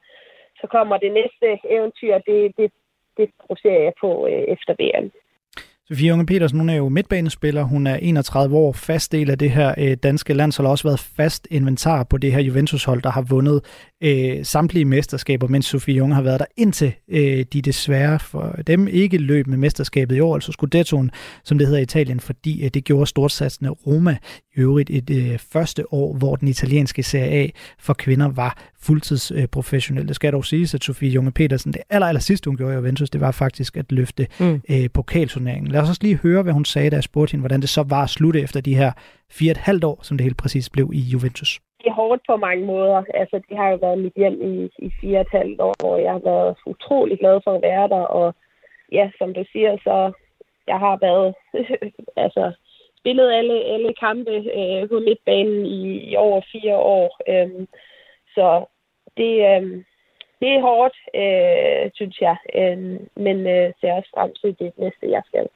så 0.62 0.67
kommer 0.67 0.98
det 0.98 1.12
næste 1.12 1.48
eventyr, 1.70 2.17
det, 2.17 2.58
det, 2.58 2.72
det 3.17 3.30
fokuserer 3.41 3.84
jeg 3.84 3.93
på 4.02 4.28
øh, 4.28 4.43
efter 4.54 4.74
VM. 4.80 5.12
Sofie 5.89 6.13
Unge 6.13 6.26
Petersen, 6.26 6.60
hun 6.60 6.69
er 6.69 6.76
jo 6.76 6.89
midtbanespiller. 6.89 7.63
Hun 7.63 7.88
er 7.88 7.95
31 7.95 8.56
år, 8.56 8.71
fast 8.71 9.12
del 9.12 9.30
af 9.30 9.38
det 9.38 9.52
her 9.52 9.76
øh, 9.78 9.97
danske 10.04 10.34
landshold, 10.34 10.65
har 10.65 10.71
også 10.71 10.88
været 10.88 11.00
fast 11.00 11.47
inventar 11.52 12.04
på 12.04 12.17
det 12.17 12.32
her 12.32 12.39
Juventus-hold, 12.39 13.02
der 13.02 13.12
har 13.12 13.21
vundet 13.21 13.62
øh, 14.04 14.45
samtlige 14.45 14.86
mesterskaber, 14.86 15.47
mens 15.47 15.65
Sofie 15.65 16.04
Unge 16.04 16.15
har 16.15 16.21
været 16.21 16.39
der 16.39 16.45
indtil 16.58 16.93
øh, 17.10 17.45
de 17.54 17.62
desværre 17.62 18.19
for 18.19 18.56
dem 18.67 18.88
ikke 18.88 19.17
løb 19.17 19.47
med 19.47 19.58
mesterskabet 19.58 20.15
i 20.15 20.19
år, 20.19 20.36
altså 20.36 20.52
Scudettoen, 20.52 21.12
som 21.43 21.58
det 21.58 21.67
hedder 21.67 21.80
i 21.80 21.84
Italien, 21.84 22.19
fordi 22.19 22.63
øh, 22.63 22.69
det 22.73 22.84
gjorde 22.84 23.08
stortsatsende 23.08 23.71
Roma 23.71 24.17
i 24.56 24.60
øvrigt 24.60 24.89
et 24.89 25.10
øh, 25.10 25.39
første 25.52 25.93
år, 25.93 26.17
hvor 26.17 26.36
den 26.36 26.47
italienske 26.47 27.04
Serie 27.04 27.32
A 27.32 27.47
for 27.80 27.93
kvinder 27.93 28.28
var 28.28 28.71
fuldtidsprofessionel. 28.88 30.08
Det 30.08 30.15
skal 30.15 30.34
dog 30.34 30.45
siges, 30.45 30.76
at 30.76 30.84
Sofie 30.84 31.10
Junge 31.10 31.32
Petersen, 31.32 31.73
det 31.73 31.82
aller, 31.89 32.08
aller 32.08 32.26
sidste, 32.30 32.50
hun 32.50 32.58
gjorde 32.58 32.73
i 32.73 32.76
Juventus, 32.76 33.10
det 33.10 33.21
var 33.21 33.32
faktisk 33.32 33.78
at 33.78 33.91
løfte 33.91 34.23
mm. 34.39 34.62
øh, 34.73 34.88
pokalturneringen. 34.93 35.71
Lad 35.71 35.82
os 35.82 35.89
også 35.89 36.04
lige 36.04 36.23
høre, 36.26 36.43
hvad 36.43 36.54
hun 36.54 36.65
sagde, 36.65 36.89
da 36.89 36.95
jeg 36.95 37.04
spurgte 37.04 37.32
hende, 37.32 37.41
hvordan 37.43 37.62
det 37.62 37.69
så 37.69 37.84
var 37.89 38.04
at 38.04 38.10
slutte 38.10 38.39
efter 38.45 38.62
de 38.62 38.76
her 38.76 38.91
fire 39.38 39.52
et 39.52 39.58
halvt 39.58 39.84
år, 39.84 40.00
som 40.04 40.17
det 40.17 40.23
helt 40.23 40.41
præcis 40.43 40.69
blev 40.69 40.88
i 40.93 41.02
Juventus. 41.13 41.52
Det 41.82 41.88
er 41.88 41.93
hårdt 41.93 42.21
på 42.30 42.36
mange 42.38 42.65
måder. 42.65 43.04
Altså, 43.13 43.36
det 43.50 43.58
har 43.58 43.69
jo 43.69 43.78
været 43.86 44.00
mit 44.00 44.13
hjem 44.15 44.38
i, 44.52 44.56
i 44.86 44.89
fire 45.02 45.21
et 45.21 45.32
halvt 45.32 45.60
år, 45.62 45.76
hvor 45.80 45.97
jeg 45.97 46.12
har 46.12 46.23
været 46.32 46.58
utrolig 46.65 47.19
glad 47.19 47.39
for 47.43 47.54
at 47.56 47.62
være 47.62 47.88
der, 47.88 48.04
og 48.19 48.36
ja, 48.91 49.10
som 49.17 49.34
du 49.34 49.43
siger, 49.52 49.78
så 49.84 50.12
jeg 50.67 50.80
har 50.80 50.97
været 51.08 51.30
altså, 52.26 52.43
spillet 53.00 53.32
alle, 53.39 53.58
alle 53.73 53.93
kampe 54.06 54.32
øh, 54.60 54.89
på 54.89 55.00
midtbanen 55.08 55.65
i, 55.65 55.82
i 56.10 56.15
over 56.15 56.41
fire 56.52 56.78
år. 56.97 57.19
Øhm, 57.30 57.67
så 58.36 58.65
det, 59.17 59.34
øh, 59.49 59.63
det 60.41 60.49
er 60.56 60.62
hårdt, 60.69 60.97
øh, 61.21 61.91
synes 61.93 62.17
jeg, 62.21 62.38
øh, 62.60 62.77
men 63.25 63.38
øh, 63.56 63.73
ser 63.80 63.91
også 63.93 64.12
frem 64.15 64.32
til 64.41 64.56
det 64.60 64.71
næste, 64.77 65.06
jeg 65.15 65.23
skal. 65.27 65.47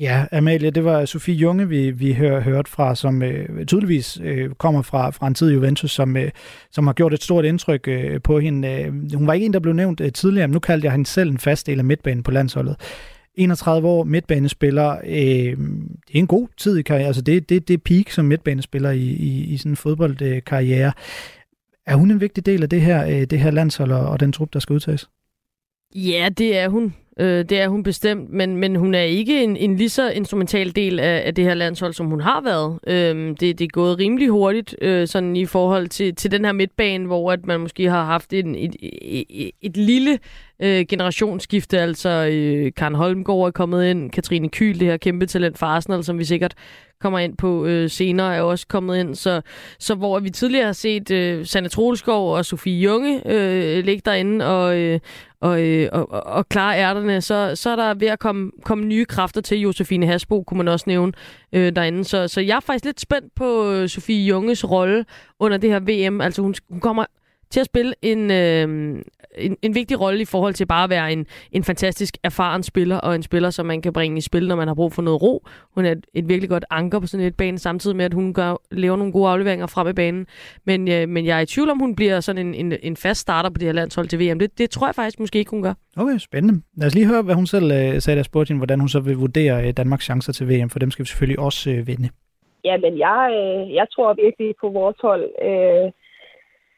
Ja, 0.00 0.24
Amalie, 0.32 0.70
det 0.70 0.84
var 0.84 1.04
Sofie 1.04 1.34
Junge, 1.34 1.68
vi, 1.68 1.90
vi 1.90 2.12
hør, 2.12 2.40
hørt 2.40 2.68
fra, 2.68 2.94
som 2.94 3.22
øh, 3.22 3.66
tydeligvis 3.66 4.20
øh, 4.24 4.50
kommer 4.50 4.82
fra, 4.82 5.10
fra 5.10 5.26
en 5.26 5.34
tid 5.34 5.50
i 5.50 5.54
Juventus, 5.54 5.90
som, 5.90 6.16
øh, 6.16 6.30
som 6.70 6.86
har 6.86 6.94
gjort 6.94 7.14
et 7.14 7.22
stort 7.22 7.44
indtryk 7.44 7.88
øh, 7.88 8.22
på 8.22 8.38
hende. 8.38 8.68
Øh, 8.68 9.16
hun 9.16 9.26
var 9.26 9.32
ikke 9.32 9.46
en, 9.46 9.52
der 9.52 9.60
blev 9.60 9.74
nævnt 9.74 10.00
øh, 10.00 10.12
tidligere, 10.12 10.48
men 10.48 10.52
nu 10.52 10.58
kaldte 10.58 10.84
jeg 10.84 10.92
hende 10.92 11.06
selv 11.06 11.30
en 11.30 11.38
fast 11.38 11.66
del 11.66 11.78
af 11.78 11.84
midtbanen 11.84 12.22
på 12.22 12.30
landsholdet. 12.30 12.76
31 13.34 13.88
år, 13.88 14.04
midtbanespiller. 14.04 14.96
Øh, 15.04 15.56
det 16.06 16.14
er 16.14 16.18
en 16.18 16.26
god 16.26 16.48
tid 16.56 16.78
i 16.78 16.82
karrieren. 16.82 17.06
Altså 17.06 17.22
det, 17.22 17.48
det, 17.48 17.68
det 17.68 17.74
er 17.74 17.78
peak 17.84 18.10
som 18.10 18.24
midtbanespiller 18.24 18.90
i, 18.90 18.98
i, 18.98 19.44
i 19.52 19.56
sådan 19.56 19.72
en 19.72 19.76
fodboldkarriere. 19.76 20.92
Er 21.90 21.94
hun 21.94 22.10
en 22.10 22.20
vigtig 22.20 22.46
del 22.46 22.62
af 22.62 22.68
det 22.68 22.80
her, 22.80 23.06
øh, 23.06 23.26
det 23.30 23.38
her 23.38 23.50
landshold 23.50 23.92
og, 23.92 24.08
og 24.08 24.20
den 24.20 24.32
trup, 24.32 24.52
der 24.52 24.58
skal 24.58 24.74
udtages? 24.74 25.08
Ja, 25.94 26.28
det 26.38 26.58
er 26.58 26.68
hun. 26.68 26.94
Øh, 27.20 27.44
det 27.44 27.60
er 27.60 27.68
hun 27.68 27.82
bestemt, 27.82 28.30
men, 28.30 28.56
men 28.56 28.76
hun 28.76 28.94
er 28.94 29.02
ikke 29.02 29.42
en, 29.42 29.56
en 29.56 29.76
lige 29.76 29.88
så 29.88 30.10
instrumental 30.10 30.76
del 30.76 31.00
af, 31.00 31.22
af 31.26 31.34
det 31.34 31.44
her 31.44 31.54
landshold, 31.54 31.92
som 31.92 32.06
hun 32.06 32.20
har 32.20 32.40
været. 32.40 32.78
Øh, 32.86 33.28
det, 33.40 33.58
det 33.58 33.60
er 33.60 33.68
gået 33.68 33.98
rimelig 33.98 34.28
hurtigt 34.28 34.76
øh, 34.80 35.08
sådan 35.08 35.36
i 35.36 35.46
forhold 35.46 35.88
til, 35.88 36.14
til 36.14 36.30
den 36.30 36.44
her 36.44 36.52
midtbane, 36.52 37.06
hvor 37.06 37.32
at 37.32 37.46
man 37.46 37.60
måske 37.60 37.90
har 37.90 38.04
haft 38.04 38.32
en, 38.32 38.54
et, 38.54 38.76
et, 38.80 39.50
et 39.62 39.76
lille 39.76 40.18
øh, 40.62 40.86
generationsskifte. 40.88 41.78
Altså 41.80 42.08
øh, 42.32 42.72
Karen 42.76 42.94
Holmgaard 42.94 43.46
er 43.46 43.50
kommet 43.50 43.86
ind, 43.90 44.10
Katrine 44.10 44.48
Kyl, 44.48 44.78
det 44.80 44.88
her 44.88 44.96
kæmpe 44.96 45.26
talent 45.26 45.58
fra 45.58 45.66
Arsenal, 45.66 46.04
som 46.04 46.18
vi 46.18 46.24
sikkert 46.24 46.54
kommer 47.00 47.18
ind 47.18 47.36
på 47.36 47.66
øh, 47.66 47.90
senere, 47.90 48.36
er 48.36 48.42
også 48.42 48.66
kommet 48.66 48.98
ind. 48.98 49.14
Så, 49.14 49.40
så 49.78 49.94
hvor 49.94 50.20
vi 50.20 50.30
tidligere 50.30 50.66
har 50.66 50.72
set 50.72 51.10
øh, 51.10 51.46
Sanne 51.46 51.68
Troelskov 51.68 52.34
og 52.34 52.44
Sofie 52.44 52.82
Junge 52.82 53.22
øh, 53.26 53.84
ligge 53.84 54.02
derinde 54.04 54.46
og, 54.46 54.78
øh, 54.78 55.00
og, 55.40 55.62
øh, 55.62 55.88
og, 55.92 56.12
og, 56.12 56.22
og 56.26 56.48
klare 56.48 56.78
ærterne, 56.78 57.20
så, 57.20 57.52
så 57.54 57.70
er 57.70 57.76
der 57.76 57.94
ved 57.94 58.08
at 58.08 58.18
komme, 58.18 58.50
komme 58.64 58.84
nye 58.84 59.04
kræfter 59.04 59.40
til. 59.40 59.58
Josefine 59.58 60.06
Hasbo 60.06 60.42
kunne 60.42 60.58
man 60.58 60.68
også 60.68 60.84
nævne 60.88 61.12
øh, 61.52 61.76
derinde. 61.76 62.04
Så, 62.04 62.28
så 62.28 62.40
jeg 62.40 62.56
er 62.56 62.60
faktisk 62.60 62.84
lidt 62.84 63.00
spændt 63.00 63.34
på 63.34 63.72
øh, 63.72 63.88
Sofie 63.88 64.26
Junges 64.26 64.70
rolle 64.70 65.04
under 65.38 65.56
det 65.56 65.70
her 65.70 66.08
VM. 66.08 66.20
Altså 66.20 66.42
hun, 66.42 66.54
hun 66.70 66.80
kommer 66.80 67.04
til 67.50 67.60
at 67.60 67.66
spille 67.66 67.94
en, 68.02 68.30
øh, 68.30 69.02
en, 69.38 69.56
en 69.62 69.74
vigtig 69.74 70.00
rolle 70.00 70.20
i 70.20 70.24
forhold 70.24 70.54
til 70.54 70.66
bare 70.66 70.84
at 70.84 70.90
være 70.90 71.12
en, 71.12 71.26
en 71.52 71.64
fantastisk 71.64 72.16
erfaren 72.24 72.62
spiller, 72.62 72.96
og 72.96 73.14
en 73.14 73.22
spiller, 73.22 73.50
som 73.50 73.66
man 73.66 73.82
kan 73.82 73.92
bringe 73.92 74.18
i 74.18 74.20
spil, 74.20 74.48
når 74.48 74.56
man 74.56 74.68
har 74.68 74.74
brug 74.74 74.92
for 74.92 75.02
noget 75.02 75.22
ro. 75.22 75.46
Hun 75.74 75.84
er 75.84 75.92
et, 75.92 76.06
et 76.14 76.28
virkelig 76.28 76.48
godt 76.48 76.64
anker 76.70 77.00
på 77.00 77.06
sådan 77.06 77.26
et 77.26 77.36
bane, 77.36 77.58
samtidig 77.58 77.96
med, 77.96 78.04
at 78.04 78.14
hun 78.14 78.34
gør, 78.34 78.56
laver 78.70 78.96
nogle 78.96 79.12
gode 79.12 79.30
afleveringer 79.30 79.66
frem 79.66 79.88
i 79.88 79.92
banen. 79.92 80.26
Men, 80.64 80.88
øh, 80.88 81.08
men 81.08 81.26
jeg 81.26 81.36
er 81.36 81.40
i 81.40 81.46
tvivl 81.46 81.70
om, 81.70 81.78
hun 81.78 81.96
bliver 81.96 82.20
sådan 82.20 82.46
en, 82.46 82.54
en, 82.54 82.72
en 82.82 82.96
fast 82.96 83.20
starter 83.20 83.50
på 83.50 83.58
det 83.58 83.68
her 83.68 83.72
landshold 83.72 84.06
til 84.06 84.18
VM. 84.20 84.38
Det, 84.38 84.58
det 84.58 84.70
tror 84.70 84.86
jeg 84.86 84.94
faktisk 84.94 85.20
måske 85.20 85.38
ikke, 85.38 85.50
hun 85.50 85.62
gør. 85.62 85.74
Okay, 85.96 86.18
spændende. 86.18 86.62
Lad 86.76 86.86
os 86.86 86.94
lige 86.94 87.06
høre, 87.06 87.22
hvad 87.22 87.34
hun 87.34 87.46
selv 87.46 87.72
øh, 87.72 88.00
sagde, 88.00 88.16
der 88.16 88.22
spurgte 88.22 88.48
hende, 88.48 88.58
hvordan 88.58 88.80
hun 88.80 88.88
så 88.88 89.00
vil 89.00 89.16
vurdere 89.16 89.66
øh, 89.66 89.72
Danmarks 89.72 90.04
chancer 90.04 90.32
til 90.32 90.48
VM, 90.48 90.70
for 90.70 90.78
dem 90.78 90.90
skal 90.90 91.02
vi 91.02 91.08
selvfølgelig 91.08 91.38
også 91.38 91.70
øh, 91.70 91.86
vinde. 91.86 92.08
Ja, 92.64 92.76
men 92.76 92.98
jeg, 92.98 93.22
øh, 93.40 93.74
jeg 93.74 93.86
tror 93.94 94.14
virkelig 94.24 94.54
på 94.60 94.68
vores 94.68 94.96
hold. 95.02 95.24
Øh, 95.48 95.92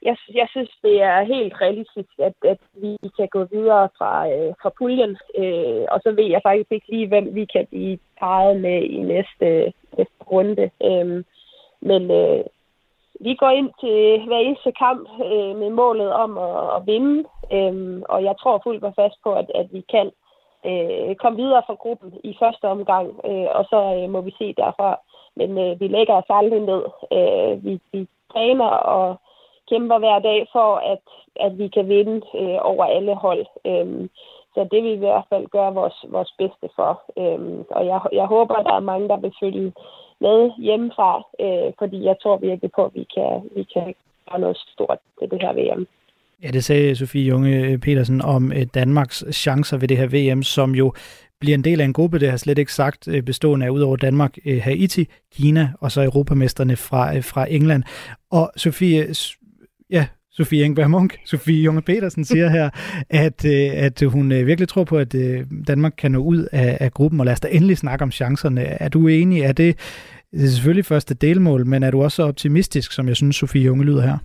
jeg, 0.02 0.16
jeg 0.34 0.46
synes, 0.50 0.70
det 0.82 1.02
er 1.02 1.22
helt 1.22 1.54
realistisk, 1.60 2.12
at, 2.18 2.34
at 2.44 2.58
vi 2.74 2.96
kan 3.16 3.28
gå 3.28 3.44
videre 3.44 3.88
fra, 3.98 4.28
øh, 4.32 4.54
fra 4.62 4.70
puljen. 4.78 5.16
Øh, 5.38 5.84
og 5.90 6.00
så 6.02 6.12
ved 6.12 6.24
jeg 6.24 6.40
faktisk 6.42 6.72
ikke 6.72 6.90
lige, 6.90 7.08
hvem 7.08 7.34
vi 7.34 7.44
kan 7.44 7.66
blive 7.66 7.98
parret 8.20 8.60
med 8.60 8.82
i 8.82 8.96
næste, 8.96 9.72
næste 9.98 10.22
runde. 10.30 10.70
Øh, 10.84 11.24
men 11.80 12.10
øh, 12.10 12.44
vi 13.20 13.34
går 13.34 13.50
ind 13.50 13.70
til 13.80 14.26
hver 14.26 14.38
eneste 14.38 14.72
kamp 14.72 15.08
øh, 15.24 15.56
med 15.56 15.70
målet 15.70 16.12
om 16.12 16.38
at, 16.38 16.76
at 16.76 16.86
vinde. 16.86 17.24
Øh, 17.52 18.02
og 18.08 18.24
jeg 18.24 18.34
tror 18.40 18.60
fuldt 18.64 18.84
og 18.84 18.94
fast 18.96 19.16
på, 19.22 19.32
at, 19.32 19.50
at 19.54 19.66
vi 19.72 19.84
kan 19.94 20.10
øh, 20.66 21.14
komme 21.14 21.42
videre 21.42 21.62
fra 21.66 21.74
gruppen 21.74 22.12
i 22.24 22.36
første 22.38 22.64
omgang. 22.64 23.06
Øh, 23.30 23.48
og 23.58 23.64
så 23.70 23.78
øh, 23.96 24.10
må 24.10 24.20
vi 24.20 24.34
se 24.38 24.54
derfra. 24.56 25.00
Men 25.36 25.58
øh, 25.58 25.80
vi 25.80 25.88
lægger 25.88 26.14
os 26.14 26.30
aldrig 26.30 26.60
ned. 26.60 26.82
Øh, 27.12 27.64
vi, 27.64 27.80
vi 27.92 28.08
træner 28.32 28.66
og 28.66 29.16
kæmper 29.70 29.98
hver 29.98 30.18
dag 30.18 30.46
for, 30.52 30.70
at, 30.92 31.04
at 31.46 31.58
vi 31.58 31.68
kan 31.68 31.88
vinde 31.88 32.20
øh, 32.40 32.58
over 32.70 32.84
alle 32.84 33.14
hold. 33.14 33.46
Øhm, 33.66 34.08
så 34.54 34.68
det 34.72 34.82
vil 34.82 34.90
vi 34.90 34.96
i 34.96 35.06
hvert 35.06 35.28
fald 35.28 35.46
gøre 35.46 35.74
vores, 35.74 35.98
vores 36.08 36.32
bedste 36.38 36.68
for. 36.76 36.92
Øhm, 37.18 37.64
og 37.70 37.86
jeg, 37.86 38.00
jeg 38.12 38.26
håber, 38.26 38.54
at 38.54 38.66
der 38.66 38.74
er 38.74 38.90
mange, 38.90 39.08
der 39.08 39.16
vil 39.16 39.34
følge 39.42 39.72
med 40.20 40.50
hjemmefra, 40.58 41.10
øh, 41.44 41.72
fordi 41.78 42.04
jeg 42.04 42.16
tror 42.22 42.36
virkelig 42.36 42.70
på, 42.76 42.84
at 42.84 42.94
vi 42.94 43.04
kan, 43.14 43.30
vi 43.56 43.62
kan 43.74 43.94
gøre 44.28 44.40
noget 44.40 44.58
stort 44.74 44.98
til 45.18 45.30
det 45.30 45.40
her 45.42 45.52
VM. 45.52 45.86
Ja, 46.42 46.48
det 46.48 46.64
sagde 46.64 46.96
Sofie 46.96 47.28
Junge 47.28 47.66
øh, 47.66 47.78
Petersen 47.78 48.20
om 48.22 48.52
øh, 48.52 48.66
Danmarks 48.74 49.24
chancer 49.32 49.78
ved 49.78 49.88
det 49.88 49.96
her 49.96 50.08
VM, 50.14 50.42
som 50.42 50.74
jo 50.74 50.92
bliver 51.40 51.54
en 51.54 51.64
del 51.64 51.80
af 51.80 51.84
en 51.84 51.92
gruppe, 51.92 52.18
det 52.18 52.30
har 52.30 52.36
slet 52.36 52.58
ikke 52.58 52.72
sagt, 52.72 53.08
øh, 53.08 53.22
bestående 53.22 53.66
af 53.66 53.70
udover 53.70 53.96
Danmark, 53.96 54.36
Haiti, 54.44 55.04
Kina 55.34 55.68
og 55.80 55.90
så 55.90 56.02
europamesterne 56.02 56.76
fra, 56.76 57.18
fra 57.18 57.46
England. 57.50 57.82
Og 58.30 58.52
Sofie, 58.56 59.14
Ja, 59.92 60.06
Sofie 60.30 60.64
Engberg 60.64 60.90
Munk, 60.90 61.18
Sofie 61.24 61.62
Junge 61.62 61.82
Petersen 61.82 62.24
siger 62.24 62.48
her, 62.48 62.70
at, 63.10 63.44
øh, 63.44 63.70
at 63.74 64.02
hun 64.06 64.32
øh, 64.32 64.46
virkelig 64.46 64.68
tror 64.68 64.84
på, 64.84 64.98
at 64.98 65.14
øh, 65.14 65.46
Danmark 65.66 65.92
kan 65.98 66.12
nå 66.12 66.18
ud 66.18 66.46
af, 66.52 66.78
af 66.80 66.92
gruppen, 66.92 67.20
og 67.20 67.26
lad 67.26 67.32
os 67.32 67.40
da 67.40 67.48
endelig 67.48 67.78
snakke 67.78 68.02
om 68.02 68.10
chancerne. 68.10 68.60
Er 68.60 68.88
du 68.88 69.08
enig? 69.08 69.40
Er 69.40 69.52
det, 69.52 69.76
det 70.30 70.44
er 70.44 70.48
selvfølgelig 70.48 70.84
første 70.84 71.14
delmål, 71.14 71.66
men 71.66 71.82
er 71.82 71.90
du 71.90 72.02
også 72.02 72.16
så 72.16 72.22
optimistisk, 72.22 72.92
som 72.92 73.08
jeg 73.08 73.16
synes, 73.16 73.36
Sofie 73.36 73.64
Junge 73.64 73.84
lyder 73.84 74.02
her? 74.02 74.18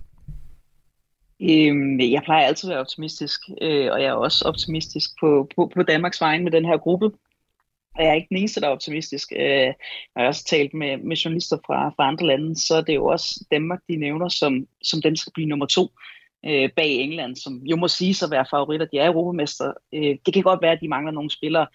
Øhm, 1.42 2.00
jeg 2.00 2.22
plejer 2.24 2.46
altid 2.46 2.70
at 2.70 2.72
være 2.72 2.80
optimistisk, 2.80 3.40
øh, 3.62 3.88
og 3.92 4.00
jeg 4.02 4.08
er 4.08 4.12
også 4.12 4.44
optimistisk 4.44 5.10
på, 5.20 5.48
på, 5.56 5.72
på 5.74 5.82
Danmarks 5.82 6.20
vegne 6.20 6.44
med 6.44 6.52
den 6.52 6.64
her 6.64 6.76
gruppe 6.76 7.10
og 7.98 8.04
jeg 8.04 8.10
er 8.10 8.14
ikke 8.14 8.28
den 8.28 8.36
eneste, 8.36 8.60
der 8.60 8.66
er 8.66 8.70
optimistisk. 8.70 9.32
Øh, 9.36 9.72
når 10.14 10.22
jeg 10.22 10.28
også 10.28 10.44
talt 10.44 10.74
med, 10.74 10.96
med 10.96 11.16
journalister 11.16 11.56
fra, 11.66 11.88
fra 11.88 12.08
andre 12.08 12.26
lande, 12.26 12.56
så 12.56 12.74
er 12.76 12.80
det 12.80 12.94
jo 12.94 13.06
også 13.06 13.44
Danmark, 13.50 13.80
de 13.88 13.96
nævner, 13.96 14.28
som, 14.28 14.66
som 14.82 15.02
dem 15.02 15.16
skal 15.16 15.32
blive 15.32 15.48
nummer 15.48 15.66
to 15.66 15.88
øh, 16.44 16.70
bag 16.76 16.90
England, 16.90 17.36
som 17.36 17.58
jo 17.66 17.76
må 17.76 17.88
sige 17.88 18.14
sig 18.14 18.26
at 18.26 18.30
være 18.30 18.46
favoritter. 18.50 18.86
De 18.86 18.98
er 18.98 19.06
europamester. 19.06 19.72
Øh, 19.94 20.16
det 20.26 20.34
kan 20.34 20.42
godt 20.42 20.62
være, 20.62 20.72
at 20.72 20.80
de 20.80 20.88
mangler 20.88 21.12
nogle 21.12 21.30
spillere, 21.30 21.66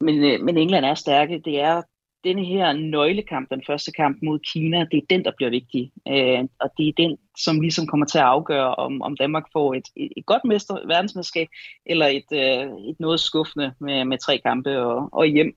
men, 0.00 0.24
øh, 0.24 0.40
men 0.40 0.58
England 0.58 0.84
er 0.84 0.94
stærke. 0.94 1.42
Det 1.44 1.60
er 1.60 1.82
denne 2.24 2.44
her 2.44 2.72
nøglekamp, 2.72 3.50
den 3.50 3.62
første 3.66 3.92
kamp 3.92 4.18
mod 4.22 4.38
Kina, 4.38 4.78
det 4.90 4.96
er 4.96 5.06
den, 5.10 5.24
der 5.24 5.32
bliver 5.36 5.50
vigtig. 5.50 5.92
Øh, 6.08 6.44
og 6.60 6.70
det 6.78 6.88
er 6.88 6.92
den, 6.96 7.18
som 7.38 7.60
ligesom 7.60 7.86
kommer 7.86 8.06
til 8.06 8.18
at 8.18 8.24
afgøre, 8.24 8.74
om, 8.74 9.02
om 9.02 9.16
Danmark 9.16 9.44
får 9.52 9.74
et, 9.74 9.88
et, 9.96 10.12
et 10.16 10.26
godt 10.26 10.44
mester, 10.44 10.86
verdensmesterskab, 10.86 11.48
eller 11.86 12.06
et, 12.06 12.30
øh, 12.32 12.90
et 12.90 12.96
noget 13.00 13.20
skuffende 13.20 13.74
med, 13.80 14.04
med 14.04 14.18
tre 14.18 14.38
kampe 14.38 14.82
og, 14.82 15.08
og 15.12 15.26
hjem. 15.26 15.56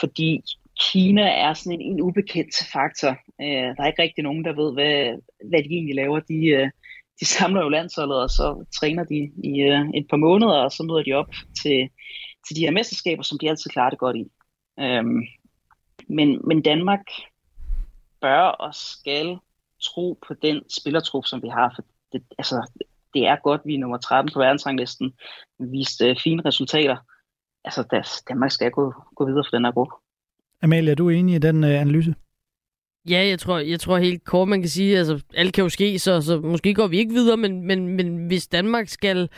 Fordi 0.00 0.42
Kina 0.80 1.22
er 1.22 1.54
sådan 1.54 1.80
en, 1.80 1.92
en 1.92 2.00
ubekendt 2.00 2.54
faktor. 2.72 3.10
Øh, 3.40 3.68
der 3.76 3.82
er 3.82 3.86
ikke 3.86 4.02
rigtig 4.02 4.24
nogen, 4.24 4.44
der 4.44 4.52
ved, 4.52 4.72
hvad, 4.72 5.22
hvad 5.50 5.62
de 5.62 5.70
egentlig 5.76 5.94
laver. 5.94 6.20
De, 6.20 6.46
øh, 6.46 6.70
de 7.20 7.26
samler 7.26 7.62
jo 7.62 7.68
landsholdet, 7.68 8.22
og 8.22 8.30
så 8.30 8.64
træner 8.80 9.04
de 9.04 9.30
i 9.44 9.60
øh, 9.60 9.80
et 9.94 10.06
par 10.10 10.16
måneder, 10.16 10.58
og 10.64 10.72
så 10.72 10.82
møder 10.82 11.02
de 11.02 11.12
op 11.12 11.32
til, 11.62 11.88
til 12.46 12.56
de 12.56 12.60
her 12.60 12.70
mesterskaber, 12.70 13.22
som 13.22 13.38
de 13.38 13.48
altid 13.48 13.70
klarer 13.70 13.90
det 13.90 13.98
godt 13.98 14.16
i. 14.16 14.24
Øhm, 14.80 15.22
men, 16.08 16.40
men 16.48 16.62
Danmark 16.62 17.06
bør 18.20 18.40
og 18.40 18.74
skal 18.74 19.38
tro 19.82 20.18
på 20.28 20.34
den 20.34 20.62
spillertrup, 20.80 21.26
som 21.26 21.42
vi 21.42 21.48
har. 21.48 21.72
For 21.76 21.82
det, 22.12 22.22
altså, 22.38 22.70
det 23.14 23.26
er 23.26 23.36
godt, 23.42 23.60
vi 23.64 23.74
er 23.74 23.78
nummer 23.78 23.98
13 23.98 24.32
på 24.32 24.38
verdensranglisten. 24.38 25.12
Vi 25.58 25.66
viste 25.70 26.08
øh, 26.10 26.16
fine 26.24 26.42
resultater. 26.44 26.96
Altså, 27.64 28.04
Danmark 28.28 28.50
skal 28.50 28.70
gå, 28.70 28.94
gå 29.16 29.26
videre 29.26 29.44
for 29.46 29.56
den 29.56 29.64
her 29.64 29.72
gruppe. 29.72 29.94
Amalie, 30.62 30.90
er 30.90 30.94
du 30.94 31.08
enig 31.08 31.34
i 31.34 31.38
den 31.38 31.64
øh, 31.64 31.80
analyse? 31.80 32.14
Ja, 33.08 33.26
jeg 33.26 33.38
tror, 33.38 33.58
jeg 33.58 33.80
tror 33.80 33.98
helt 33.98 34.24
kort, 34.24 34.48
man 34.48 34.60
kan 34.60 34.68
sige, 34.68 34.98
altså 34.98 35.24
alt 35.34 35.54
kan 35.54 35.62
jo 35.62 35.68
ske, 35.68 35.98
så, 35.98 36.20
så 36.20 36.40
måske 36.40 36.74
går 36.74 36.86
vi 36.86 36.98
ikke 36.98 37.12
videre, 37.12 37.36
men, 37.36 37.66
men, 37.66 37.88
men 37.88 38.26
hvis 38.26 38.46
Danmark 38.46 38.88
skal 38.88 39.18
øh, 39.18 39.28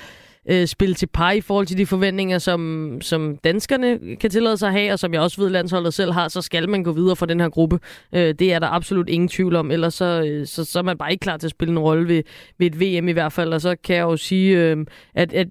øh, 0.49 0.67
spille 0.67 0.95
til 0.95 1.07
par 1.07 1.31
i 1.31 1.41
forhold 1.41 1.67
til 1.67 1.79
de 1.79 1.87
forventninger, 1.87 2.39
som, 2.39 2.99
som 3.01 3.37
danskerne 3.37 4.17
kan 4.17 4.31
tillade 4.31 4.57
sig 4.57 4.69
at 4.69 4.73
have, 4.73 4.93
og 4.93 4.99
som 4.99 5.15
jeg 5.15 5.21
også 5.21 5.41
ved, 5.41 5.51
landsholdet 5.51 5.95
selv 5.95 6.13
har, 6.13 6.29
så 6.29 6.43
skal 6.43 6.69
man 6.69 6.83
gå 6.83 6.93
videre 6.93 7.17
fra 7.17 7.27
den 7.27 7.41
her 7.41 7.49
gruppe. 7.49 7.79
Øh, 8.15 8.35
det 8.39 8.53
er 8.53 8.59
der 8.59 8.67
absolut 8.67 9.09
ingen 9.09 9.29
tvivl 9.29 9.57
om, 9.57 9.71
ellers 9.71 9.95
så, 9.95 10.23
øh, 10.27 10.47
så, 10.47 10.65
så 10.65 10.79
er 10.79 10.83
man 10.83 10.99
bare 10.99 11.13
ikke 11.13 11.23
klar 11.23 11.37
til 11.37 11.47
at 11.47 11.51
spille 11.51 11.73
en 11.73 11.79
rolle 11.79 12.09
ved, 12.09 12.23
ved 12.59 12.67
et 12.67 12.81
VM 12.81 13.09
i 13.09 13.13
hvert 13.13 13.33
fald, 13.33 13.53
og 13.53 13.61
så 13.61 13.77
kan 13.85 13.97
jeg 13.97 14.03
jo 14.03 14.17
sige, 14.17 14.59
øh, 14.59 14.77
at, 15.15 15.33
at 15.33 15.49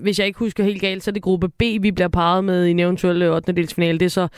hvis 0.00 0.18
jeg 0.18 0.26
ikke 0.26 0.38
husker 0.38 0.64
helt 0.64 0.80
galt, 0.80 1.02
så 1.02 1.10
er 1.10 1.12
det 1.12 1.22
gruppe 1.22 1.48
B, 1.48 1.62
vi 1.80 1.90
bliver 1.90 2.08
parret 2.08 2.44
med 2.44 2.66
i 2.66 2.70
en 2.70 2.78
eventuel 2.78 3.22
øh, 3.22 3.34
8. 3.34 3.52
delsfinale. 3.52 3.98
Det 3.98 4.04
er 4.04 4.10
så, 4.10 4.28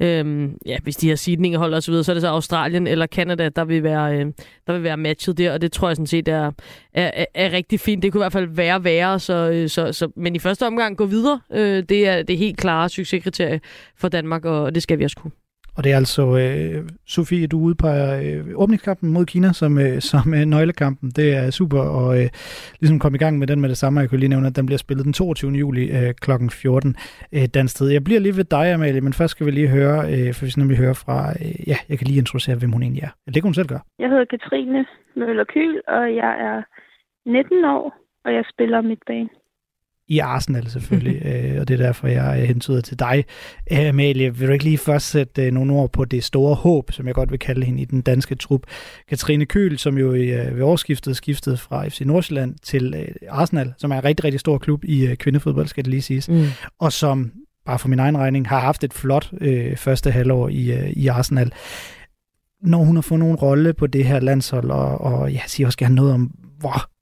øh, 0.00 0.50
ja, 0.66 0.76
hvis 0.82 0.96
de 0.96 1.08
her 1.08 1.16
sidninger 1.16 1.58
holder 1.58 1.76
osv., 1.76 2.02
så 2.02 2.12
er 2.12 2.14
det 2.14 2.20
så 2.20 2.28
Australien 2.28 2.86
eller 2.86 3.06
Canada, 3.06 3.48
der 3.48 3.64
vil 3.64 3.82
være, 3.82 4.18
øh, 4.18 4.26
der 4.66 4.72
vil 4.72 4.82
være 4.82 4.96
matchet 4.96 5.38
der, 5.38 5.52
og 5.52 5.60
det 5.60 5.72
tror 5.72 5.88
jeg 5.88 5.96
sådan 5.96 6.06
set 6.06 6.28
er, 6.28 6.50
er, 6.94 7.10
er, 7.14 7.24
er 7.34 7.52
rigtig 7.52 7.80
fint. 7.80 8.02
Det 8.02 8.12
kunne 8.12 8.18
i 8.18 8.22
hvert 8.22 8.32
fald 8.32 8.48
være 8.48 8.84
værre, 8.84 9.18
så, 9.18 9.43
øh, 9.52 9.68
så, 9.68 9.92
så, 9.92 10.08
men 10.16 10.36
i 10.36 10.38
første 10.38 10.66
omgang 10.66 10.96
gå 10.96 11.06
videre, 11.06 11.40
øh, 11.52 11.82
det 11.88 12.08
er 12.08 12.22
det 12.22 12.38
helt 12.38 12.58
klare 12.58 12.88
succeskriterie 12.88 13.60
for 13.96 14.08
Danmark, 14.08 14.44
og 14.44 14.74
det 14.74 14.82
skal 14.82 14.98
vi 14.98 15.04
også 15.04 15.16
kunne. 15.16 15.32
Og 15.76 15.84
det 15.84 15.92
er 15.92 15.96
altså, 15.96 16.22
øh, 16.22 16.88
Sofie, 17.06 17.46
du 17.46 17.58
udpeger 17.58 18.20
øh, 18.24 18.44
åbningskampen 18.54 19.12
mod 19.12 19.24
Kina 19.26 19.52
som, 19.52 19.78
øh, 19.78 20.00
som 20.00 20.34
øh, 20.34 20.44
nøglekampen. 20.44 21.10
Det 21.10 21.36
er 21.36 21.50
super 21.50 21.80
at 21.80 22.22
øh, 22.22 22.28
ligesom 22.80 22.98
komme 22.98 23.16
i 23.16 23.18
gang 23.18 23.38
med 23.38 23.46
den 23.46 23.60
med 23.60 23.68
det 23.68 23.78
samme. 23.78 24.00
Jeg 24.00 24.08
kunne 24.08 24.20
lige 24.20 24.28
nævne, 24.28 24.46
at 24.46 24.56
den 24.56 24.66
bliver 24.66 24.78
spillet 24.78 25.04
den 25.04 25.12
22. 25.12 25.52
juli 25.52 25.84
øh, 25.98 26.14
kl. 26.14 26.30
14 26.50 26.96
øh, 27.34 27.46
dansk 27.54 27.76
tid. 27.76 27.88
Jeg 27.90 28.04
bliver 28.04 28.20
lige 28.20 28.36
ved 28.36 28.44
dig, 28.44 28.72
Amalie, 28.72 29.00
men 29.00 29.12
først 29.12 29.30
skal 29.30 29.46
vi 29.46 29.50
lige 29.50 29.68
høre, 29.68 29.98
øh, 30.12 30.34
for 30.34 30.44
vi 30.44 30.50
skal 30.50 30.60
nemlig 30.60 30.78
høre 30.78 30.94
fra, 30.94 31.18
øh, 31.30 31.68
ja, 31.68 31.76
jeg 31.88 31.98
kan 31.98 32.06
lige 32.06 32.18
introducere, 32.18 32.56
hvem 32.56 32.72
hun 32.72 32.82
egentlig 32.82 33.02
er. 33.02 33.12
Det 33.26 33.34
kan 33.34 33.42
hun 33.50 33.54
selv 33.54 33.68
gøre. 33.68 33.80
Jeg 33.98 34.08
hedder 34.08 34.24
Katrine 34.24 34.84
Møller 35.16 35.44
Kyl, 35.44 35.80
og 35.88 36.04
jeg 36.22 36.32
er 36.48 36.62
19 37.26 37.64
år, 37.64 38.03
og 38.24 38.34
jeg 38.34 38.44
spiller 38.52 38.80
midtbane 38.80 39.28
i 40.08 40.18
Arsenal 40.18 40.68
selvfølgelig, 40.68 41.22
øh, 41.30 41.60
og 41.60 41.68
det 41.68 41.80
er 41.80 41.84
derfor, 41.84 42.08
jeg 42.08 42.46
hentyder 42.46 42.80
til 42.80 42.98
dig. 42.98 43.24
Amalie, 43.70 44.36
vil 44.36 44.48
du 44.48 44.52
ikke 44.52 44.64
lige 44.64 44.78
først 44.78 45.10
sætte 45.10 45.46
øh, 45.46 45.52
nogle 45.52 45.72
ord 45.72 45.92
på 45.92 46.04
det 46.04 46.24
store 46.24 46.54
håb, 46.54 46.92
som 46.92 47.06
jeg 47.06 47.14
godt 47.14 47.30
vil 47.30 47.38
kalde 47.38 47.66
hende 47.66 47.82
i 47.82 47.84
den 47.84 48.00
danske 48.00 48.34
trup. 48.34 48.62
Katrine 49.08 49.46
Køl, 49.46 49.78
som 49.78 49.98
jo 49.98 50.12
øh, 50.12 50.56
ved 50.56 50.62
årsskiftet 50.62 51.16
skiftede 51.16 51.56
fra 51.56 51.88
FC 51.88 52.00
Nordsjælland 52.00 52.54
til 52.62 52.94
øh, 52.94 53.08
Arsenal, 53.28 53.74
som 53.78 53.90
er 53.90 53.96
en 53.98 54.04
rigtig, 54.04 54.24
rigtig 54.24 54.40
stor 54.40 54.58
klub 54.58 54.84
i 54.84 55.06
øh, 55.06 55.16
kvindefodbold, 55.16 55.66
skal 55.66 55.84
det 55.84 55.90
lige 55.90 56.02
siges, 56.02 56.28
mm. 56.28 56.44
og 56.80 56.92
som, 56.92 57.32
bare 57.66 57.78
for 57.78 57.88
min 57.88 57.98
egen 57.98 58.18
regning, 58.18 58.48
har 58.48 58.60
haft 58.60 58.84
et 58.84 58.92
flot 58.92 59.30
øh, 59.40 59.76
første 59.76 60.10
halvår 60.10 60.48
i, 60.48 60.72
øh, 60.72 60.90
i 60.90 61.06
Arsenal. 61.06 61.52
Når 62.62 62.78
hun 62.78 62.96
har 62.96 63.02
fået 63.02 63.18
nogen 63.18 63.36
rolle 63.36 63.72
på 63.72 63.86
det 63.86 64.04
her 64.04 64.20
landshold, 64.20 64.70
og, 64.70 65.00
og 65.00 65.32
jeg 65.32 65.42
siger 65.46 65.66
også 65.66 65.78
gerne 65.78 65.94
noget 65.94 66.12
om, 66.12 66.30
hvor 66.58 66.93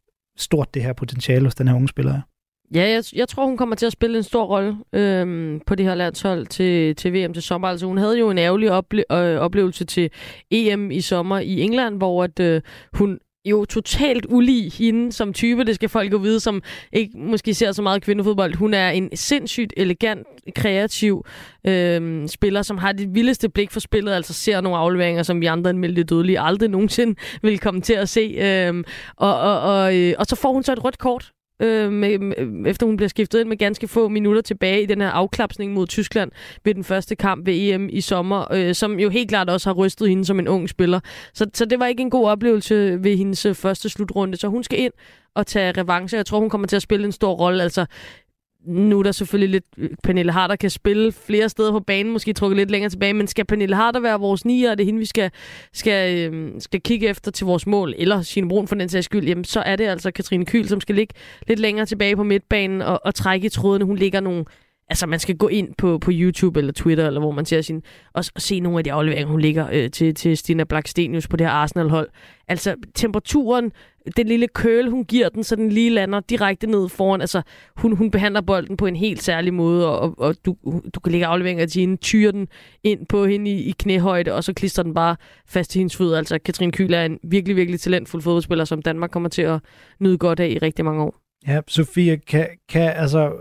stort 0.42 0.74
det 0.74 0.82
her 0.82 0.92
potentiale 0.92 1.44
hos 1.44 1.54
den 1.54 1.68
her 1.68 1.74
unge 1.74 1.88
spiller 1.88 2.12
er. 2.12 2.20
Ja, 2.74 2.88
jeg, 2.88 3.04
jeg 3.14 3.28
tror, 3.28 3.46
hun 3.46 3.56
kommer 3.56 3.76
til 3.76 3.86
at 3.86 3.92
spille 3.92 4.16
en 4.16 4.22
stor 4.22 4.44
rolle 4.44 4.76
øhm, 4.92 5.60
på 5.66 5.74
det 5.74 5.86
her 5.86 5.94
landshold 5.94 6.46
til, 6.46 6.96
til 6.96 7.12
VM 7.12 7.32
til 7.32 7.42
sommer. 7.42 7.68
Altså, 7.68 7.86
hun 7.86 7.98
havde 7.98 8.18
jo 8.18 8.30
en 8.30 8.38
ærgerlig 8.38 8.70
ople- 8.70 9.16
øh, 9.16 9.40
oplevelse 9.40 9.84
til 9.84 10.10
EM 10.50 10.90
i 10.90 11.00
sommer 11.00 11.38
i 11.38 11.60
England, 11.60 11.96
hvor 11.96 12.24
at, 12.24 12.40
øh, 12.40 12.60
hun 12.92 13.18
jo 13.44 13.64
totalt 13.64 14.26
ulig 14.28 14.72
hende 14.72 15.12
som 15.12 15.32
type, 15.32 15.64
det 15.64 15.74
skal 15.74 15.88
folk 15.88 16.12
jo 16.12 16.16
vide, 16.16 16.40
som 16.40 16.62
ikke 16.92 17.18
måske 17.18 17.54
ser 17.54 17.72
så 17.72 17.82
meget 17.82 18.02
kvindefodbold. 18.02 18.54
Hun 18.54 18.74
er 18.74 18.90
en 18.90 19.16
sindssygt 19.16 19.72
elegant, 19.76 20.26
kreativ 20.54 21.26
øh, 21.66 22.28
spiller, 22.28 22.62
som 22.62 22.78
har 22.78 22.92
det 22.92 23.14
vildeste 23.14 23.48
blik 23.48 23.70
for 23.70 23.80
spillet, 23.80 24.12
altså 24.12 24.32
ser 24.32 24.60
nogle 24.60 24.78
afleveringer, 24.78 25.22
som 25.22 25.40
vi 25.40 25.46
andre 25.46 25.70
end 25.70 26.04
dødelige 26.04 26.40
aldrig 26.40 26.68
nogensinde 26.68 27.14
vil 27.42 27.58
komme 27.58 27.80
til 27.80 27.94
at 27.94 28.08
se. 28.08 28.20
Øh, 28.20 28.84
og, 29.16 29.40
og, 29.40 29.60
og, 29.60 29.98
øh, 29.98 30.14
og 30.18 30.26
så 30.26 30.36
får 30.36 30.52
hun 30.52 30.62
så 30.62 30.72
et 30.72 30.84
rødt 30.84 30.98
kort 30.98 31.32
øh, 31.62 31.92
med, 31.92 32.18
med, 32.18 32.66
efter 32.70 32.86
hun 32.86 32.96
bliver 32.96 33.08
skiftet 33.08 33.40
ind 33.40 33.48
med 33.48 33.56
ganske 33.56 33.88
få 33.88 34.08
minutter 34.08 34.42
tilbage 34.42 34.82
i 34.82 34.86
den 34.86 35.00
her 35.00 35.08
afklapsning 35.08 35.72
mod 35.72 35.86
Tyskland 35.86 36.30
ved 36.64 36.74
den 36.74 36.84
første 36.84 37.16
kamp 37.16 37.46
ved 37.46 37.54
EM 37.56 37.88
i 37.92 38.00
sommer, 38.00 38.52
øh, 38.52 38.74
som 38.74 39.00
jo 39.00 39.08
helt 39.08 39.28
klart 39.28 39.50
også 39.50 39.68
har 39.68 39.74
rystet 39.74 40.08
hende 40.08 40.24
som 40.24 40.38
en 40.38 40.48
ung 40.48 40.68
spiller. 40.68 41.00
Så, 41.34 41.46
så 41.54 41.64
det 41.64 41.80
var 41.80 41.86
ikke 41.86 42.00
en 42.00 42.10
god 42.10 42.28
oplevelse 42.28 43.04
ved 43.04 43.16
hendes 43.16 43.46
øh, 43.46 43.54
første 43.54 43.88
slutrunde, 43.88 44.36
så 44.36 44.48
hun 44.48 44.64
skal 44.64 44.80
ind 44.80 44.92
og 45.34 45.46
tage 45.46 45.72
revanche. 45.80 46.16
Jeg 46.16 46.26
tror, 46.26 46.40
hun 46.40 46.50
kommer 46.50 46.66
til 46.66 46.76
at 46.76 46.82
spille 46.82 47.06
en 47.06 47.12
stor 47.12 47.32
rolle. 47.32 47.62
Altså, 47.62 47.86
nu 48.64 48.98
er 48.98 49.02
der 49.02 49.12
selvfølgelig 49.12 49.50
lidt... 49.50 49.64
Øh, 49.78 49.90
Pernille 50.02 50.32
Harder 50.32 50.56
kan 50.56 50.70
spille 50.70 51.12
flere 51.12 51.48
steder 51.48 51.72
på 51.72 51.80
banen, 51.80 52.12
måske 52.12 52.32
trukket 52.32 52.56
lidt 52.56 52.70
længere 52.70 52.90
tilbage, 52.90 53.14
men 53.14 53.26
skal 53.26 53.44
Pernille 53.44 53.76
Harder 53.76 54.00
være 54.00 54.20
vores 54.20 54.44
nier, 54.44 54.70
og 54.70 54.78
det 54.78 54.84
er 54.84 54.86
hende, 54.86 54.98
vi 54.98 55.04
skal, 55.06 55.30
skal, 55.72 56.32
øh, 56.32 56.52
skal 56.58 56.80
kigge 56.80 57.08
efter 57.08 57.30
til 57.30 57.46
vores 57.46 57.66
mål, 57.66 57.94
eller 57.98 58.22
Signe 58.22 58.48
Brun 58.48 58.68
for 58.68 58.74
den 58.74 58.88
sags 58.88 59.04
skyld, 59.04 59.26
jamen 59.26 59.44
så 59.44 59.60
er 59.60 59.76
det 59.76 59.84
altså 59.84 60.10
Katrine 60.10 60.46
Kyl, 60.46 60.68
som 60.68 60.80
skal 60.80 60.94
ligge 60.94 61.14
lidt 61.48 61.60
længere 61.60 61.86
tilbage 61.86 62.16
på 62.16 62.22
midtbanen 62.22 62.82
og, 62.82 63.00
og 63.04 63.14
trække 63.14 63.46
i 63.46 63.48
trådene. 63.48 63.84
Hun 63.84 63.96
ligger 63.96 64.20
nogle 64.20 64.44
altså 64.92 65.06
man 65.06 65.18
skal 65.18 65.36
gå 65.36 65.48
ind 65.48 65.68
på, 65.78 65.98
på 65.98 66.10
YouTube 66.14 66.58
eller 66.58 66.72
Twitter, 66.72 67.06
eller 67.06 67.20
hvor 67.20 67.30
man 67.30 67.44
ser 67.44 67.60
sin, 67.60 67.82
og, 68.12 68.24
og 68.34 68.42
se 68.42 68.60
nogle 68.60 68.78
af 68.78 68.84
de 68.84 68.92
afleveringer, 68.92 69.30
hun 69.30 69.40
ligger 69.40 69.68
øh, 69.72 69.90
til, 69.90 70.14
til 70.14 70.36
Stina 70.36 70.64
Blackstenius 70.64 71.28
på 71.28 71.36
det 71.36 71.46
her 71.46 71.52
Arsenal-hold. 71.52 72.08
Altså 72.48 72.74
temperaturen, 72.94 73.72
den 74.16 74.26
lille 74.26 74.48
køl, 74.48 74.90
hun 74.90 75.04
giver 75.04 75.28
den, 75.28 75.44
så 75.44 75.56
den 75.56 75.68
lige 75.68 75.90
lander 75.90 76.20
direkte 76.20 76.66
ned 76.66 76.88
foran. 76.88 77.20
Altså 77.20 77.42
hun, 77.76 77.96
hun 77.96 78.10
behandler 78.10 78.40
bolden 78.40 78.76
på 78.76 78.86
en 78.86 78.96
helt 78.96 79.22
særlig 79.22 79.54
måde, 79.54 79.88
og, 79.88 80.00
og, 80.00 80.14
og 80.18 80.34
du, 80.46 80.56
du 80.94 81.00
kan 81.00 81.12
lægge 81.12 81.26
afleveringer 81.26 81.66
til 81.66 81.80
hende, 81.80 81.96
tyre 81.96 82.32
den 82.32 82.48
ind 82.84 83.06
på 83.06 83.26
hende 83.26 83.50
i, 83.50 83.62
i 83.62 83.74
knæhøjde, 83.78 84.34
og 84.34 84.44
så 84.44 84.52
klister 84.52 84.82
den 84.82 84.94
bare 84.94 85.16
fast 85.46 85.70
til 85.70 85.78
hendes 85.78 85.96
fødder. 85.96 86.18
Altså 86.18 86.38
Katrine 86.38 86.72
Kyl 86.72 86.92
er 86.92 87.04
en 87.04 87.18
virkelig, 87.22 87.56
virkelig 87.56 87.80
talentfuld 87.80 88.22
fodboldspiller, 88.22 88.64
som 88.64 88.82
Danmark 88.82 89.10
kommer 89.10 89.28
til 89.28 89.42
at 89.42 89.60
nyde 90.00 90.18
godt 90.18 90.40
af 90.40 90.48
i 90.48 90.58
rigtig 90.58 90.84
mange 90.84 91.02
år. 91.02 91.21
Ja, 91.46 91.60
Sofie, 91.68 92.16
kan, 92.16 92.48
kan, 92.68 92.92
altså, 92.96 93.32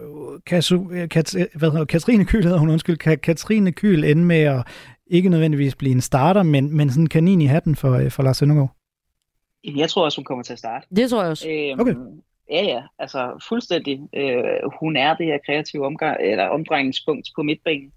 kan, 0.45 0.63
kan, 1.07 1.23
hvad 1.55 1.71
hedder, 1.71 1.85
Katrine 1.85 2.25
Kyl 2.25 2.43
hedder 2.43 2.59
hun, 2.59 2.69
undskyld, 2.69 2.97
kan 2.97 3.17
Katrine 3.17 3.71
Kyl 3.71 4.03
ende 4.03 4.23
med 4.23 4.41
at 4.41 4.67
ikke 5.07 5.29
nødvendigvis 5.29 5.75
blive 5.75 5.91
en 5.91 6.01
starter, 6.01 6.43
men, 6.43 6.77
men 6.77 6.89
sådan 6.89 7.03
en 7.03 7.09
kanin 7.09 7.41
i 7.41 7.45
hatten 7.45 7.75
for, 7.75 7.91
øh, 7.91 8.11
for 8.11 8.23
Lars 8.23 8.37
Søndergaard? 8.37 8.75
Jeg 9.63 9.89
tror 9.89 10.05
også, 10.05 10.17
hun 10.17 10.25
kommer 10.25 10.43
til 10.43 10.53
at 10.53 10.59
starte. 10.59 10.87
Det 10.95 11.09
tror 11.09 11.21
jeg 11.21 11.31
også. 11.31 11.49
Øhm, 11.49 11.79
okay. 11.79 11.95
Ja, 12.49 12.63
ja, 12.63 12.81
altså 12.99 13.45
fuldstændig. 13.49 13.99
Øh, 14.15 14.43
hun 14.79 14.95
er 14.95 15.15
det 15.15 15.25
her 15.25 15.37
kreative 15.45 15.85
omgang, 15.85 16.17
eller 16.21 16.47
omdrejningspunkt 16.47 17.29
på 17.35 17.43
midtbanen. 17.43 17.91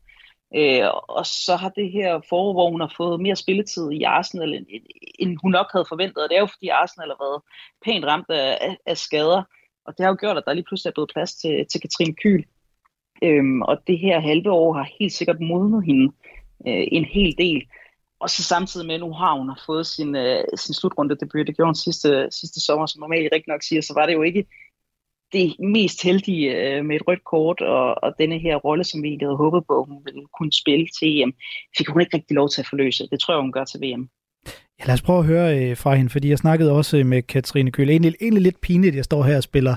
Øh, 0.56 0.84
og 1.08 1.26
så 1.26 1.56
har 1.56 1.68
det 1.68 1.92
her 1.92 2.20
forår, 2.28 2.52
hvor 2.52 2.70
hun 2.70 2.80
har 2.80 2.92
fået 2.96 3.20
mere 3.20 3.36
spilletid 3.36 3.90
i 3.90 4.02
Arsenal, 4.02 4.54
end, 4.54 4.66
end 5.18 5.38
hun 5.42 5.50
nok 5.50 5.66
havde 5.72 5.86
forventet. 5.88 6.22
Og 6.22 6.28
det 6.28 6.36
er 6.36 6.40
jo, 6.40 6.46
fordi 6.46 6.68
Arsenal 6.68 7.08
har 7.08 7.24
været 7.24 7.42
pænt 7.84 8.04
ramt 8.04 8.30
af, 8.30 8.76
af 8.86 8.96
skader. 8.96 9.42
Og 9.86 9.94
det 9.96 10.04
har 10.04 10.10
jo 10.10 10.16
gjort, 10.20 10.36
at 10.36 10.42
der 10.46 10.52
lige 10.52 10.64
pludselig 10.68 10.90
er 10.90 10.94
blevet 10.94 11.10
plads 11.14 11.34
til, 11.34 11.66
til 11.70 11.80
Katrine 11.80 12.14
Kyl. 12.14 12.44
Øhm, 13.22 13.62
og 13.62 13.78
det 13.86 13.98
her 13.98 14.20
halve 14.20 14.50
år 14.50 14.72
har 14.72 14.88
helt 14.98 15.12
sikkert 15.12 15.40
modnet 15.40 15.84
hende 15.84 16.12
øh, 16.66 16.86
en 16.92 17.04
hel 17.04 17.34
del. 17.38 17.62
Og 18.20 18.30
så 18.30 18.42
samtidig 18.42 18.86
med, 18.86 18.94
at 18.94 19.00
nu 19.00 19.12
har 19.12 19.38
hun 19.38 19.50
fået 19.66 19.86
sin, 19.86 20.16
øh, 20.16 20.44
sin 20.56 20.74
slutrunde 20.74 21.16
debut, 21.20 21.46
det 21.46 21.56
gjorde 21.56 21.68
hun 21.68 21.74
sidste, 21.74 22.28
sidste 22.30 22.60
sommer, 22.60 22.86
som 22.86 23.00
normalt 23.00 23.32
rigtig 23.32 23.52
nok 23.52 23.62
siger, 23.62 23.80
så 23.82 23.94
var 23.94 24.06
det 24.06 24.12
jo 24.12 24.22
ikke 24.22 24.46
det 25.32 25.56
mest 25.58 26.02
heldige 26.02 26.46
øh, 26.56 26.84
med 26.84 26.96
et 26.96 27.08
rødt 27.08 27.24
kort, 27.24 27.60
og, 27.60 28.04
og 28.04 28.14
denne 28.18 28.38
her 28.38 28.56
rolle, 28.56 28.84
som 28.84 29.02
vi 29.02 29.18
havde 29.20 29.36
håbet 29.36 29.66
på, 29.66 29.84
hun 29.84 30.04
ville 30.04 30.26
kunne 30.38 30.52
spille 30.52 30.86
til 30.98 31.20
EM, 31.20 31.32
fik 31.78 31.88
hun 31.88 32.00
ikke 32.00 32.16
rigtig 32.16 32.34
lov 32.34 32.48
til 32.48 32.60
at 32.60 32.66
forløse. 32.68 33.08
Det 33.10 33.20
tror 33.20 33.34
jeg, 33.34 33.40
hun 33.40 33.52
gør 33.52 33.64
til 33.64 33.80
VM. 33.80 34.08
Ja, 34.80 34.84
lad 34.86 34.94
os 34.94 35.02
prøve 35.02 35.18
at 35.18 35.24
høre 35.24 35.58
øh, 35.58 35.76
fra 35.76 35.94
hende, 35.94 36.10
fordi 36.10 36.30
jeg 36.30 36.38
snakkede 36.38 36.72
også 36.72 36.96
øh, 36.96 37.06
med 37.06 37.22
Katrine 37.22 37.70
Køhl. 37.70 37.90
Egentlig, 37.90 38.14
egentlig 38.20 38.42
lidt 38.42 38.60
pinligt, 38.60 38.96
jeg 38.96 39.04
står 39.04 39.22
her 39.22 39.36
og 39.36 39.42
spiller, 39.42 39.76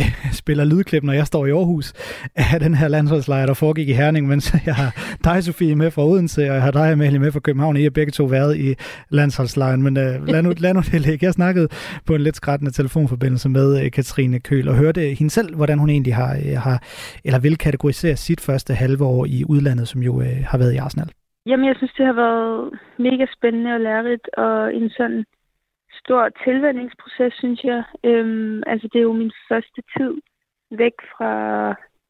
øh, 0.00 0.06
spiller 0.32 0.64
lydklip, 0.64 1.02
når 1.02 1.12
jeg 1.12 1.26
står 1.26 1.46
i 1.46 1.50
Aarhus 1.50 1.92
af 2.34 2.60
den 2.60 2.74
her 2.74 2.88
landsholdslejr, 2.88 3.46
der 3.46 3.54
foregik 3.54 3.88
i 3.88 3.92
Herning, 3.92 4.28
mens 4.28 4.54
jeg 4.66 4.74
har 4.74 5.16
dig, 5.24 5.44
Sofie, 5.44 5.74
med 5.74 5.90
fra 5.90 6.04
Odense, 6.06 6.48
og 6.50 6.54
jeg 6.54 6.62
har 6.62 6.70
dig, 6.70 6.92
Amalie, 6.92 7.18
med 7.18 7.32
fra 7.32 7.40
København. 7.40 7.76
I 7.76 7.82
har 7.82 7.90
begge 7.90 8.12
to 8.12 8.24
været 8.24 8.56
i 8.56 8.74
landsholdslejren, 9.10 9.82
men 9.82 9.96
øh, 9.96 10.26
lad, 10.28 10.42
nu, 10.42 10.52
lad 10.56 10.74
nu 10.74 10.80
det 10.80 11.00
ligge. 11.00 11.26
Jeg 11.26 11.32
snakkede 11.32 11.68
på 12.06 12.14
en 12.14 12.20
lidt 12.20 12.36
skrættende 12.36 12.72
telefonforbindelse 12.72 13.48
med 13.48 13.84
øh, 13.84 13.90
Katrine 13.90 14.40
Køhl 14.40 14.68
og 14.68 14.76
hørte 14.76 15.14
hende 15.14 15.30
selv, 15.30 15.56
hvordan 15.56 15.78
hun 15.78 15.90
egentlig 15.90 16.14
har, 16.14 16.38
øh, 16.44 16.56
har 16.56 16.82
eller 17.24 17.38
vil 17.38 17.58
kategorisere 17.58 18.16
sit 18.16 18.40
første 18.40 18.74
halve 18.74 19.04
år 19.04 19.26
i 19.26 19.44
udlandet, 19.44 19.88
som 19.88 20.02
jo 20.02 20.20
øh, 20.20 20.44
har 20.46 20.58
været 20.58 20.74
i 20.74 20.76
Arsenal. 20.76 21.08
Jamen, 21.48 21.66
jeg 21.66 21.76
synes, 21.76 21.92
det 21.92 22.06
har 22.06 22.12
været 22.12 22.78
mega 22.98 23.26
spændende 23.36 23.74
og 23.74 23.80
lærerigt, 23.80 24.28
og 24.36 24.74
en 24.74 24.90
sådan 24.90 25.24
stor 26.04 26.28
tilvændingsproces, 26.44 27.34
synes 27.34 27.64
jeg. 27.64 27.82
Øhm, 28.04 28.62
altså, 28.66 28.88
det 28.92 28.98
er 28.98 29.02
jo 29.02 29.12
min 29.12 29.32
første 29.48 29.82
tid 29.96 30.12
væk 30.70 30.92
fra 31.16 31.32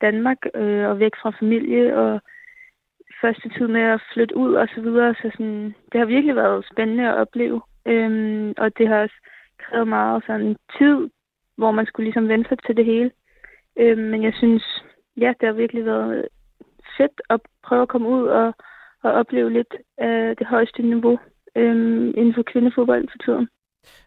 Danmark 0.01 0.39
øh, 0.55 0.89
og 0.89 0.99
væk 0.99 1.13
fra 1.23 1.31
familie, 1.41 1.97
og 1.97 2.21
første 3.21 3.49
tid 3.49 3.67
med 3.67 3.81
at 3.81 4.03
flytte 4.13 4.37
ud 4.37 4.55
og 4.55 4.69
så 4.75 4.81
videre. 4.81 5.15
Så 5.15 5.31
sådan, 5.33 5.75
det 5.93 5.99
har 6.01 6.05
virkelig 6.05 6.37
været 6.37 6.67
spændende 6.73 7.09
at 7.09 7.15
opleve. 7.15 7.61
Øhm, 7.87 8.55
og 8.57 8.79
det 8.79 8.89
har 8.89 9.03
også 9.03 9.19
krævet 9.59 9.89
meget 9.89 10.23
sådan 10.27 10.57
tid, 10.79 11.11
hvor 11.57 11.71
man 11.71 11.87
skulle 11.87 12.05
ligesom 12.05 12.29
vente 12.29 12.49
sig 12.49 12.59
til 12.59 12.77
det 12.77 12.85
hele. 12.85 13.11
Øhm, 13.77 14.03
men 14.03 14.23
jeg 14.23 14.35
synes, 14.35 14.85
ja, 15.17 15.33
det 15.41 15.47
har 15.47 15.53
virkelig 15.53 15.85
været 15.85 16.29
fedt 16.97 17.21
at 17.31 17.41
prøve 17.63 17.83
at 17.83 17.89
komme 17.89 18.09
ud 18.09 18.27
og 18.27 18.55
at 19.09 19.15
opleve 19.15 19.51
lidt 19.53 19.75
af 19.99 20.37
det 20.37 20.47
højeste 20.47 20.83
niveau 20.83 21.19
øhm, 21.57 22.09
inden 22.19 22.35
for 22.35 22.43
kvindefodbold 22.43 23.09
for 23.13 23.19
tiden. 23.25 23.49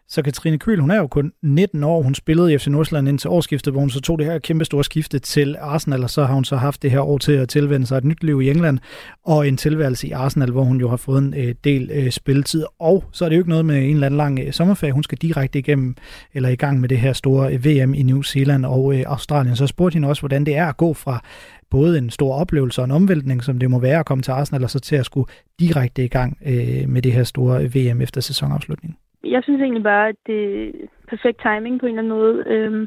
Så 0.08 0.22
Katrine 0.22 0.58
Kyl, 0.58 0.80
hun 0.80 0.90
er 0.90 0.96
jo 0.96 1.06
kun 1.06 1.32
19 1.42 1.84
år. 1.84 2.02
Hun 2.02 2.14
spillede 2.14 2.54
i 2.54 2.58
FC 2.58 2.66
Nordsjælland 2.66 3.08
indtil 3.08 3.30
årsskiftet, 3.30 3.72
hvor 3.72 3.80
hun 3.80 3.90
så 3.90 4.00
tog 4.00 4.18
det 4.18 4.26
her 4.26 4.38
kæmpe 4.38 4.64
store 4.64 4.84
skifte 4.84 5.18
til 5.18 5.56
Arsenal, 5.60 6.02
og 6.02 6.10
så 6.10 6.24
har 6.24 6.34
hun 6.34 6.44
så 6.44 6.56
haft 6.56 6.82
det 6.82 6.90
her 6.90 7.00
år 7.00 7.18
til 7.18 7.32
at 7.32 7.48
tilvende 7.48 7.86
sig 7.86 7.98
et 7.98 8.04
nyt 8.04 8.24
liv 8.24 8.42
i 8.42 8.50
England, 8.50 8.78
og 9.24 9.48
en 9.48 9.56
tilværelse 9.56 10.08
i 10.08 10.10
Arsenal, 10.10 10.50
hvor 10.50 10.64
hun 10.64 10.80
jo 10.80 10.88
har 10.88 10.96
fået 10.96 11.18
en 11.18 11.34
øh, 11.36 11.54
del 11.64 11.90
øh, 11.92 12.10
spilletid. 12.10 12.64
Og 12.78 13.04
så 13.12 13.24
er 13.24 13.28
det 13.28 13.36
jo 13.36 13.40
ikke 13.40 13.50
noget 13.50 13.64
med 13.64 13.76
en 13.76 13.94
eller 13.94 14.06
anden 14.06 14.18
lang 14.18 14.40
øh, 14.40 14.52
sommerferie. 14.52 14.92
Hun 14.92 15.02
skal 15.02 15.18
direkte 15.18 15.58
igennem, 15.58 15.96
eller 16.34 16.48
i 16.48 16.56
gang 16.56 16.80
med 16.80 16.88
det 16.88 16.98
her 16.98 17.12
store 17.12 17.54
øh, 17.54 17.64
VM 17.64 17.94
i 17.94 18.02
New 18.02 18.22
Zealand 18.22 18.66
og 18.66 18.94
øh, 18.94 19.04
Australien. 19.06 19.56
Så 19.56 19.66
spurgte 19.66 19.94
hende 19.94 20.08
også, 20.08 20.22
hvordan 20.22 20.46
det 20.46 20.56
er 20.56 20.66
at 20.66 20.76
gå 20.76 20.94
fra 20.94 21.24
både 21.70 21.98
en 21.98 22.10
stor 22.10 22.34
oplevelse 22.34 22.80
og 22.80 22.84
en 22.84 22.90
omvæltning, 22.90 23.44
som 23.44 23.58
det 23.58 23.70
må 23.70 23.78
være 23.78 23.98
at 23.98 24.06
komme 24.06 24.22
til 24.22 24.30
Arsenal, 24.30 24.64
og 24.64 24.70
så 24.70 24.80
til 24.80 24.96
at 24.96 25.06
skulle 25.06 25.26
direkte 25.60 26.04
i 26.04 26.08
gang 26.08 26.38
øh, 26.46 26.88
med 26.88 27.02
det 27.02 27.12
her 27.12 27.24
store 27.24 27.64
øh, 27.64 27.74
VM 27.74 28.00
efter 28.00 28.20
sæsonafslutningen? 28.20 28.96
Jeg 29.24 29.42
synes 29.42 29.60
egentlig 29.60 29.82
bare, 29.82 30.08
at 30.08 30.16
det 30.26 30.68
er 30.68 30.86
perfekt 31.08 31.40
timing 31.42 31.80
på 31.80 31.86
en 31.86 31.98
eller 31.98 32.02
anden 32.02 32.18
måde. 32.18 32.44
Øhm, 32.46 32.86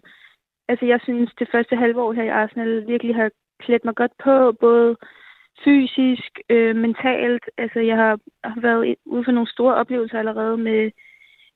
altså, 0.68 0.86
jeg 0.86 1.00
synes, 1.04 1.32
det 1.40 1.50
første 1.52 1.76
halve 1.76 2.02
år 2.02 2.14
her 2.14 2.24
i 2.24 2.36
Arsenal 2.42 2.88
virkelig 2.88 3.16
har 3.16 3.32
klædt 3.60 3.86
mig 3.86 3.96
godt 3.96 4.12
på, 4.24 4.52
både 4.52 4.96
fysisk, 5.64 6.40
øh, 6.50 6.76
mentalt. 6.76 7.44
Altså, 7.58 7.80
jeg 7.80 7.96
har, 7.96 8.20
har 8.44 8.62
været 8.62 8.96
ude 9.06 9.24
for 9.24 9.32
nogle 9.32 9.50
store 9.50 9.76
oplevelser 9.76 10.20
allerede 10.20 10.58
med 10.58 10.92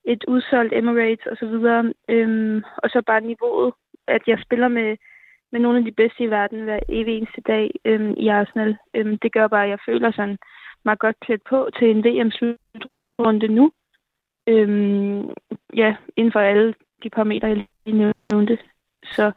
et 0.06 0.24
udsolgt 0.28 0.74
Emirates 0.74 1.26
og 1.26 1.38
så 1.38 1.48
videre. 1.48 1.94
Øhm, 2.10 2.64
og 2.78 2.90
så 2.90 3.02
bare 3.08 3.22
niveauet, 3.22 3.74
at 4.08 4.22
jeg 4.28 4.40
spiller 4.46 4.68
med 4.68 4.98
med 5.52 5.60
nogle 5.60 5.78
af 5.78 5.86
de 5.86 5.92
bedste 5.92 6.24
i 6.24 6.30
verden 6.30 6.64
hver 6.64 6.80
evig 6.90 7.18
eneste 7.18 7.42
dag 7.48 7.72
øhm, 7.86 8.14
i 8.18 8.28
Arsenal. 8.28 8.78
Øhm, 8.94 9.18
det 9.18 9.32
gør 9.34 9.48
bare, 9.48 9.64
at 9.64 9.70
jeg 9.70 9.80
føler 9.86 10.12
sådan 10.12 10.38
mig 10.86 11.00
godt 11.00 11.20
klædt 11.20 11.42
på 11.50 11.70
til 11.80 11.90
en 11.90 12.04
VM-slutrunde 12.04 13.48
nu. 13.48 13.72
Øhm, 14.52 15.30
ja, 15.76 15.95
inden 16.18 16.32
for 16.32 16.39
alle 16.39 16.74
de 17.04 17.10
parametre, 17.10 17.47
jeg 17.47 17.66
lige 17.86 18.14
nævnte. 18.32 18.58
Så 19.04 19.32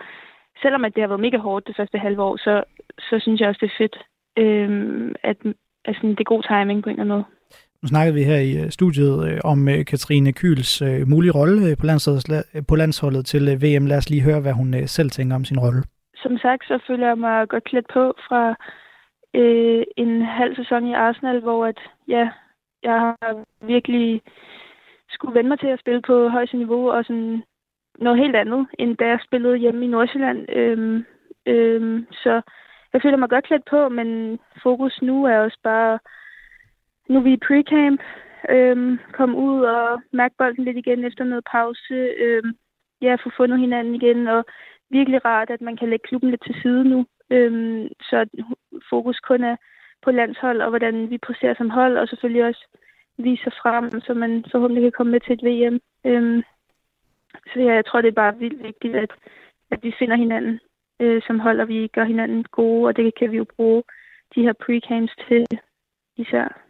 selvom 0.63 0.85
at 0.85 0.95
det 0.95 1.01
har 1.03 1.09
været 1.09 1.21
mega 1.21 1.37
hårdt 1.37 1.67
det 1.67 1.77
første 1.77 1.99
halve 1.99 2.23
år, 2.23 2.37
så, 2.37 2.63
så 2.99 3.19
synes 3.21 3.41
jeg 3.41 3.49
også, 3.49 3.59
det 3.63 3.71
er 3.71 3.79
fedt, 3.79 3.97
øhm, 4.39 5.15
at 5.23 5.37
altså, 5.85 6.01
det 6.07 6.21
er 6.21 6.35
god 6.35 6.43
timing 6.43 6.83
på 6.83 6.89
en 6.89 6.95
eller 6.95 7.03
anden 7.05 7.17
måde. 7.17 7.25
Nu 7.83 7.89
snakkede 7.89 8.15
vi 8.15 8.23
her 8.23 8.41
i 8.51 8.65
øh, 8.65 8.71
studiet 8.71 9.17
øh, 9.29 9.41
om 9.45 9.69
øh, 9.69 9.85
Katrine 9.85 10.33
Kyls 10.33 10.83
mulige 11.07 11.33
rolle 11.33 11.77
på 11.77 11.87
landsholdet, 11.87 12.45
på 12.69 12.77
landsholdet 12.77 13.27
til 13.27 13.45
VM. 13.63 13.87
Lad 13.87 13.97
os 13.97 14.11
lige 14.11 14.23
høre, 14.23 14.41
hvad 14.41 14.53
hun 14.53 14.87
selv 14.87 15.11
tænker 15.11 15.37
om 15.37 15.45
sin 15.45 15.59
rolle 15.59 15.83
som 16.23 16.39
sagt, 16.39 16.65
så 16.65 16.79
føler 16.87 17.07
jeg 17.07 17.19
mig 17.19 17.49
godt 17.49 17.65
klædt 17.65 17.89
på 17.95 18.05
fra 18.29 18.43
øh, 19.35 19.83
en 19.97 20.23
halv 20.23 20.57
sæson 20.57 20.87
i 20.87 20.95
Arsenal, 20.95 21.41
hvor 21.41 21.67
at, 21.67 21.79
ja, 22.09 22.25
jeg 22.83 22.97
har 23.01 23.45
virkelig 23.61 24.23
skulle 25.13 25.35
vende 25.35 25.49
mig 25.49 25.61
til 25.61 25.67
at 25.67 25.81
spille 25.81 26.03
på 26.03 26.29
højeste 26.29 26.57
niveau, 26.57 26.91
og 26.91 27.05
sådan 27.05 27.43
noget 27.99 28.19
helt 28.19 28.37
andet, 28.37 28.67
end 28.79 28.97
da 28.97 29.07
jeg 29.07 29.19
spillede 29.27 29.57
hjemme 29.57 29.85
i 29.85 29.89
Nordsjælland. 29.89 30.47
Øhm, 30.49 31.05
øhm, 31.47 32.07
så 32.13 32.41
jeg 32.93 33.03
føler 33.03 33.17
mig 33.17 33.31
godt 33.31 33.45
klædt 33.45 33.65
på, 33.71 33.89
men 33.89 34.39
fokus 34.63 35.03
nu 35.03 35.25
er 35.25 35.39
også 35.39 35.59
bare, 35.63 35.99
nu 37.09 37.19
er 37.19 37.23
vi 37.23 37.33
i 37.33 37.45
pre-camp, 37.47 38.01
øhm, 38.51 38.99
komme 39.13 39.37
ud 39.37 39.61
og 39.61 40.03
mærke 40.13 40.35
bolden 40.39 40.65
lidt 40.65 40.77
igen 40.77 41.05
efter 41.05 41.25
noget 41.25 41.45
pause, 41.53 41.95
øhm, 41.95 42.53
ja, 43.03 43.15
få 43.15 43.31
fundet 43.37 43.59
hinanden 43.61 43.95
igen, 43.95 44.27
og 44.29 44.45
virkelig 44.91 45.25
rart, 45.25 45.51
at 45.51 45.61
man 45.61 45.77
kan 45.77 45.91
lægge 45.91 46.09
klubben 46.09 46.31
lidt 46.31 46.45
til 46.45 46.55
side 46.63 46.85
nu, 46.85 47.07
øhm, 47.31 47.89
så 48.01 48.27
fokus 48.91 49.21
kun 49.21 49.45
er 49.45 49.57
på 50.03 50.11
landshold 50.11 50.61
og 50.61 50.69
hvordan 50.69 51.11
vi 51.11 51.19
præsterer 51.19 51.55
som 51.55 51.71
hold, 51.71 51.99
og 51.99 52.09
selvfølgelig 52.09 52.45
også 52.45 52.67
viser 53.19 53.51
frem, 53.63 54.01
så 54.01 54.15
man 54.15 54.45
forhåbentlig 54.51 54.83
kan 54.83 54.93
komme 54.93 55.13
med 55.13 55.21
til 55.21 55.33
et 55.33 55.45
VM. 55.49 55.81
Øhm, 56.05 56.43
så 57.53 57.61
ja, 57.61 57.73
jeg 57.75 57.87
tror, 57.87 58.01
det 58.01 58.09
er 58.09 58.23
bare 58.23 58.39
vildt 58.39 58.63
vigtigt, 58.63 58.97
at, 58.97 59.11
at 59.71 59.79
vi 59.83 59.95
finder 59.99 60.17
hinanden 60.17 60.61
øh, 61.01 61.23
som 61.27 61.41
hold, 61.41 61.61
og 61.61 61.69
vi 61.69 61.87
gør 61.87 62.05
hinanden 62.05 62.45
gode, 62.45 62.89
og 62.89 62.97
det 62.97 63.15
kan 63.15 63.31
vi 63.33 63.37
jo 63.37 63.47
bruge 63.57 63.83
de 64.35 64.43
her 64.43 64.53
pre-camps 64.63 65.29
til 65.29 65.47
især. 66.17 66.63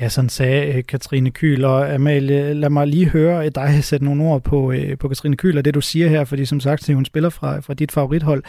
Ja, 0.00 0.08
sådan 0.08 0.28
sagde 0.28 0.72
øh, 0.72 0.84
Katrine 0.84 1.30
Kyl. 1.30 1.64
Og 1.64 1.94
Amalie, 1.94 2.54
lad 2.54 2.70
mig 2.70 2.86
lige 2.86 3.08
høre 3.08 3.48
dig 3.48 3.84
sætte 3.84 4.04
nogle 4.04 4.24
ord 4.24 4.42
på, 4.42 4.72
øh, 4.72 4.98
på 4.98 5.08
Katrine 5.08 5.36
Kyl 5.36 5.58
og 5.58 5.64
det, 5.64 5.74
du 5.74 5.80
siger 5.80 6.08
her, 6.08 6.24
fordi 6.24 6.44
som 6.44 6.60
sagt, 6.60 6.92
hun 6.94 7.04
spiller 7.04 7.30
fra, 7.30 7.60
fra 7.60 7.74
dit 7.74 7.92
favorithold. 7.92 8.42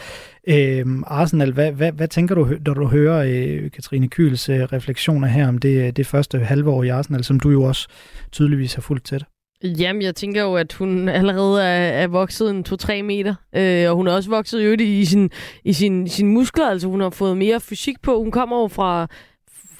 Øhm, 0.48 1.04
Arsenal, 1.06 1.52
hvad, 1.52 1.72
hvad, 1.72 1.92
hvad 1.92 2.08
tænker 2.08 2.34
du, 2.34 2.48
når 2.66 2.74
du 2.74 2.86
hører 2.86 3.24
øh, 3.28 3.70
Katrine 3.70 4.08
Kyls 4.08 4.48
øh, 4.48 4.60
refleksioner 4.60 5.28
her 5.28 5.48
om 5.48 5.58
det, 5.58 5.86
øh, 5.86 5.92
det 5.92 6.06
første 6.06 6.38
halve 6.38 6.70
år 6.70 6.82
i 6.82 6.88
Arsenal, 6.88 7.24
som 7.24 7.40
du 7.40 7.50
jo 7.50 7.62
også 7.62 7.88
tydeligvis 8.32 8.74
har 8.74 8.82
fulgt 8.82 9.06
tæt? 9.06 9.24
Jamen, 9.64 10.02
jeg 10.02 10.14
tænker 10.14 10.42
jo, 10.42 10.54
at 10.54 10.72
hun 10.72 11.08
allerede 11.08 11.62
er, 11.62 12.02
er 12.02 12.06
vokset 12.06 12.50
en 12.50 12.64
2-3 12.68 13.02
meter, 13.02 13.34
øh, 13.56 13.90
og 13.90 13.96
hun 13.96 14.06
er 14.06 14.12
også 14.12 14.30
vokset 14.30 14.64
jo 14.64 14.76
i 14.80 15.04
sin, 15.04 15.30
i 15.64 15.72
sin, 15.72 16.08
sin 16.08 16.28
muskler, 16.28 16.66
altså 16.66 16.88
hun 16.88 17.00
har 17.00 17.10
fået 17.10 17.36
mere 17.36 17.60
fysik 17.60 18.02
på. 18.02 18.18
Hun 18.18 18.30
kommer 18.30 18.60
jo 18.60 18.68
fra 18.68 19.06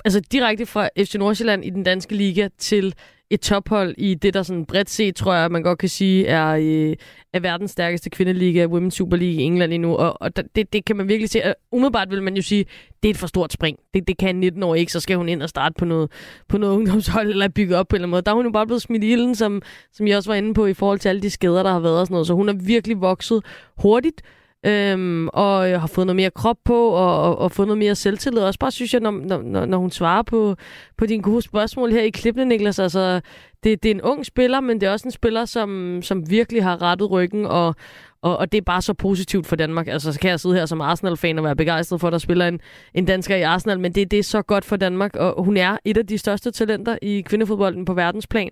altså 0.04 0.20
direkte 0.20 0.66
fra 0.66 0.88
FC 0.98 1.14
Nordsjælland 1.14 1.64
i 1.64 1.70
den 1.70 1.82
danske 1.82 2.14
liga 2.14 2.48
til 2.58 2.94
et 3.30 3.40
tophold 3.40 3.94
i 3.98 4.14
det, 4.14 4.34
der 4.34 4.42
sådan 4.42 4.66
bredt 4.66 4.90
set, 4.90 5.16
tror 5.16 5.34
jeg, 5.34 5.50
man 5.50 5.62
godt 5.62 5.78
kan 5.78 5.88
sige, 5.88 6.26
er, 6.26 6.48
øh, 6.48 6.96
er 7.32 7.40
verdens 7.40 7.70
stærkeste 7.70 8.10
kvindeliga, 8.10 8.66
Women's 8.66 8.90
Super 8.90 9.16
League 9.16 9.34
i 9.34 9.42
England 9.42 9.72
endnu. 9.72 9.88
nu. 9.88 9.96
Og, 9.96 10.22
og 10.22 10.36
det, 10.36 10.72
det 10.72 10.84
kan 10.84 10.96
man 10.96 11.08
virkelig 11.08 11.30
se. 11.30 11.42
Umiddelbart 11.72 12.10
vil 12.10 12.22
man 12.22 12.36
jo 12.36 12.42
sige, 12.42 12.64
det 13.02 13.08
er 13.08 13.10
et 13.10 13.16
for 13.16 13.26
stort 13.26 13.52
spring. 13.52 13.78
Det, 13.94 14.08
det 14.08 14.18
kan 14.18 14.36
19 14.36 14.62
år 14.62 14.74
ikke, 14.74 14.92
så 14.92 15.00
skal 15.00 15.16
hun 15.16 15.28
ind 15.28 15.42
og 15.42 15.48
starte 15.48 15.74
på 15.78 15.84
noget, 15.84 16.10
på 16.48 16.58
noget 16.58 16.74
ungdomshold 16.76 17.30
eller 17.30 17.48
bygge 17.48 17.76
op 17.76 17.88
på 17.88 17.96
en 17.96 17.98
eller 17.98 18.04
anden 18.04 18.10
måde. 18.10 18.22
Der 18.22 18.30
er 18.30 18.36
hun 18.36 18.44
jo 18.44 18.52
bare 18.52 18.66
blevet 18.66 18.82
smidt 18.82 19.04
i 19.04 19.12
ilden, 19.12 19.34
som, 19.34 19.62
som 19.92 20.08
jeg 20.08 20.16
også 20.16 20.30
var 20.30 20.36
inde 20.36 20.54
på 20.54 20.66
i 20.66 20.74
forhold 20.74 20.98
til 20.98 21.08
alle 21.08 21.22
de 21.22 21.30
skader, 21.30 21.62
der 21.62 21.72
har 21.72 21.80
været 21.80 22.00
og 22.00 22.06
sådan 22.06 22.14
noget. 22.14 22.26
Så 22.26 22.34
hun 22.34 22.48
er 22.48 22.52
virkelig 22.52 23.00
vokset 23.00 23.44
hurtigt 23.78 24.22
øhm, 24.66 25.28
og 25.28 25.70
jeg 25.70 25.80
har 25.80 25.86
fået 25.86 26.06
noget 26.06 26.16
mere 26.16 26.30
krop 26.30 26.56
på, 26.64 26.88
og, 26.88 27.22
og, 27.22 27.38
og 27.38 27.52
fået 27.52 27.68
noget 27.68 27.78
mere 27.78 27.94
selvtillid. 27.94 28.42
Også 28.42 28.58
bare 28.58 28.70
synes 28.70 28.92
jeg, 28.92 29.00
når, 29.00 29.10
når, 29.10 29.66
når 29.66 29.78
hun 29.78 29.90
svarer 29.90 30.22
på, 30.22 30.56
på 30.96 31.06
dine 31.06 31.22
gode 31.22 31.42
spørgsmål 31.42 31.90
her 31.90 32.02
i 32.02 32.10
klippene, 32.10 32.44
Niklas, 32.44 32.78
altså, 32.78 33.20
det, 33.64 33.82
det 33.82 33.90
er 33.90 33.94
en 33.94 34.02
ung 34.02 34.26
spiller, 34.26 34.60
men 34.60 34.80
det 34.80 34.86
er 34.86 34.90
også 34.92 35.08
en 35.08 35.12
spiller, 35.12 35.44
som, 35.44 36.00
som 36.02 36.30
virkelig 36.30 36.62
har 36.62 36.82
rettet 36.82 37.10
ryggen, 37.10 37.46
og, 37.46 37.74
og, 38.22 38.36
og 38.36 38.52
det 38.52 38.58
er 38.58 38.62
bare 38.62 38.82
så 38.82 38.94
positivt 38.94 39.46
for 39.46 39.56
Danmark. 39.56 39.88
Altså, 39.88 40.12
så 40.12 40.20
kan 40.20 40.30
jeg 40.30 40.40
sidde 40.40 40.54
her 40.54 40.66
som 40.66 40.80
Arsenal-fan 40.80 41.38
og 41.38 41.44
være 41.44 41.56
begejstret 41.56 42.00
for, 42.00 42.08
at 42.08 42.12
der 42.12 42.18
spiller 42.18 42.48
en, 42.48 42.60
en 42.94 43.04
dansker 43.04 43.36
i 43.36 43.42
Arsenal, 43.42 43.80
men 43.80 43.92
det, 43.92 44.10
det 44.10 44.18
er 44.18 44.22
så 44.22 44.42
godt 44.42 44.64
for 44.64 44.76
Danmark, 44.76 45.16
og 45.16 45.44
hun 45.44 45.56
er 45.56 45.76
et 45.84 45.96
af 45.96 46.06
de 46.06 46.18
største 46.18 46.50
talenter 46.50 46.98
i 47.02 47.20
kvindefodbolden 47.20 47.84
på 47.84 47.94
verdensplan. 47.94 48.50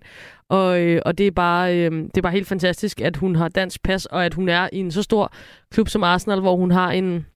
Og, 0.49 0.81
øh, 0.81 1.03
og 1.07 1.19
det, 1.19 1.27
er 1.27 1.31
bare, 1.31 1.77
øh, 1.79 1.91
det 1.93 2.17
er 2.17 2.23
bare 2.23 2.33
helt 2.33 2.49
fantastisk, 2.49 3.01
at 3.01 3.17
hun 3.17 3.37
har 3.37 3.49
dansk 3.49 3.83
pas, 3.83 4.07
og 4.07 4.25
at 4.25 4.35
hun 4.35 4.49
er 4.49 4.69
i 4.73 4.79
en 4.79 4.91
så 4.91 5.03
stor 5.03 5.33
klub 5.71 5.89
som 5.89 6.03
Arsenal, 6.03 6.41
hvor 6.41 6.57
hun 6.57 6.71
har 6.71 6.91
en, 6.91 7.27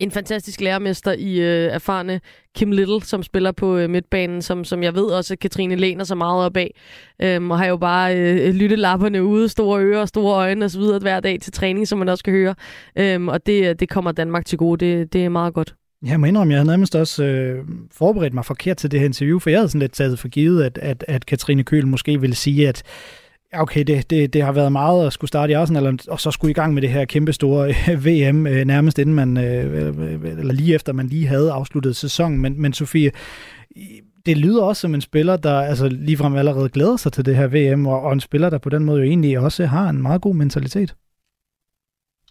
en 0.00 0.10
fantastisk 0.10 0.60
lærermester 0.60 1.12
i 1.12 1.40
øh, 1.40 1.72
erfarne 1.72 2.20
Kim 2.56 2.72
Little, 2.72 3.02
som 3.02 3.22
spiller 3.22 3.52
på 3.52 3.76
øh, 3.76 3.90
midtbanen, 3.90 4.42
som, 4.42 4.64
som 4.64 4.82
jeg 4.82 4.94
ved 4.94 5.04
også, 5.04 5.36
Katrine 5.40 5.76
læner 5.76 6.04
sig 6.04 6.16
meget 6.16 6.44
op 6.44 6.56
af, 6.56 6.74
øhm, 7.22 7.50
og 7.50 7.58
har 7.58 7.66
jo 7.66 7.76
bare 7.76 8.16
øh, 8.16 8.54
lyttelapperne 8.54 9.24
ude, 9.24 9.48
store 9.48 9.82
ører, 9.82 10.06
store 10.06 10.34
øjne 10.34 10.64
osv. 10.64 10.82
hver 11.00 11.20
dag 11.20 11.40
til 11.40 11.52
træning, 11.52 11.88
som 11.88 11.98
man 11.98 12.08
også 12.08 12.24
kan 12.24 12.32
høre. 12.32 12.54
Øhm, 12.96 13.28
og 13.28 13.46
det, 13.46 13.68
øh, 13.68 13.74
det 13.80 13.88
kommer 13.88 14.12
Danmark 14.12 14.46
til 14.46 14.58
gode. 14.58 14.86
Det, 14.86 15.12
det 15.12 15.24
er 15.24 15.28
meget 15.28 15.54
godt. 15.54 15.74
Jeg 16.06 16.20
må 16.20 16.26
indrømme, 16.26 16.52
jeg 16.52 16.58
havde 16.58 16.68
nærmest 16.68 16.96
også 16.96 17.24
øh, 17.24 17.64
forberedt 17.92 18.34
mig 18.34 18.44
forkert 18.44 18.76
til 18.76 18.90
det 18.90 19.00
her 19.00 19.06
interview, 19.06 19.38
for 19.38 19.50
jeg 19.50 19.58
havde 19.58 19.68
sådan 19.68 19.80
lidt 19.80 19.92
taget 19.92 20.18
for 20.18 20.28
givet, 20.28 20.62
at, 20.62 20.78
at, 20.78 21.04
at 21.08 21.26
Katrine 21.26 21.64
Køhl 21.64 21.86
måske 21.86 22.20
ville 22.20 22.36
sige, 22.36 22.68
at 22.68 22.82
ja, 23.52 23.62
okay, 23.62 23.84
det, 23.84 24.10
det, 24.10 24.32
det 24.32 24.42
har 24.42 24.52
været 24.52 24.72
meget 24.72 25.06
at 25.06 25.12
skulle 25.12 25.28
starte 25.28 25.50
i 25.50 25.54
Arsenal, 25.54 26.00
og 26.08 26.20
så 26.20 26.30
skulle 26.30 26.50
i 26.50 26.54
gang 26.54 26.74
med 26.74 26.82
det 26.82 26.90
her 26.90 27.04
kæmpe 27.04 27.32
store 27.32 27.68
øh, 27.68 28.04
VM, 28.06 28.46
øh, 28.46 28.64
nærmest 28.64 28.98
inden 28.98 29.14
man, 29.14 29.36
øh, 29.36 29.86
eller 30.38 30.52
lige 30.52 30.74
efter 30.74 30.92
man 30.92 31.06
lige 31.06 31.26
havde 31.26 31.52
afsluttet 31.52 31.96
sæsonen. 31.96 32.38
Men, 32.38 32.60
men 32.62 32.72
Sofie, 32.72 33.10
det 34.26 34.38
lyder 34.38 34.62
også 34.62 34.80
som 34.80 34.94
en 34.94 35.00
spiller, 35.00 35.36
der 35.36 35.60
altså 35.60 35.88
ligefrem 35.88 36.36
allerede 36.36 36.68
glæder 36.68 36.96
sig 36.96 37.12
til 37.12 37.26
det 37.26 37.36
her 37.36 37.74
VM, 37.74 37.86
og, 37.86 38.02
og 38.02 38.12
en 38.12 38.20
spiller, 38.20 38.50
der 38.50 38.58
på 38.58 38.68
den 38.68 38.84
måde 38.84 38.98
jo 38.98 39.08
egentlig 39.08 39.38
også 39.38 39.66
har 39.66 39.88
en 39.88 40.02
meget 40.02 40.22
god 40.22 40.34
mentalitet. 40.34 40.94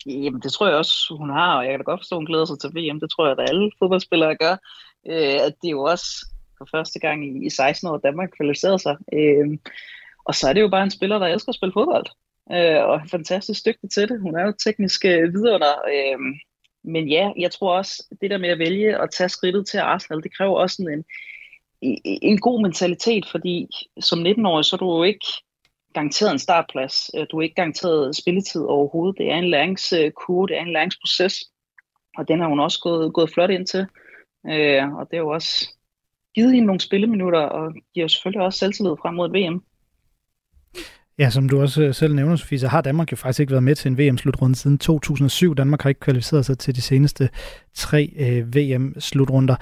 Jamen, 0.06 0.42
det 0.42 0.52
tror 0.52 0.68
jeg 0.68 0.78
også, 0.78 1.16
hun 1.18 1.30
har, 1.30 1.58
og 1.58 1.64
jeg 1.64 1.72
kan 1.72 1.80
da 1.80 1.84
godt 1.84 2.00
forstå, 2.00 2.16
at 2.16 2.20
hun 2.20 2.26
glæder 2.26 2.46
sig 2.46 2.60
til 2.60 2.70
VM. 2.70 3.00
Det 3.00 3.10
tror 3.10 3.26
jeg, 3.28 3.36
at 3.40 3.50
alle 3.50 3.72
fodboldspillere 3.80 4.36
gør. 4.36 4.56
Øh, 5.12 5.38
at 5.48 5.54
det 5.62 5.68
er 5.68 5.78
jo 5.80 5.84
også 5.84 6.10
for 6.58 6.68
første 6.72 7.00
gang 7.00 7.26
i, 7.26 7.46
i 7.46 7.50
16 7.50 7.90
år, 7.90 7.96
at 7.96 8.04
Danmark 8.04 8.30
kvalificerer 8.38 8.78
sig. 8.78 8.96
Øh, 9.14 9.48
og 10.30 10.36
så 10.36 10.50
er 10.50 10.54
det 10.54 10.62
jo 10.62 10.70
bare 10.70 10.84
en 10.84 10.92
spiller, 10.92 11.20
der 11.20 11.28
elsker 11.28 11.50
at 11.50 11.56
spille 11.56 11.74
fodbold, 11.74 12.06
øh, 12.52 12.84
og 12.88 12.96
er 12.96 13.08
fantastisk 13.12 13.66
dygtig 13.66 13.90
til 13.92 14.10
det. 14.10 14.22
Hun 14.22 14.36
er 14.36 14.46
jo 14.46 14.54
teknisk 14.64 15.06
øh, 15.06 15.34
vidunder. 15.34 15.76
Øh, 15.96 16.20
men 16.84 17.08
ja, 17.08 17.32
jeg 17.38 17.52
tror 17.52 17.78
også, 17.78 18.16
det 18.22 18.30
der 18.32 18.38
med 18.38 18.50
at 18.50 18.60
vælge 18.60 19.02
at 19.02 19.10
tage 19.12 19.30
skridtet 19.30 19.68
til 19.68 19.78
Arsenal, 19.78 20.24
det 20.24 20.38
kræver 20.38 20.60
også 20.60 20.76
sådan 20.76 20.94
en, 20.94 21.06
en 22.04 22.40
god 22.40 22.62
mentalitet, 22.62 23.26
fordi 23.32 23.68
som 24.00 24.20
19-årig, 24.20 24.66
så 24.66 24.76
er 24.76 24.78
du 24.78 24.98
jo 24.98 25.04
ikke 25.04 25.26
garanteret 25.94 26.32
en 26.32 26.40
startplads. 26.40 26.96
Øh, 27.16 27.28
du 27.32 27.38
er 27.38 27.42
ikke 27.42 27.56
garanteret 27.56 28.16
spilletid 28.16 28.62
overhovedet. 28.62 29.18
Det 29.18 29.32
er 29.32 29.36
en 29.36 29.50
læringskurve, 29.50 30.48
det 30.48 30.58
er 30.58 30.62
en 30.62 30.74
læringsproces, 30.74 31.36
og 32.18 32.28
den 32.28 32.40
har 32.40 32.48
hun 32.48 32.60
også 32.60 32.80
gået, 32.82 33.14
gået 33.14 33.32
flot 33.34 33.50
ind 33.50 33.68
til. 33.68 33.86
Øh, 34.48 34.94
og 34.94 35.08
det 35.10 35.18
er 35.18 35.22
jo 35.22 35.30
også 35.30 35.70
givet 36.36 36.54
hende 36.54 36.68
nogle 36.68 36.80
spilleminutter, 36.80 37.42
og 37.42 37.74
giver 37.94 38.08
selvfølgelig 38.08 38.46
også 38.46 38.60
selvtillid 38.60 38.96
frem 39.02 39.16
mod 39.16 39.30
et 39.30 39.34
VM. 39.34 39.64
Ja, 41.20 41.30
som 41.30 41.50
du 41.50 41.62
også 41.62 41.84
øh, 41.84 41.94
selv 41.94 42.16
nævner, 42.16 42.36
Sofie, 42.36 42.60
så 42.60 42.68
har 42.68 42.82
Danmark 42.82 43.12
jo 43.12 43.18
faktisk 43.18 43.40
ikke 43.40 43.52
været 43.52 43.64
med 43.64 43.76
til 43.76 43.92
en 43.92 43.98
VM-slutrunde 43.98 44.56
siden 44.56 44.78
2007. 44.78 45.56
Danmark 45.56 45.82
har 45.82 45.90
ikke 45.90 46.00
kvalificeret 46.00 46.46
sig 46.46 46.58
til 46.58 46.76
de 46.76 46.82
seneste 46.82 47.30
tre 47.74 48.14
øh, 48.20 48.56
VM-slutrunder. 48.56 49.56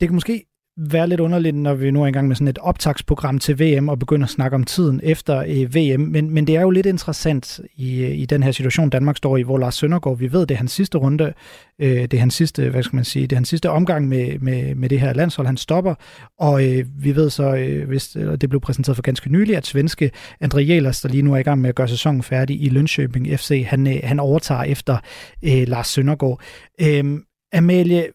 Det 0.00 0.08
kan 0.08 0.14
måske 0.14 0.44
være 0.76 1.08
lidt 1.08 1.20
underligt, 1.20 1.56
når 1.56 1.74
vi 1.74 1.90
nu 1.90 2.02
er 2.02 2.06
i 2.06 2.10
gang 2.10 2.28
med 2.28 2.36
sådan 2.36 2.48
et 2.48 2.58
optagsprogram 2.58 3.38
til 3.38 3.58
VM 3.60 3.88
og 3.88 3.98
begynder 3.98 4.26
at 4.26 4.30
snakke 4.30 4.54
om 4.54 4.64
tiden 4.64 5.00
efter 5.02 5.38
øh, 5.38 5.74
VM. 5.74 6.00
Men, 6.00 6.30
men 6.30 6.46
det 6.46 6.56
er 6.56 6.60
jo 6.60 6.70
lidt 6.70 6.86
interessant 6.86 7.60
i, 7.76 8.02
øh, 8.02 8.18
i 8.18 8.26
den 8.26 8.42
her 8.42 8.52
situation, 8.52 8.90
Danmark 8.90 9.16
står 9.16 9.36
i, 9.36 9.42
hvor 9.42 9.58
Lars 9.58 9.74
Søndergaard, 9.74 10.18
vi 10.18 10.32
ved, 10.32 10.40
det 10.40 10.50
er 10.50 10.58
hans 10.58 10.72
sidste 10.72 10.98
runde, 10.98 11.32
øh, 11.80 12.02
det 12.02 12.14
er 12.14 12.18
hans 12.18 12.34
sidste, 12.34 12.70
hvad 12.70 12.82
skal 12.82 12.96
man 12.96 13.04
sige, 13.04 13.22
det 13.22 13.32
er 13.32 13.36
hans 13.36 13.48
sidste 13.48 13.70
omgang 13.70 14.08
med, 14.08 14.38
med, 14.38 14.74
med 14.74 14.88
det 14.88 15.00
her 15.00 15.12
landshold, 15.12 15.46
han 15.46 15.56
stopper. 15.56 15.94
Og 16.38 16.68
øh, 16.68 16.86
vi 16.98 17.16
ved 17.16 17.30
så, 17.30 17.54
øh, 17.54 17.88
hvis 17.88 18.08
det 18.40 18.48
blev 18.48 18.60
præsenteret 18.60 18.96
for 18.96 19.02
ganske 19.02 19.32
nylig, 19.32 19.56
at 19.56 19.66
svenske 19.66 20.10
André 20.44 20.58
Jelers, 20.58 21.00
der 21.00 21.08
lige 21.08 21.22
nu 21.22 21.34
er 21.34 21.38
i 21.38 21.42
gang 21.42 21.60
med 21.60 21.68
at 21.68 21.74
gøre 21.74 21.88
sæsonen 21.88 22.22
færdig 22.22 22.62
i 22.62 22.68
Lønköping 22.68 23.38
FC, 23.38 23.64
han, 23.68 23.86
øh, 23.86 24.00
han 24.02 24.20
overtager 24.20 24.62
efter 24.62 24.98
øh, 25.44 25.68
Lars 25.68 25.88
Søndergaard. 25.88 26.40
Øh, 26.80 27.04
Amalie, 27.52 28.06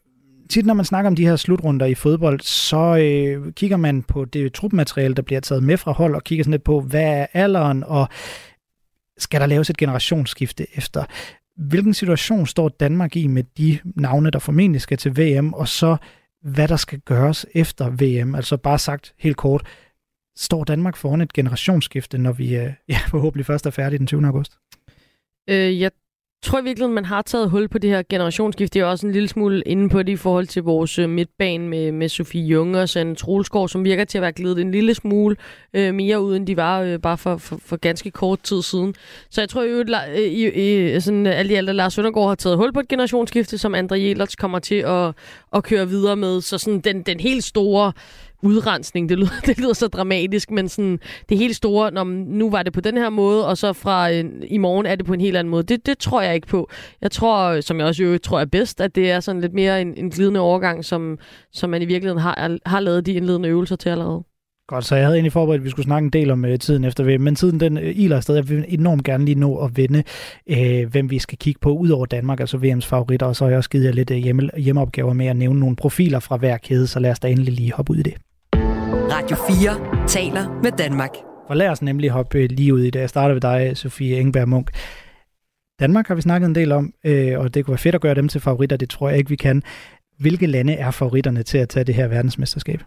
tit 0.50 0.66
når 0.66 0.74
man 0.74 0.86
snakker 0.86 1.10
om 1.10 1.16
de 1.16 1.26
her 1.26 1.36
slutrunder 1.36 1.86
i 1.86 1.95
fodbold, 1.95 2.39
så 2.39 2.98
øh, 2.98 3.54
kigger 3.54 3.78
man 3.78 4.04
på 4.04 4.26
det 4.26 4.54
trupmateriale, 4.54 5.16
der 5.16 5.22
bliver 5.22 5.41
taget 5.41 5.64
med 5.64 5.78
fra 5.78 5.91
hold, 5.91 6.16
og 6.16 6.24
kigger 6.24 6.43
sådan 6.43 6.52
lidt 6.52 6.64
på, 6.64 6.82
hvad 6.82 7.04
er 7.04 7.26
alderen, 7.34 7.84
og 7.84 8.08
skal 9.18 9.41
der 9.41 9.48
laves 9.48 9.70
et 9.70 9.78
generationsskifte 9.78 10.78
efter. 10.78 11.04
Hvilken 11.56 11.93
situation 11.93 12.48
står 12.48 12.70
Danmark 12.70 13.16
i 13.16 13.28
med 13.28 13.43
de 13.58 13.80
navne, 13.95 14.32
der 14.32 14.39
formentlig 14.39 14.82
skal 14.82 14.98
til 14.98 15.18
VM, 15.18 15.54
og 15.54 15.68
så 15.68 15.98
hvad 16.41 16.68
der 16.68 16.76
skal 16.76 17.00
gøres 17.00 17.45
efter 17.56 17.89
VM? 17.89 18.36
Altså 18.36 18.58
bare 18.58 18.80
sagt 18.80 19.14
helt 19.18 19.38
kort, 19.38 19.68
står 20.36 20.64
Danmark 20.64 20.95
foran 20.98 21.22
et 21.22 21.34
generationsskifte, 21.34 22.18
når 22.18 22.32
vi 22.32 22.56
øh, 22.56 22.74
ja, 22.89 22.98
forhåbentlig 23.08 23.45
først 23.45 23.66
er 23.66 23.70
færdige 23.70 24.00
den 24.00 24.08
20. 24.08 24.26
august? 24.26 24.58
Øh, 25.50 25.80
jeg 25.80 25.91
tror 26.43 26.59
i 26.59 26.63
virkeligheden, 26.63 26.95
man 26.95 27.05
har 27.05 27.21
taget 27.21 27.49
hul 27.49 27.67
på 27.67 27.77
det 27.77 27.89
her 27.89 28.03
generationsskift. 28.09 28.73
Det 28.73 28.79
er 28.79 28.85
også 28.85 29.07
en 29.07 29.13
lille 29.13 29.27
smule 29.27 29.61
inde 29.61 29.89
på 29.89 30.03
det 30.03 30.11
i 30.11 30.15
forhold 30.15 30.47
til 30.47 30.63
vores 30.63 30.99
øh, 30.99 31.09
midtbane 31.09 31.67
med, 31.67 31.91
med 31.91 32.09
Sofie 32.09 32.47
Junge 32.47 32.81
og 32.81 32.89
Sande 32.89 33.15
Troelsgaard, 33.15 33.69
som 33.69 33.83
virker 33.83 34.03
til 34.03 34.17
at 34.17 34.21
være 34.21 34.31
glædet 34.31 34.59
en 34.59 34.71
lille 34.71 34.93
smule 34.93 35.35
øh, 35.73 35.93
mere 35.93 36.21
ud, 36.21 36.35
end 36.35 36.47
de 36.47 36.57
var 36.57 36.81
øh, 36.81 36.99
bare 36.99 37.17
for, 37.17 37.38
for, 37.38 37.59
for 37.65 37.77
ganske 37.77 38.11
kort 38.11 38.39
tid 38.39 38.61
siden. 38.61 38.95
Så 39.29 39.41
jeg 39.41 39.49
tror 39.49 39.63
jo, 39.63 39.79
at 39.79 39.89
øh, 39.89 40.19
i, 40.19 40.95
i, 40.95 40.99
sådan, 40.99 41.25
alt 41.25 41.51
i 41.51 41.53
alt, 41.53 41.69
at 41.69 41.75
Lars 41.75 41.93
Søndergaard 41.93 42.27
har 42.27 42.35
taget 42.35 42.57
hul 42.57 42.73
på 42.73 42.79
et 42.79 42.88
generationsskifte, 42.88 43.57
som 43.57 43.75
André 43.75 43.95
Jelerts 43.95 44.35
kommer 44.35 44.59
til 44.59 44.75
at, 44.75 45.13
at 45.55 45.63
køre 45.63 45.88
videre 45.88 46.15
med. 46.15 46.41
Så 46.41 46.57
sådan 46.57 46.79
den, 46.79 47.01
den 47.01 47.19
helt 47.19 47.43
store 47.43 47.91
udrensning. 48.43 49.09
Det 49.09 49.17
lyder, 49.17 49.39
det 49.45 49.57
lyder 49.57 49.73
så 49.73 49.88
dramatisk, 49.88 50.51
men 50.51 50.69
sådan, 50.69 50.99
det 51.29 51.38
helt 51.38 51.55
store, 51.55 51.91
når 51.91 52.03
nu 52.03 52.49
var 52.49 52.63
det 52.63 52.73
på 52.73 52.81
den 52.81 52.97
her 52.97 53.09
måde, 53.09 53.47
og 53.47 53.57
så 53.57 53.73
fra 53.73 54.11
øh, 54.11 54.25
i 54.47 54.57
morgen 54.57 54.85
er 54.85 54.95
det 54.95 55.05
på 55.05 55.13
en 55.13 55.21
helt 55.21 55.38
anden 55.38 55.51
måde. 55.51 55.63
Det, 55.63 55.85
det 55.85 55.97
tror 55.97 56.21
jeg 56.21 56.35
ikke 56.35 56.47
på. 56.47 56.69
Jeg 57.01 57.11
tror, 57.11 57.61
som 57.61 57.79
jeg 57.79 57.88
også 57.88 58.03
jo 58.03 58.17
tror 58.17 58.39
er 58.39 58.45
bedst, 58.45 58.81
at 58.81 58.95
det 58.95 59.11
er 59.11 59.19
sådan 59.19 59.41
lidt 59.41 59.53
mere 59.53 59.81
en, 59.81 59.93
en 59.97 60.09
glidende 60.09 60.39
overgang, 60.39 60.85
som, 60.85 61.17
som 61.51 61.69
man 61.69 61.81
i 61.81 61.85
virkeligheden 61.85 62.21
har, 62.21 62.57
har 62.65 62.79
lavet 62.79 63.05
de 63.05 63.13
indledende 63.13 63.49
øvelser 63.49 63.75
til 63.75 63.89
allerede. 63.89 64.23
Godt, 64.67 64.85
så 64.85 64.95
jeg 64.95 65.05
havde 65.05 65.15
egentlig 65.15 65.31
forberedt, 65.31 65.59
at 65.59 65.65
vi 65.65 65.69
skulle 65.69 65.85
snakke 65.85 66.05
en 66.05 66.13
del 66.13 66.31
om 66.31 66.45
øh, 66.45 66.59
tiden 66.59 66.83
efter 66.83 67.03
VM, 67.03 67.21
men 67.21 67.35
tiden 67.35 67.59
den 67.59 67.77
øh, 67.77 67.93
iler 67.95 68.15
afsted. 68.15 68.35
Jeg 68.35 68.49
vil 68.49 68.65
enormt 68.67 69.03
gerne 69.03 69.25
lige 69.25 69.39
nå 69.39 69.57
at 69.57 69.77
vende, 69.77 70.03
øh, 70.49 70.91
hvem 70.91 71.09
vi 71.09 71.19
skal 71.19 71.38
kigge 71.38 71.59
på, 71.59 71.77
ud 71.77 71.89
over 71.89 72.05
Danmark, 72.05 72.39
altså 72.39 72.57
VM's 72.57 72.88
favoritter, 72.88 73.25
og 73.25 73.35
så 73.35 73.43
har 73.43 73.49
jeg 73.49 73.57
også 73.57 73.69
givet 73.69 73.85
jer 73.85 73.91
lidt 73.91 74.11
øh, 74.11 74.17
hjemme, 74.17 74.49
hjemmeopgaver 74.57 75.13
med 75.13 75.25
at 75.25 75.35
nævne 75.35 75.59
nogle 75.59 75.75
profiler 75.75 76.19
fra 76.19 76.38
hver 76.38 76.57
kæde, 76.57 76.88
så 76.88 76.99
lad 76.99 77.11
os 77.11 77.19
da 77.19 77.27
endelig 77.27 77.53
lige 77.53 77.73
hoppe 77.73 77.91
ud 77.91 77.97
i 77.97 78.03
det. 78.03 78.13
Radio 79.12 79.38
4 79.38 80.08
taler 80.08 80.62
med 80.64 80.72
Danmark. 80.72 81.16
For 81.47 81.53
lad 81.53 81.70
os 81.70 81.82
nemlig 81.82 82.10
hoppe 82.10 82.47
lige 82.47 82.74
ud 82.74 82.84
i 82.84 82.89
det. 82.89 82.99
Jeg 82.99 83.10
starter 83.10 83.34
ved 83.34 83.41
dig, 83.41 83.78
Sofie 83.78 84.20
Engberg 84.20 84.49
Munk. 84.49 84.72
Danmark 85.80 86.08
har 86.08 86.16
vi 86.16 86.22
snakket 86.22 86.47
en 86.47 86.55
del 86.55 86.72
om, 86.72 86.93
øh, 87.05 87.39
og 87.39 87.53
det 87.53 87.66
kunne 87.66 87.72
være 87.72 87.78
fedt 87.78 87.95
at 87.95 88.01
gøre 88.01 88.16
dem 88.16 88.28
til 88.28 88.41
favoritter. 88.41 88.78
Det 88.78 88.89
tror 88.89 89.10
jeg 89.10 89.18
ikke, 89.18 89.30
vi 89.30 89.36
kan. 89.36 89.64
Hvilke 90.20 90.47
lande 90.47 90.74
er 90.74 90.91
favoritterne 90.91 91.43
til 91.43 91.58
at 91.58 91.70
tage 91.70 91.84
det 91.84 91.95
her 91.95 92.08
verdensmesterskab? 92.08 92.80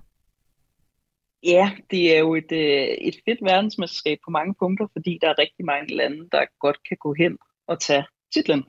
Ja, 1.42 1.70
det 1.90 2.16
er 2.16 2.18
jo 2.18 2.34
et, 2.34 2.52
øh, 2.52 2.86
et 3.08 3.16
fedt 3.24 3.38
verdensmesterskab 3.42 4.18
på 4.24 4.30
mange 4.30 4.54
punkter, 4.58 4.86
fordi 4.92 5.18
der 5.20 5.28
er 5.28 5.38
rigtig 5.38 5.64
mange 5.64 5.96
lande, 5.96 6.28
der 6.32 6.44
godt 6.60 6.78
kan 6.88 6.96
gå 7.00 7.14
hen 7.14 7.38
og 7.68 7.80
tage 7.80 8.04
titlen. 8.34 8.64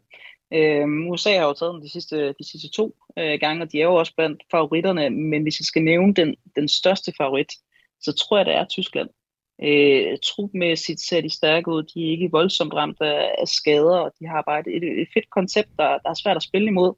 Øh, 0.54 1.10
USA 1.10 1.38
har 1.38 1.47
jo 1.47 1.54
taget 1.54 1.74
dem 1.74 1.82
de 1.82 1.89
sidste, 1.89 2.28
de 2.28 2.52
sidste 2.52 2.70
to 2.70 2.95
øh, 3.18 3.39
gange, 3.39 3.64
og 3.64 3.72
de 3.72 3.82
er 3.82 3.86
jo 3.86 3.95
også 3.95 4.14
blandt 4.16 4.43
favoritterne, 4.52 5.10
men 5.10 5.43
hvis 5.43 5.60
jeg 5.60 5.66
skal 5.66 5.84
nævne 5.84 6.14
den, 6.14 6.36
den 6.56 6.68
største 6.68 7.14
favorit, 7.18 7.52
så 8.02 8.14
tror 8.14 8.38
jeg, 8.38 8.45
det 8.45 8.54
er 8.54 8.66
Tyskland. 8.66 9.10
Øh, 9.64 10.18
trupmæssigt 10.24 11.02
ser 11.02 11.22
de 11.22 11.30
stærke 11.30 11.72
ud, 11.72 11.84
de 11.84 12.06
er 12.06 12.12
ikke 12.12 12.32
voldsomt 12.32 12.74
ramt 12.74 13.02
af, 13.02 13.36
af 13.41 13.47
skader, 13.47 13.97
og 13.97 14.12
de 14.20 14.28
har 14.28 14.41
bare 14.41 14.60
et, 14.60 14.84
et, 15.02 15.08
fedt 15.14 15.30
koncept, 15.30 15.70
der, 15.78 15.97
der 16.04 16.10
er 16.10 16.22
svært 16.24 16.38
at 16.38 16.43
spille 16.43 16.68
imod. 16.68 16.93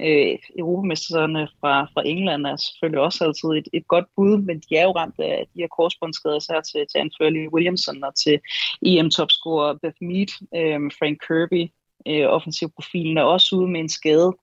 Øh, 0.00 0.38
Europamesterne 0.58 1.48
fra, 1.60 1.84
fra 1.84 2.02
England 2.06 2.46
er 2.46 2.56
selvfølgelig 2.56 3.00
også 3.00 3.24
altid 3.24 3.48
et, 3.48 3.68
et 3.72 3.88
godt 3.88 4.04
bud, 4.16 4.38
men 4.38 4.60
de 4.60 4.76
er 4.76 4.84
jo 4.84 4.92
ramt 4.92 5.18
af 5.18 5.46
de 5.54 5.60
her 5.60 5.68
korsbåndsskader, 5.76 6.36
især 6.36 6.60
til, 6.60 6.86
til 6.90 6.98
Anthony 6.98 7.48
Williamson 7.48 8.04
og 8.04 8.14
til 8.16 8.40
EM-topscorer 8.86 9.78
Beth 9.82 10.00
Mead, 10.00 10.30
øh, 10.58 10.90
Frank 10.98 11.18
Kirby, 11.26 11.70
øh, 12.08 12.26
offensiv 12.28 12.70
profilen 12.70 13.18
er 13.18 13.22
også 13.22 13.56
ude 13.56 13.70
med 13.70 13.80
en 13.80 13.88
skade. 13.88 14.36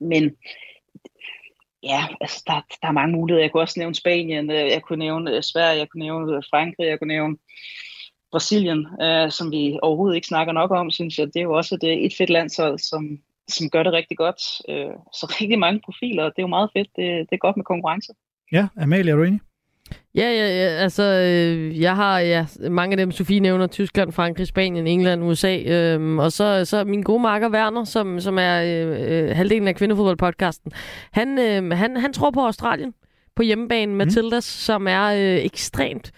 Men 0.00 0.36
ja, 1.82 2.06
altså, 2.20 2.42
der, 2.46 2.60
der 2.82 2.88
er 2.88 2.92
mange 2.92 3.16
muligheder. 3.16 3.44
Jeg 3.44 3.52
kunne 3.52 3.62
også 3.62 3.80
nævne 3.80 3.94
Spanien, 3.94 4.50
øh, 4.50 4.56
jeg 4.56 4.82
kunne 4.82 4.98
nævne 4.98 5.36
øh, 5.36 5.42
Sverige, 5.42 5.78
jeg 5.78 5.88
kunne 5.88 6.04
nævne 6.04 6.36
øh, 6.36 6.42
Frankrig, 6.50 6.86
jeg 6.86 6.98
kunne 6.98 7.14
nævne 7.14 7.36
Brasilien, 8.30 8.86
øh, 9.02 9.30
som 9.30 9.50
vi 9.50 9.78
overhovedet 9.82 10.16
ikke 10.16 10.26
snakker 10.26 10.52
nok 10.52 10.70
om, 10.70 10.90
synes 10.90 11.18
jeg. 11.18 11.26
Det 11.26 11.36
er 11.36 11.42
jo 11.42 11.52
også 11.52 11.74
et, 11.74 12.04
et 12.04 12.14
fedt 12.18 12.30
landshold, 12.30 12.78
som, 12.78 13.18
som 13.48 13.70
gør 13.70 13.82
det 13.82 13.92
rigtig 13.92 14.16
godt. 14.16 14.40
Øh, 14.68 14.94
så 15.12 15.36
rigtig 15.40 15.58
mange 15.58 15.80
profiler, 15.84 16.24
det 16.24 16.38
er 16.38 16.42
jo 16.42 16.56
meget 16.56 16.70
fedt. 16.76 16.88
Det, 16.96 17.06
det 17.30 17.34
er 17.36 17.46
godt 17.46 17.56
med 17.56 17.64
konkurrence. 17.64 18.12
Ja, 18.52 18.68
Amalie, 18.76 19.12
er 19.12 19.16
du 19.16 19.22
enig? 19.22 19.40
Ja, 20.16 20.30
ja, 20.30 20.46
ja 20.46 20.68
altså, 20.68 21.02
øh, 21.02 21.80
jeg 21.80 21.96
har 21.96 22.18
ja, 22.18 22.46
mange 22.70 22.92
af 22.92 22.96
dem, 22.96 23.10
Sofie 23.10 23.40
nævner, 23.40 23.66
Tyskland, 23.66 24.12
Frankrig, 24.12 24.46
Spanien, 24.46 24.86
England, 24.86 25.24
USA, 25.24 25.58
øh, 25.58 26.16
og 26.16 26.32
så, 26.32 26.64
så 26.64 26.84
min 26.84 27.02
gode 27.02 27.22
marker 27.22 27.50
Werner, 27.50 27.84
som, 27.84 28.20
som 28.20 28.38
er 28.38 28.62
øh, 28.62 29.28
øh, 29.28 29.36
halvdelen 29.36 29.68
af 29.68 29.76
kvindefodboldpodcasten, 29.76 30.72
han, 31.12 31.38
øh, 31.38 31.78
han, 31.78 31.96
han 31.96 32.12
tror 32.12 32.30
på 32.30 32.40
Australien, 32.40 32.94
på 33.36 33.42
hjemmebanen, 33.42 33.96
Matildas, 33.96 34.56
mm. 34.56 34.60
som 34.60 34.88
er 34.88 35.04
øh, 35.04 35.44
ekstremt 35.44 36.12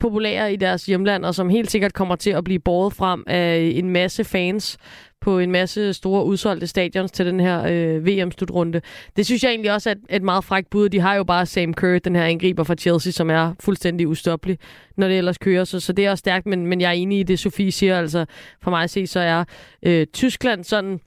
populære 0.00 0.52
i 0.52 0.56
deres 0.56 0.86
hjemland, 0.86 1.24
og 1.24 1.34
som 1.34 1.48
helt 1.48 1.70
sikkert 1.70 1.92
kommer 1.92 2.16
til 2.16 2.30
at 2.30 2.44
blive 2.44 2.58
båret 2.58 2.92
frem 2.92 3.24
af 3.26 3.72
en 3.74 3.90
masse 3.90 4.24
fans 4.24 4.78
på 5.22 5.38
en 5.38 5.50
masse 5.50 5.92
store 5.92 6.24
udsolgte 6.24 6.66
stadions 6.66 7.10
til 7.10 7.26
den 7.26 7.40
her 7.40 7.62
øh, 7.70 8.06
VM-slutrunde. 8.06 8.80
Det 9.16 9.26
synes 9.26 9.44
jeg 9.44 9.50
egentlig 9.50 9.72
også 9.72 9.90
er 9.90 9.94
et, 10.16 10.22
meget 10.22 10.44
frækt 10.44 10.70
bud. 10.70 10.88
De 10.88 11.00
har 11.00 11.14
jo 11.14 11.24
bare 11.24 11.46
Sam 11.46 11.74
Kerr, 11.74 11.98
den 11.98 12.16
her 12.16 12.24
angriber 12.24 12.64
fra 12.64 12.74
Chelsea, 12.74 13.12
som 13.12 13.30
er 13.30 13.54
fuldstændig 13.60 14.08
ustoppelig, 14.08 14.58
når 14.96 15.08
det 15.08 15.18
ellers 15.18 15.38
kører. 15.38 15.64
Så, 15.64 15.80
så 15.80 15.92
det 15.92 16.06
er 16.06 16.10
også 16.10 16.20
stærkt, 16.20 16.46
men, 16.46 16.66
men 16.66 16.80
jeg 16.80 16.88
er 16.88 16.92
enig 16.92 17.20
i 17.20 17.22
det, 17.22 17.38
Sofie 17.38 17.72
siger. 17.72 17.98
Altså, 17.98 18.24
for 18.62 18.70
mig 18.70 18.82
at 18.82 18.90
se, 18.90 19.06
så 19.06 19.20
er 19.20 19.44
øh, 19.82 20.06
Tyskland 20.06 20.64
sådan 20.64 21.00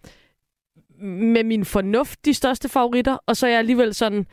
med 1.02 1.44
min 1.44 1.66
fornuft 1.66 2.26
de 2.26 2.34
største 2.34 2.70
favoritter, 2.70 3.18
og 3.28 3.38
så 3.38 3.46
er 3.46 3.50
jeg 3.50 3.60
alligevel 3.60 3.94
sådan, 3.94 4.26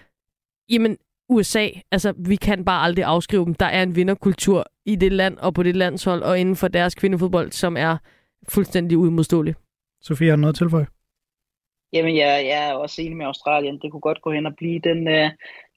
jamen 0.70 0.96
USA, 1.28 1.68
altså 1.90 2.12
vi 2.18 2.36
kan 2.36 2.64
bare 2.64 2.82
aldrig 2.82 3.04
afskrive 3.04 3.44
dem. 3.44 3.54
Der 3.54 3.66
er 3.66 3.82
en 3.82 3.96
vinderkultur 3.96 4.64
i 4.86 4.96
det 4.96 5.12
land 5.12 5.38
og 5.38 5.54
på 5.54 5.62
det 5.62 5.76
landshold 5.76 6.22
og 6.22 6.38
inden 6.38 6.56
for 6.56 6.68
deres 6.68 6.94
kvindefodbold, 6.94 7.52
som 7.52 7.76
er 7.76 7.96
fuldstændig 8.48 8.98
uimodståelig. 8.98 9.54
Sofie, 10.02 10.28
har 10.28 10.36
du 10.36 10.40
noget 10.40 10.54
at 10.54 10.58
tilføje? 10.58 10.86
Jamen, 11.92 12.16
jeg, 12.16 12.44
jeg 12.46 12.68
er 12.68 12.74
også 12.74 13.02
enig 13.02 13.16
med 13.16 13.26
Australien. 13.26 13.78
Det 13.82 13.90
kunne 13.90 14.00
godt 14.00 14.22
gå 14.22 14.32
hen 14.32 14.46
og 14.46 14.56
blive 14.56 14.80
den, 14.84 15.08
øh, 15.08 15.30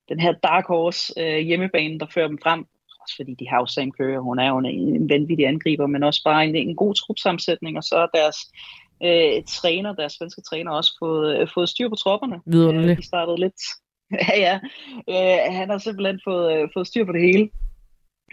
den 0.09 0.19
her 0.19 0.33
dark 0.43 0.67
horse 0.67 1.13
øh, 1.17 1.39
hjemmebane, 1.39 1.99
der 1.99 2.05
fører 2.13 2.27
dem 2.27 2.39
frem. 2.43 2.65
Også 3.01 3.15
fordi 3.15 3.33
de 3.39 3.49
har 3.49 3.59
jo 3.59 3.65
Sam 3.65 3.91
Kerr, 3.91 4.19
hun 4.19 4.39
er 4.39 4.49
jo 4.49 4.57
en, 4.57 4.65
en 4.65 5.09
vanvittig 5.09 5.47
angriber, 5.47 5.87
men 5.87 6.03
også 6.03 6.21
bare 6.23 6.45
en, 6.45 6.55
en 6.55 6.75
god 6.75 6.93
trupsammensætning, 6.95 7.77
og 7.77 7.83
så 7.83 7.95
er 7.95 8.07
deres 8.19 8.37
øh, 9.03 9.43
træner, 9.47 9.93
deres 9.93 10.13
svenske 10.13 10.41
træner, 10.41 10.71
også 10.71 10.95
fået, 10.99 11.39
øh, 11.39 11.47
fået 11.53 11.69
styr 11.69 11.89
på 11.89 11.95
tropperne. 11.95 12.41
Vidunderligt. 12.45 12.91
Øh, 12.91 12.97
de 12.97 13.05
startede 13.05 13.39
lidt... 13.39 13.61
ja, 14.29 14.37
ja. 14.45 14.59
Øh, 15.09 15.53
han 15.53 15.69
har 15.69 15.77
simpelthen 15.77 16.19
fået, 16.23 16.53
øh, 16.53 16.69
fået 16.73 16.87
styr 16.87 17.05
på 17.05 17.11
det 17.11 17.21
hele. 17.21 17.49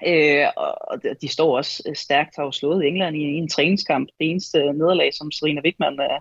Øh, 0.07 0.47
og 0.57 1.03
de 1.23 1.29
står 1.29 1.57
også 1.57 1.83
øh, 1.89 1.97
stærkt, 1.97 2.37
har 2.37 2.45
jo 2.45 2.53
slået 2.53 2.87
England 2.87 3.17
i, 3.17 3.21
i 3.21 3.37
en 3.37 3.49
træningskamp. 3.49 4.09
Det 4.19 4.31
eneste 4.31 4.59
nederlag, 4.59 5.15
som 5.15 5.31
Serena 5.31 5.61
Wigman 5.65 6.01
øh, 6.01 6.21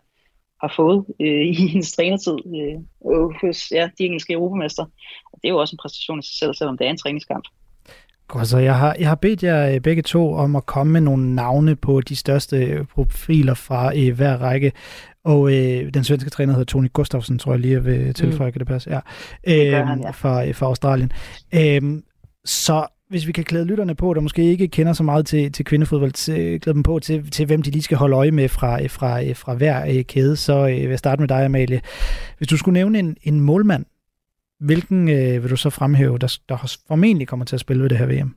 har 0.62 0.74
fået 0.76 1.06
øh, 1.20 1.46
i 1.52 1.54
hendes 1.54 1.92
trænertid 1.92 2.38
øh, 2.56 3.30
hos 3.42 3.72
ja, 3.72 3.90
de 3.98 4.06
engelske 4.06 4.34
europamester. 4.34 4.84
Og 5.34 5.40
det 5.42 5.48
er 5.48 5.50
jo 5.50 5.58
også 5.58 5.74
en 5.74 5.82
præstation 5.82 6.20
i 6.20 6.24
sig 6.24 6.36
selv, 6.40 6.54
selvom 6.54 6.78
det 6.78 6.88
er 6.88 6.92
en 6.92 6.98
træningskamp. 6.98 7.46
Godt, 8.28 8.48
så 8.48 8.58
jeg 8.58 8.76
har, 8.76 8.96
jeg 9.00 9.08
har 9.08 9.16
bedt 9.16 9.44
jer 9.44 9.74
øh, 9.74 9.80
begge 9.80 10.02
to 10.02 10.34
om 10.34 10.56
at 10.56 10.66
komme 10.66 10.94
med 10.94 11.02
nogle 11.02 11.36
navne 11.36 11.76
på 11.76 12.02
de 12.02 12.16
største 12.16 12.58
øh, 12.58 12.86
profiler 12.86 13.54
fra 13.54 13.98
øh, 13.98 14.16
hver 14.16 14.38
række. 14.38 14.72
Og 15.24 15.54
øh, 15.54 15.94
den 15.94 16.04
svenske 16.04 16.30
træner 16.30 16.54
hedder 16.54 16.66
Tony 16.66 16.90
Gustafsson, 16.94 17.40
tror 17.40 17.54
jeg 17.54 17.60
lige, 17.60 17.74
jeg 17.74 17.86
vil 17.86 18.14
tilføje, 18.14 18.50
mm. 18.50 18.52
kan 18.52 18.60
det 18.60 18.68
passe? 18.68 18.90
Ja. 18.90 19.00
Det 19.46 19.72
gør 19.72 19.86
han, 19.86 20.02
ja. 20.02 20.12
Fra, 20.12 20.48
øh, 20.48 20.56
fra 20.56 20.66
Australien. 20.66 21.12
Øh, 21.56 22.02
så 22.46 22.88
hvis 23.12 23.28
vi 23.28 23.32
kan 23.32 23.44
klæde 23.44 23.66
lytterne 23.66 23.96
på, 23.96 24.14
der 24.14 24.22
måske 24.22 24.44
ikke 24.44 24.68
kender 24.68 24.94
så 24.94 25.04
meget 25.04 25.26
til, 25.26 25.52
til 25.52 25.66
kvindefodbold, 25.66 26.12
til, 26.12 26.60
klæde 26.60 26.74
dem 26.74 26.84
på 26.84 27.00
til, 27.00 27.32
til, 27.32 27.46
hvem 27.46 27.62
de 27.62 27.72
lige 27.72 27.82
skal 27.82 27.98
holde 27.98 28.16
øje 28.16 28.32
med 28.32 28.50
fra, 28.50 28.84
øh, 28.84 28.90
fra, 28.90 29.24
øh, 29.24 29.36
fra 29.36 29.54
hver 29.54 29.86
øh, 29.90 30.04
kæde, 30.04 30.36
så 30.36 30.68
øh, 30.68 30.76
vil 30.76 30.90
jeg 30.90 31.00
starte 31.00 31.20
med 31.20 31.28
dig, 31.28 31.46
Amalie. 31.46 31.82
Hvis 32.38 32.48
du 32.48 32.58
skulle 32.58 32.74
nævne 32.74 33.00
en, 33.00 33.18
en 33.24 33.40
målmand, 33.40 33.86
hvilken 34.60 35.10
øh, 35.10 35.44
vil 35.44 35.52
du 35.52 35.56
så 35.56 35.70
fremhæve, 35.70 36.18
der, 36.18 36.38
der 36.50 36.78
formentlig 36.88 37.28
kommer 37.28 37.46
til 37.46 37.56
at 37.56 37.60
spille 37.60 37.84
ved 37.84 37.90
det 37.90 37.98
her 37.98 38.06
VM? 38.06 38.36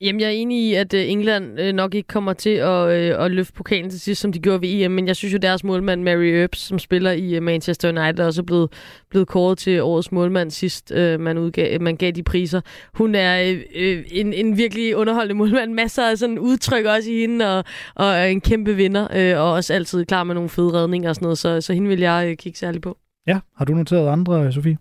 Jamen, 0.00 0.20
jeg 0.20 0.26
er 0.26 0.30
enig 0.30 0.68
i, 0.68 0.74
at 0.74 0.94
øh, 0.94 1.10
England 1.10 1.60
øh, 1.60 1.72
nok 1.72 1.94
ikke 1.94 2.06
kommer 2.06 2.32
til 2.32 2.50
at, 2.50 2.88
øh, 2.88 3.24
at 3.24 3.30
løfte 3.30 3.52
pokalen 3.52 3.90
til 3.90 4.00
sidst, 4.00 4.20
som 4.20 4.32
de 4.32 4.38
gjorde 4.38 4.62
ved 4.62 4.68
EM, 4.68 4.90
men 4.90 5.06
jeg 5.06 5.16
synes 5.16 5.32
jo, 5.34 5.38
deres 5.38 5.64
målmand, 5.64 6.02
Mary 6.02 6.24
Earps, 6.24 6.58
som 6.58 6.78
spiller 6.78 7.10
i 7.10 7.40
Manchester 7.40 7.88
United, 7.88 8.18
er 8.18 8.26
også 8.26 8.42
blevet, 8.42 8.72
blevet 9.10 9.28
kåret 9.28 9.58
til 9.58 9.82
årets 9.82 10.12
målmand 10.12 10.50
sidst, 10.50 10.92
man, 10.94 11.38
udgav, 11.38 11.80
man 11.80 11.96
gav 11.96 12.10
de 12.10 12.22
priser. 12.22 12.60
Hun 12.94 13.14
er 13.14 13.62
øh, 13.74 14.04
en, 14.12 14.32
en 14.32 14.56
virkelig 14.56 14.96
underholdende 14.96 15.34
målmand. 15.42 15.72
Masser 15.74 16.10
af 16.10 16.18
sådan 16.18 16.38
udtryk 16.38 16.84
også 16.84 17.10
i 17.10 17.20
hende, 17.20 17.58
og, 17.58 17.64
og 17.94 18.06
er 18.06 18.24
en 18.24 18.40
kæmpe 18.40 18.74
vinder, 18.74 19.08
øh, 19.16 19.40
og 19.40 19.52
også 19.52 19.74
altid 19.74 20.04
klar 20.04 20.24
med 20.24 20.34
nogle 20.34 20.50
fede 20.50 20.72
redninger 20.72 21.08
og 21.08 21.14
sådan 21.14 21.24
noget, 21.24 21.38
så, 21.38 21.60
så 21.60 21.72
hende 21.72 21.88
vil 21.88 22.00
jeg 22.00 22.38
kigge 22.38 22.58
særligt 22.58 22.82
på. 22.82 22.98
Ja, 23.26 23.40
har 23.56 23.64
du 23.64 23.74
noteret 23.74 24.08
andre, 24.08 24.52
Sofie? 24.52 24.78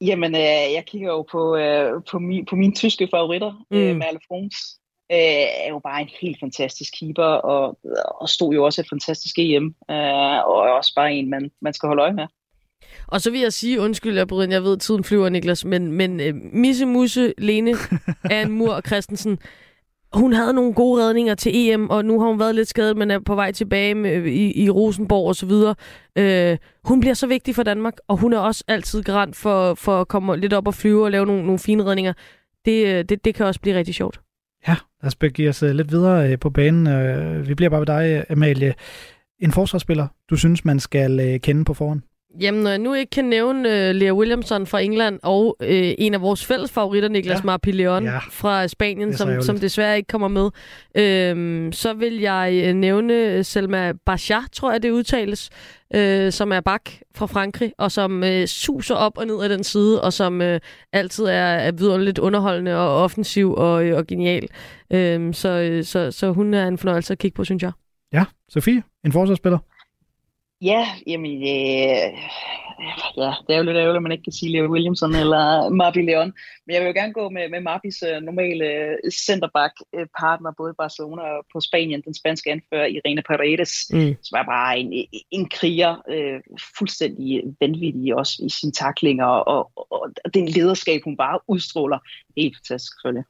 Jamen, 0.00 0.34
øh, 0.34 0.40
jeg 0.76 0.84
kigger 0.86 1.08
jo 1.08 1.22
på, 1.22 1.56
øh, 1.56 2.02
på, 2.10 2.18
min, 2.18 2.46
på 2.46 2.56
mine 2.56 2.74
tyske 2.74 3.08
favoritter. 3.10 3.66
Mm. 3.70 3.76
Øh, 3.76 3.96
Merle 3.96 4.18
Frons 4.28 4.56
øh, 5.12 5.46
er 5.64 5.68
jo 5.68 5.78
bare 5.78 6.02
en 6.02 6.10
helt 6.20 6.40
fantastisk 6.40 6.92
keeper, 7.00 7.24
og, 7.24 7.78
og 8.20 8.28
stod 8.28 8.54
jo 8.54 8.64
også 8.64 8.80
et 8.80 8.88
fantastisk 8.90 9.38
EM, 9.38 9.64
øh, 9.90 10.38
og 10.48 10.56
er 10.66 10.72
også 10.80 10.92
bare 10.96 11.12
en, 11.14 11.30
man, 11.30 11.50
man 11.62 11.72
skal 11.72 11.86
holde 11.86 12.02
øje 12.02 12.12
med. 12.12 12.26
Og 13.06 13.20
så 13.20 13.30
vil 13.30 13.40
jeg 13.40 13.52
sige, 13.52 13.80
undskyld, 13.80 14.16
jeg 14.16 14.28
bryder, 14.28 14.50
jeg 14.50 14.62
ved, 14.62 14.76
tiden 14.76 15.04
flyver, 15.04 15.28
Niklas, 15.28 15.64
men, 15.64 15.92
men 15.92 16.20
uh, 16.20 16.36
Misse 16.52 16.86
Musse, 16.86 17.34
Lene, 17.38 17.74
Anne 18.30 18.52
Mur 18.52 18.72
og 18.72 18.82
Christensen, 18.86 19.38
hun 20.12 20.32
havde 20.32 20.52
nogle 20.52 20.74
gode 20.74 21.02
redninger 21.02 21.34
til 21.34 21.52
EM, 21.54 21.90
og 21.90 22.04
nu 22.04 22.20
har 22.20 22.28
hun 22.28 22.38
været 22.38 22.54
lidt 22.54 22.68
skadet, 22.68 22.96
men 22.96 23.10
er 23.10 23.18
på 23.18 23.34
vej 23.34 23.52
tilbage 23.52 23.94
med, 23.94 24.24
i, 24.24 24.64
i 24.64 24.70
Rosenborg 24.70 25.28
og 25.28 25.36
så 25.36 25.46
videre. 25.46 25.74
Øh, 26.18 26.58
hun 26.84 27.00
bliver 27.00 27.14
så 27.14 27.26
vigtig 27.26 27.54
for 27.54 27.62
Danmark, 27.62 27.94
og 28.08 28.16
hun 28.16 28.32
er 28.32 28.38
også 28.38 28.64
altid 28.68 29.02
garant 29.02 29.36
for, 29.36 29.74
for 29.74 30.00
at 30.00 30.08
komme 30.08 30.36
lidt 30.36 30.52
op 30.52 30.66
og 30.66 30.74
flyve 30.74 31.04
og 31.04 31.10
lave 31.10 31.26
nogle, 31.26 31.42
nogle 31.42 31.58
fine 31.58 31.84
redninger. 31.84 32.12
Det, 32.64 32.86
øh, 32.86 33.04
det, 33.04 33.24
det 33.24 33.34
kan 33.34 33.46
også 33.46 33.60
blive 33.60 33.76
rigtig 33.76 33.94
sjovt. 33.94 34.20
Ja, 34.68 34.76
lad 35.02 35.06
os 35.06 35.16
begive 35.16 35.48
os 35.48 35.62
øh, 35.62 35.70
lidt 35.70 35.92
videre 35.92 36.32
øh, 36.32 36.38
på 36.38 36.50
banen. 36.50 37.48
Vi 37.48 37.54
bliver 37.54 37.70
bare 37.70 37.80
ved 37.80 37.86
dig, 37.86 38.24
Amalie. 38.30 38.74
En 39.38 39.52
forsvarsspiller, 39.52 40.06
du 40.30 40.36
synes, 40.36 40.64
man 40.64 40.80
skal 40.80 41.40
kende 41.40 41.64
på 41.64 41.74
forhånd? 41.74 42.02
Jamen, 42.40 42.62
når 42.62 42.70
jeg 42.70 42.78
nu 42.78 42.94
ikke 42.94 43.10
kan 43.10 43.24
nævne 43.24 43.68
uh, 43.68 43.96
Lea 43.96 44.12
Williamson 44.12 44.66
fra 44.66 44.80
England, 44.80 45.20
og 45.22 45.56
uh, 45.60 45.68
en 45.70 46.14
af 46.14 46.20
vores 46.20 46.46
fælles 46.46 46.70
favoritter, 46.70 47.08
Niklas 47.08 47.38
ja. 47.38 47.44
Marpileon 47.44 48.04
ja. 48.04 48.18
fra 48.18 48.68
Spanien, 48.68 49.14
som, 49.14 49.42
som 49.42 49.58
desværre 49.58 49.96
ikke 49.96 50.06
kommer 50.06 50.28
med, 50.28 50.44
uh, 50.44 51.72
så 51.72 51.94
vil 51.98 52.20
jeg 52.20 52.62
uh, 52.68 52.74
nævne 52.74 53.44
Selma 53.44 53.92
Bachar, 54.06 54.46
tror 54.52 54.72
jeg 54.72 54.82
det 54.82 54.90
udtales, 54.90 55.50
uh, 55.96 56.30
som 56.30 56.52
er 56.52 56.60
bak 56.60 56.90
fra 57.14 57.26
Frankrig, 57.26 57.72
og 57.78 57.92
som 57.92 58.22
uh, 58.22 58.44
suser 58.46 58.94
op 58.94 59.18
og 59.18 59.26
ned 59.26 59.42
af 59.42 59.48
den 59.48 59.64
side, 59.64 60.02
og 60.02 60.12
som 60.12 60.40
uh, 60.40 60.56
altid 60.92 61.24
er, 61.24 61.30
er 61.32 61.72
vidunderligt 61.72 62.18
underholdende 62.18 62.76
og 62.76 63.02
offensiv 63.02 63.54
og, 63.54 63.72
og 63.72 64.06
genial. 64.06 64.48
Uh, 64.90 65.32
så, 65.32 65.80
så, 65.84 66.10
så 66.10 66.32
hun 66.32 66.54
er 66.54 66.68
en 66.68 66.78
fornøjelse 66.78 67.12
at 67.12 67.18
kigge 67.18 67.34
på, 67.36 67.44
synes 67.44 67.62
jeg. 67.62 67.72
Ja, 68.12 68.24
Sofie, 68.48 68.82
en 69.04 69.12
forsvarsspiller. 69.12 69.58
Ja, 70.62 70.86
jamen, 71.06 71.32
øh, 71.42 72.12
ja, 73.16 73.32
det 73.46 73.52
er 73.52 73.56
jo 73.56 73.62
lidt 73.62 73.76
ærgerligt, 73.76 73.96
at 73.96 74.02
man 74.02 74.12
ikke 74.12 74.24
kan 74.24 74.32
sige 74.32 74.52
Leo 74.52 74.72
Williamson 74.72 75.14
eller 75.14 75.68
Marby 75.68 76.04
Leon. 76.06 76.32
Men 76.66 76.74
jeg 76.74 76.80
vil 76.80 76.86
jo 76.86 76.94
gerne 77.00 77.12
gå 77.12 77.28
med, 77.28 77.48
med 77.50 77.60
Marbys 77.60 78.02
uh, 78.02 78.22
normale 78.22 78.64
øh, 78.64 79.10
centerback-partner, 79.26 80.52
både 80.58 80.70
i 80.70 80.78
Barcelona 80.78 81.22
og 81.22 81.44
på 81.52 81.60
Spanien, 81.60 82.02
den 82.02 82.14
spanske 82.14 82.50
anfører 82.50 82.86
Irene 82.86 83.22
Paredes, 83.22 83.72
mm. 83.92 84.16
som 84.22 84.38
er 84.38 84.44
bare 84.44 84.78
en, 84.78 85.06
en 85.30 85.48
kriger, 85.48 85.92
uh, 86.14 86.58
fuldstændig 86.78 87.42
vanvittig 87.60 88.14
også 88.14 88.42
i 88.46 88.48
sine 88.48 88.72
taklinger, 88.72 89.26
og, 89.26 89.70
og, 89.76 90.12
og 90.24 90.34
den 90.34 90.48
lederskab, 90.48 91.00
hun 91.04 91.16
bare 91.16 91.40
udstråler. 91.48 91.98
Helt 92.36 92.56
fantastisk, 92.56 92.92
selvfølgelig. 92.94 93.24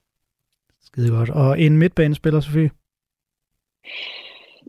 Skide 0.82 1.10
godt. 1.10 1.30
Og 1.30 1.60
en 1.60 1.78
midtbanespiller, 1.78 2.40
Sofie? 2.40 2.70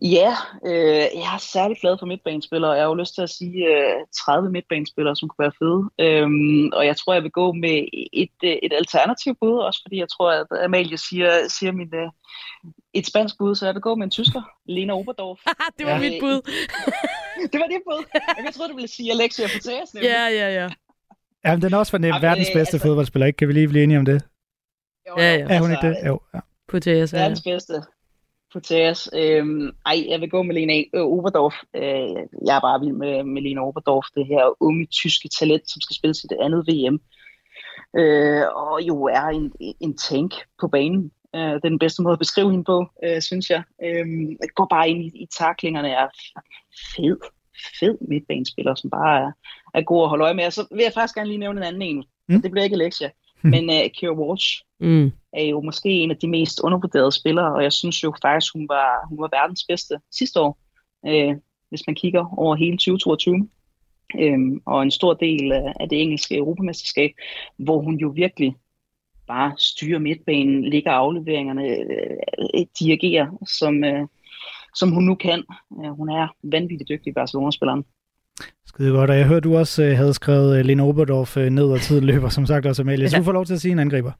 Ja, 0.01 0.31
øh, 0.65 1.07
jeg 1.21 1.31
er 1.35 1.37
særlig 1.37 1.77
glad 1.81 1.95
for 1.99 2.05
midtbanespillere. 2.05 2.71
Jeg 2.71 2.83
har 2.83 2.87
jo 2.87 2.93
lyst 2.93 3.15
til 3.15 3.21
at 3.21 3.29
sige 3.29 3.65
øh, 3.65 3.93
30 4.25 4.49
midtbanespillere, 4.49 5.15
som 5.15 5.29
kunne 5.29 5.43
være 5.45 5.59
fede. 5.61 5.81
Øhm, 6.05 6.69
og 6.73 6.85
jeg 6.85 6.97
tror, 6.97 7.13
jeg 7.13 7.23
vil 7.23 7.31
gå 7.31 7.51
med 7.51 7.85
et, 8.13 8.37
øh, 8.43 8.57
et 8.63 8.73
alternativ 8.73 9.35
bud, 9.41 9.57
også 9.59 9.79
fordi 9.83 9.97
jeg 9.99 10.09
tror, 10.09 10.31
at 10.31 10.47
Amalie 10.65 10.97
siger, 10.97 11.31
siger 11.49 11.71
mit, 11.71 11.93
øh, 11.93 12.09
et 12.93 13.05
spansk 13.07 13.37
bud, 13.37 13.55
så 13.55 13.65
jeg 13.65 13.75
vil 13.75 13.81
gå 13.81 13.95
med 13.95 14.03
en 14.03 14.11
tysker, 14.11 14.41
Lena 14.65 14.93
Oberdorf. 14.93 15.39
det 15.77 15.85
var 15.85 15.97
ja. 15.97 15.99
mit 15.99 16.21
bud. 16.21 16.37
det 17.51 17.59
var 17.61 17.67
dit 17.73 17.83
bud. 17.87 18.01
Jeg 18.45 18.53
troede, 18.53 18.71
du 18.71 18.75
ville 18.75 18.87
sige 18.87 19.11
Alexia 19.11 19.47
Puteas. 19.53 19.89
Ja, 20.03 20.27
ja, 20.27 20.47
ja. 20.59 20.69
Ja, 21.45 21.51
men 21.53 21.61
den 21.61 21.73
er 21.73 21.77
også 21.77 21.91
for 21.91 22.05
ja, 22.05 22.19
verdens 22.19 22.49
bedste 22.53 22.75
altså... 22.75 22.87
fodboldspiller, 22.87 23.27
ikke? 23.27 23.37
Kan 23.37 23.47
vi 23.47 23.53
lige 23.53 23.67
blive 23.67 23.83
enige 23.83 23.99
om 23.99 24.05
det? 24.05 24.21
Jo, 25.09 25.13
ja, 25.17 25.35
ja. 25.35 25.45
Er 25.49 25.59
hun 25.59 25.71
ikke 25.71 25.87
det? 25.87 25.97
Jo, 26.07 26.19
ja. 26.33 26.39
Puteas, 26.67 27.13
ja. 27.13 27.19
Verdens 27.19 27.41
bedste 27.41 27.83
på 28.53 28.59
Thæs. 28.59 29.09
Øhm, 29.13 29.69
ej, 29.85 30.05
jeg 30.09 30.21
vil 30.21 30.29
gå 30.29 30.43
med 30.43 30.55
Lena 30.55 30.83
øh, 30.93 31.01
Oberdorf. 31.01 31.55
Øh, 31.75 32.21
jeg 32.45 32.55
er 32.55 32.61
bare 32.61 32.79
vild 32.79 32.93
med, 32.93 33.23
med 33.23 33.41
Lena 33.41 33.61
Oberdorf, 33.61 34.05
det 34.15 34.25
her 34.25 34.63
unge 34.63 34.85
tyske 34.85 35.29
talent, 35.39 35.69
som 35.69 35.81
skal 35.81 35.95
spille 35.95 36.13
sit 36.13 36.31
andet 36.41 36.67
VM. 36.67 36.99
Øh, 37.99 38.45
og 38.55 38.81
jo 38.81 39.03
er 39.03 39.27
en, 39.27 39.51
en 39.59 39.97
tank 39.97 40.33
på 40.61 40.67
banen. 40.67 41.11
Øh, 41.35 41.41
det 41.41 41.65
er 41.65 41.69
den 41.69 41.79
bedste 41.79 42.01
måde 42.01 42.13
at 42.13 42.19
beskrive 42.19 42.51
hende 42.51 42.63
på, 42.63 42.85
øh, 43.03 43.21
synes 43.21 43.49
jeg. 43.49 43.63
Øh, 43.83 44.07
jeg 44.41 44.49
går 44.55 44.67
bare 44.69 44.89
ind 44.89 45.01
i, 45.03 45.07
i 45.23 45.27
taklingerne, 45.37 45.89
er 45.89 46.07
fed, 46.95 47.17
fed 47.79 47.97
midtbanespiller, 48.09 48.75
som 48.75 48.89
bare 48.89 49.21
er, 49.21 49.31
er 49.73 49.81
god 49.81 50.03
at 50.03 50.09
holde 50.09 50.23
øje 50.23 50.33
med. 50.33 50.45
Og 50.45 50.53
så 50.53 50.67
vil 50.71 50.83
jeg 50.83 50.93
faktisk 50.93 51.15
gerne 51.15 51.29
lige 51.29 51.39
nævne 51.39 51.59
en 51.59 51.67
anden 51.67 51.81
en. 51.81 52.03
Mm. 52.29 52.41
Det 52.41 52.51
bliver 52.51 52.63
ikke 52.63 52.77
lektie. 52.77 53.07
Mm. 53.07 53.26
Men 53.41 53.69
uh, 53.69 53.89
Kira 53.93 54.13
Walsh, 54.13 54.61
mm 54.79 55.11
er 55.37 55.43
jo 55.43 55.61
måske 55.61 55.89
en 55.89 56.11
af 56.11 56.17
de 56.17 56.27
mest 56.27 56.59
undervurderede 56.63 57.11
spillere, 57.11 57.55
og 57.55 57.63
jeg 57.63 57.73
synes 57.73 58.03
jo 58.03 58.13
faktisk, 58.21 58.53
hun 58.53 58.69
var, 58.69 59.07
hun 59.09 59.21
var 59.21 59.29
verdens 59.33 59.63
bedste 59.67 59.99
sidste 60.11 60.39
år, 60.39 60.59
øh, 61.07 61.35
hvis 61.69 61.87
man 61.87 61.95
kigger 61.95 62.39
over 62.39 62.55
hele 62.55 62.77
2022. 62.77 63.49
Øhm, 64.19 64.61
og 64.65 64.83
en 64.83 64.91
stor 64.91 65.13
del 65.13 65.51
af 65.51 65.89
det 65.89 66.01
engelske 66.01 66.37
europamesterskab, 66.37 67.11
hvor 67.57 67.81
hun 67.81 67.95
jo 67.95 68.07
virkelig 68.07 68.55
bare 69.27 69.53
styrer 69.57 69.99
midtbanen, 69.99 70.63
ligger 70.69 70.91
afleveringerne, 70.91 71.67
øh, 71.67 72.65
dirigerer, 72.79 73.27
som, 73.47 73.83
øh, 73.83 74.07
som 74.75 74.91
hun 74.91 75.03
nu 75.03 75.15
kan. 75.15 75.43
Øh, 75.83 75.91
hun 75.91 76.09
er 76.09 76.27
vanvittigt 76.43 76.89
dygtig 76.89 77.13
Barcelona-spilleren. 77.13 77.85
Skide 78.67 78.91
godt, 78.91 79.09
og 79.09 79.17
jeg 79.17 79.25
hørte, 79.25 79.41
du 79.41 79.57
også 79.57 79.83
øh, 79.83 79.97
havde 79.97 80.13
skrevet 80.13 80.59
øh, 80.59 80.65
Lene 80.65 80.83
Oberdorf 80.83 81.37
øh, 81.37 81.49
ned 81.49 81.63
og 81.63 81.81
tiden 81.81 82.03
løber, 82.03 82.29
som 82.29 82.45
sagt 82.45 82.65
også 82.65 82.81
Amalie. 82.81 83.09
Så 83.09 83.17
du 83.17 83.23
får 83.23 83.31
lov 83.31 83.45
til 83.45 83.53
at 83.53 83.61
sige 83.61 83.71
en 83.71 83.79
angriber. 83.79 84.11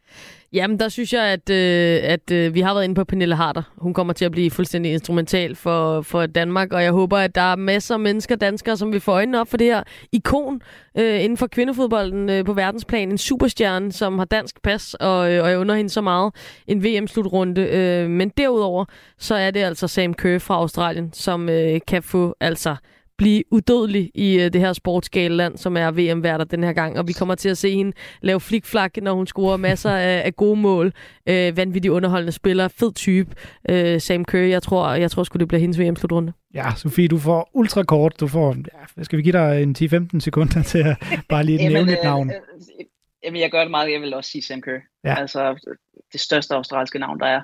Jamen, 0.54 0.80
der 0.80 0.90
synes 0.90 1.14
jeg, 1.14 1.24
at, 1.24 1.50
øh, 1.50 2.00
at 2.04 2.32
øh, 2.32 2.54
vi 2.54 2.62
har 2.62 2.74
været 2.74 2.84
inde 2.84 2.96
på 2.96 3.04
Pernille 3.04 3.36
Harder. 3.36 3.62
Hun 3.78 3.94
kommer 3.94 4.14
til 4.14 4.26
at 4.26 4.32
blive 4.32 4.52
fuldstændig 4.52 4.92
instrumental 4.92 5.56
for, 5.56 6.02
for 6.02 6.26
Danmark, 6.26 6.74
og 6.74 6.84
jeg 6.84 6.92
håber, 6.92 7.18
at 7.18 7.36
der 7.36 7.42
er 7.42 7.56
masser 7.56 7.94
af 7.96 8.00
mennesker, 8.00 8.36
danskere, 8.36 8.78
som 8.78 8.92
vil 8.92 9.00
få 9.00 9.12
øjnene 9.12 9.40
op 9.40 9.48
for 9.48 9.58
det 9.58 9.68
her 9.68 9.84
ikon 10.12 10.62
øh, 10.98 11.24
inden 11.24 11.38
for 11.38 11.48
kvindefodbolden 11.48 12.30
øh, 12.30 12.46
på 12.46 12.54
verdensplan. 12.54 13.12
En 13.12 13.18
superstjerne, 13.18 13.92
som 13.92 14.18
har 14.18 14.26
dansk 14.26 14.62
pas, 14.64 14.94
og, 14.94 15.34
øh, 15.34 15.44
og 15.44 15.50
jeg 15.50 15.60
under 15.60 15.76
hende 15.76 15.90
så 15.90 16.02
meget. 16.02 16.34
En 16.68 16.84
VM-slutrunde. 16.84 17.62
Øh, 17.62 18.10
men 18.10 18.30
derudover, 18.30 18.86
så 19.18 19.36
er 19.36 19.52
det 19.52 19.60
altså 19.60 19.88
Sam 19.88 20.14
Kerr 20.14 20.40
fra 20.40 20.56
Australien, 20.56 21.14
som 21.14 21.50
øh, 21.50 21.80
kan 21.88 22.04
få 22.04 22.36
altså 22.40 22.76
blive 23.18 23.44
udødelig 23.52 24.12
i 24.14 24.40
øh, 24.40 24.54
det 24.54 24.62
her 24.62 24.74
sportsgale 24.74 25.36
land, 25.36 25.58
som 25.58 25.78
er 25.78 25.92
VM-værter 25.92 26.46
den 26.46 26.64
her 26.64 26.74
gang. 26.74 27.00
Og 27.00 27.08
vi 27.08 27.14
kommer 27.14 27.36
til 27.36 27.50
at 27.50 27.58
se 27.58 27.76
hende 27.76 27.92
lave 28.22 28.40
flikflak, 28.40 28.98
når 28.98 29.14
hun 29.14 29.28
scorer 29.28 29.58
masser 29.58 29.92
af, 30.10 30.22
af 30.26 30.36
gode 30.36 30.60
mål. 30.60 30.94
Øh, 31.30 31.58
vanvittigt 31.58 31.92
underholdende 31.92 32.32
spiller. 32.32 32.68
Fed 32.68 32.94
type. 32.94 33.36
Øh, 33.70 34.02
Sam 34.02 34.26
Kerr, 34.26 34.48
jeg 34.48 34.64
tror, 34.64 34.94
jeg 34.94 35.12
tror 35.12 35.24
sgu, 35.24 35.38
det 35.38 35.48
bliver 35.48 35.62
hendes 35.62 35.80
VM-slutrunde. 35.80 36.34
Ja, 36.54 36.66
Sofie, 36.76 37.08
du 37.08 37.18
får 37.18 37.50
ultra 37.54 37.84
kort. 37.84 38.20
Du 38.20 38.28
får, 38.28 38.56
ja, 38.98 39.04
skal 39.04 39.18
vi 39.18 39.24
give 39.24 39.34
dig 39.34 39.64
en 39.64 39.76
10-15 40.16 40.20
sekunder 40.20 40.64
til 40.64 40.78
at 40.78 40.98
bare 41.30 41.44
lige 41.44 41.70
nævne 41.70 41.92
et 41.92 42.00
navn? 42.04 42.30
Øh, 42.30 42.36
øh, 42.80 42.86
jamen, 43.24 43.42
jeg 43.42 43.52
gør 43.52 43.62
det 43.62 43.72
meget. 43.72 43.92
Jeg 43.92 44.02
vil 44.02 44.14
også 44.14 44.32
sige 44.32 44.42
Sam 44.42 44.62
Kerr. 44.62 44.80
Ja. 45.04 45.16
Altså, 45.20 45.70
det 46.14 46.20
største 46.20 46.56
australske 46.56 47.00
navn, 47.00 47.20
der 47.20 47.26
er 47.26 47.42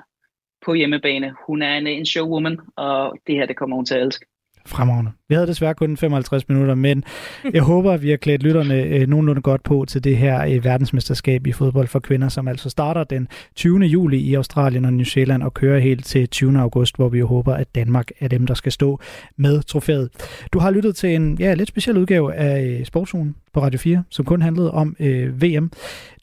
på 0.64 0.74
hjemmebane. 0.74 1.34
Hun 1.46 1.62
er 1.62 1.78
en, 1.78 1.86
en 1.86 2.06
showwoman, 2.06 2.60
og 2.76 3.18
det 3.26 3.34
her, 3.34 3.46
det 3.46 3.56
kommer 3.56 3.76
hun 3.76 3.86
til 3.86 3.94
at 3.94 4.02
elske. 4.02 4.26
Fremragende. 4.66 5.10
Vi 5.28 5.34
havde 5.34 5.46
desværre 5.46 5.74
kun 5.74 5.96
55 5.96 6.48
minutter, 6.48 6.74
men 6.74 7.04
jeg 7.52 7.62
håber, 7.72 7.92
at 7.92 8.02
vi 8.02 8.10
har 8.10 8.16
klædt 8.16 8.42
lytterne 8.42 8.82
øh, 8.82 9.08
nogenlunde 9.08 9.42
godt 9.42 9.62
på 9.62 9.84
til 9.88 10.04
det 10.04 10.16
her 10.16 10.44
øh, 10.44 10.64
verdensmesterskab 10.64 11.46
i 11.46 11.52
fodbold 11.52 11.88
for 11.88 11.98
kvinder, 11.98 12.28
som 12.28 12.48
altså 12.48 12.70
starter 12.70 13.04
den 13.04 13.28
20. 13.56 13.78
juli 13.78 14.18
i 14.18 14.34
Australien 14.34 14.84
og 14.84 14.92
New 14.92 15.04
Zealand 15.04 15.42
og 15.42 15.54
kører 15.54 15.78
helt 15.78 16.04
til 16.04 16.28
20. 16.28 16.60
august, 16.60 16.96
hvor 16.96 17.08
vi 17.08 17.18
jo 17.18 17.26
håber, 17.26 17.54
at 17.54 17.74
Danmark 17.74 18.10
er 18.20 18.28
dem, 18.28 18.46
der 18.46 18.54
skal 18.54 18.72
stå 18.72 19.00
med 19.36 19.62
trofæet. 19.62 20.10
Du 20.52 20.58
har 20.58 20.70
lyttet 20.70 20.96
til 20.96 21.14
en 21.14 21.36
ja, 21.40 21.54
lidt 21.54 21.68
speciel 21.68 21.98
udgave 21.98 22.34
af 22.34 22.64
øh, 22.64 22.84
Sportsugen 22.84 23.34
på 23.54 23.62
Radio 23.62 23.78
4, 23.78 24.04
som 24.10 24.24
kun 24.24 24.42
handlede 24.42 24.70
om 24.70 24.96
øh, 25.00 25.42
VM. 25.42 25.70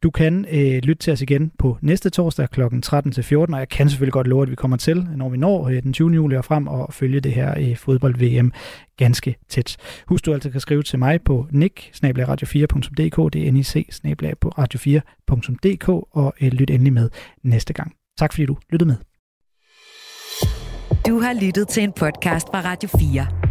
Du 0.04 0.10
kan 0.10 0.46
øh, 0.52 0.78
lytte 0.84 1.04
til 1.04 1.14
os 1.14 1.22
igen 1.22 1.52
på 1.60 1.78
næste 1.82 2.10
torsdag 2.10 2.50
kl. 2.50 2.62
13-14, 2.62 3.36
og 3.36 3.60
jeg 3.60 3.70
kan 3.70 3.90
selvfølgelig 3.90 4.14
godt 4.14 4.28
love, 4.28 4.44
at 4.44 4.50
vi 4.50 4.56
kommer 4.56 4.78
til, 4.78 5.08
når 5.16 5.30
vi 5.30 5.38
når 5.38 5.68
øh, 5.68 5.84
den 5.84 5.94
20. 5.94 6.12
juli 6.12 6.36
og 6.36 6.46
frem, 6.46 6.68
og 6.68 6.94
følge 6.94 7.20
det 7.20 7.34
her 7.34 7.54
øh, 7.60 7.78
fodbold-VM 7.78 8.52
ganske 8.98 9.36
tæt. 9.50 9.78
Husk, 10.08 10.26
du 10.26 10.34
altid 10.34 10.52
kan 10.52 10.62
skrive 10.62 10.84
til 10.84 11.00
mig 11.00 11.22
på 11.22 11.48
nick 11.52 11.92
radio4.dk, 12.04 13.34
det 13.34 13.48
er 13.48 13.52
nic 13.52 13.76
på 14.42 14.52
radio4.dk, 14.60 15.90
og 15.90 16.34
øh, 16.42 16.52
lyt 16.52 16.70
endelig 16.70 16.94
med 16.94 17.10
næste 17.44 17.74
gang. 17.74 17.94
Tak 18.18 18.34
fordi 18.34 18.46
du 18.46 18.58
lyttede 18.70 18.88
med. 18.88 18.96
Du 21.08 21.20
har 21.20 21.46
lyttet 21.46 21.68
til 21.68 21.84
en 21.84 21.92
podcast 21.92 22.48
fra 22.48 22.62
Radio 22.62 22.90
4. 23.00 23.51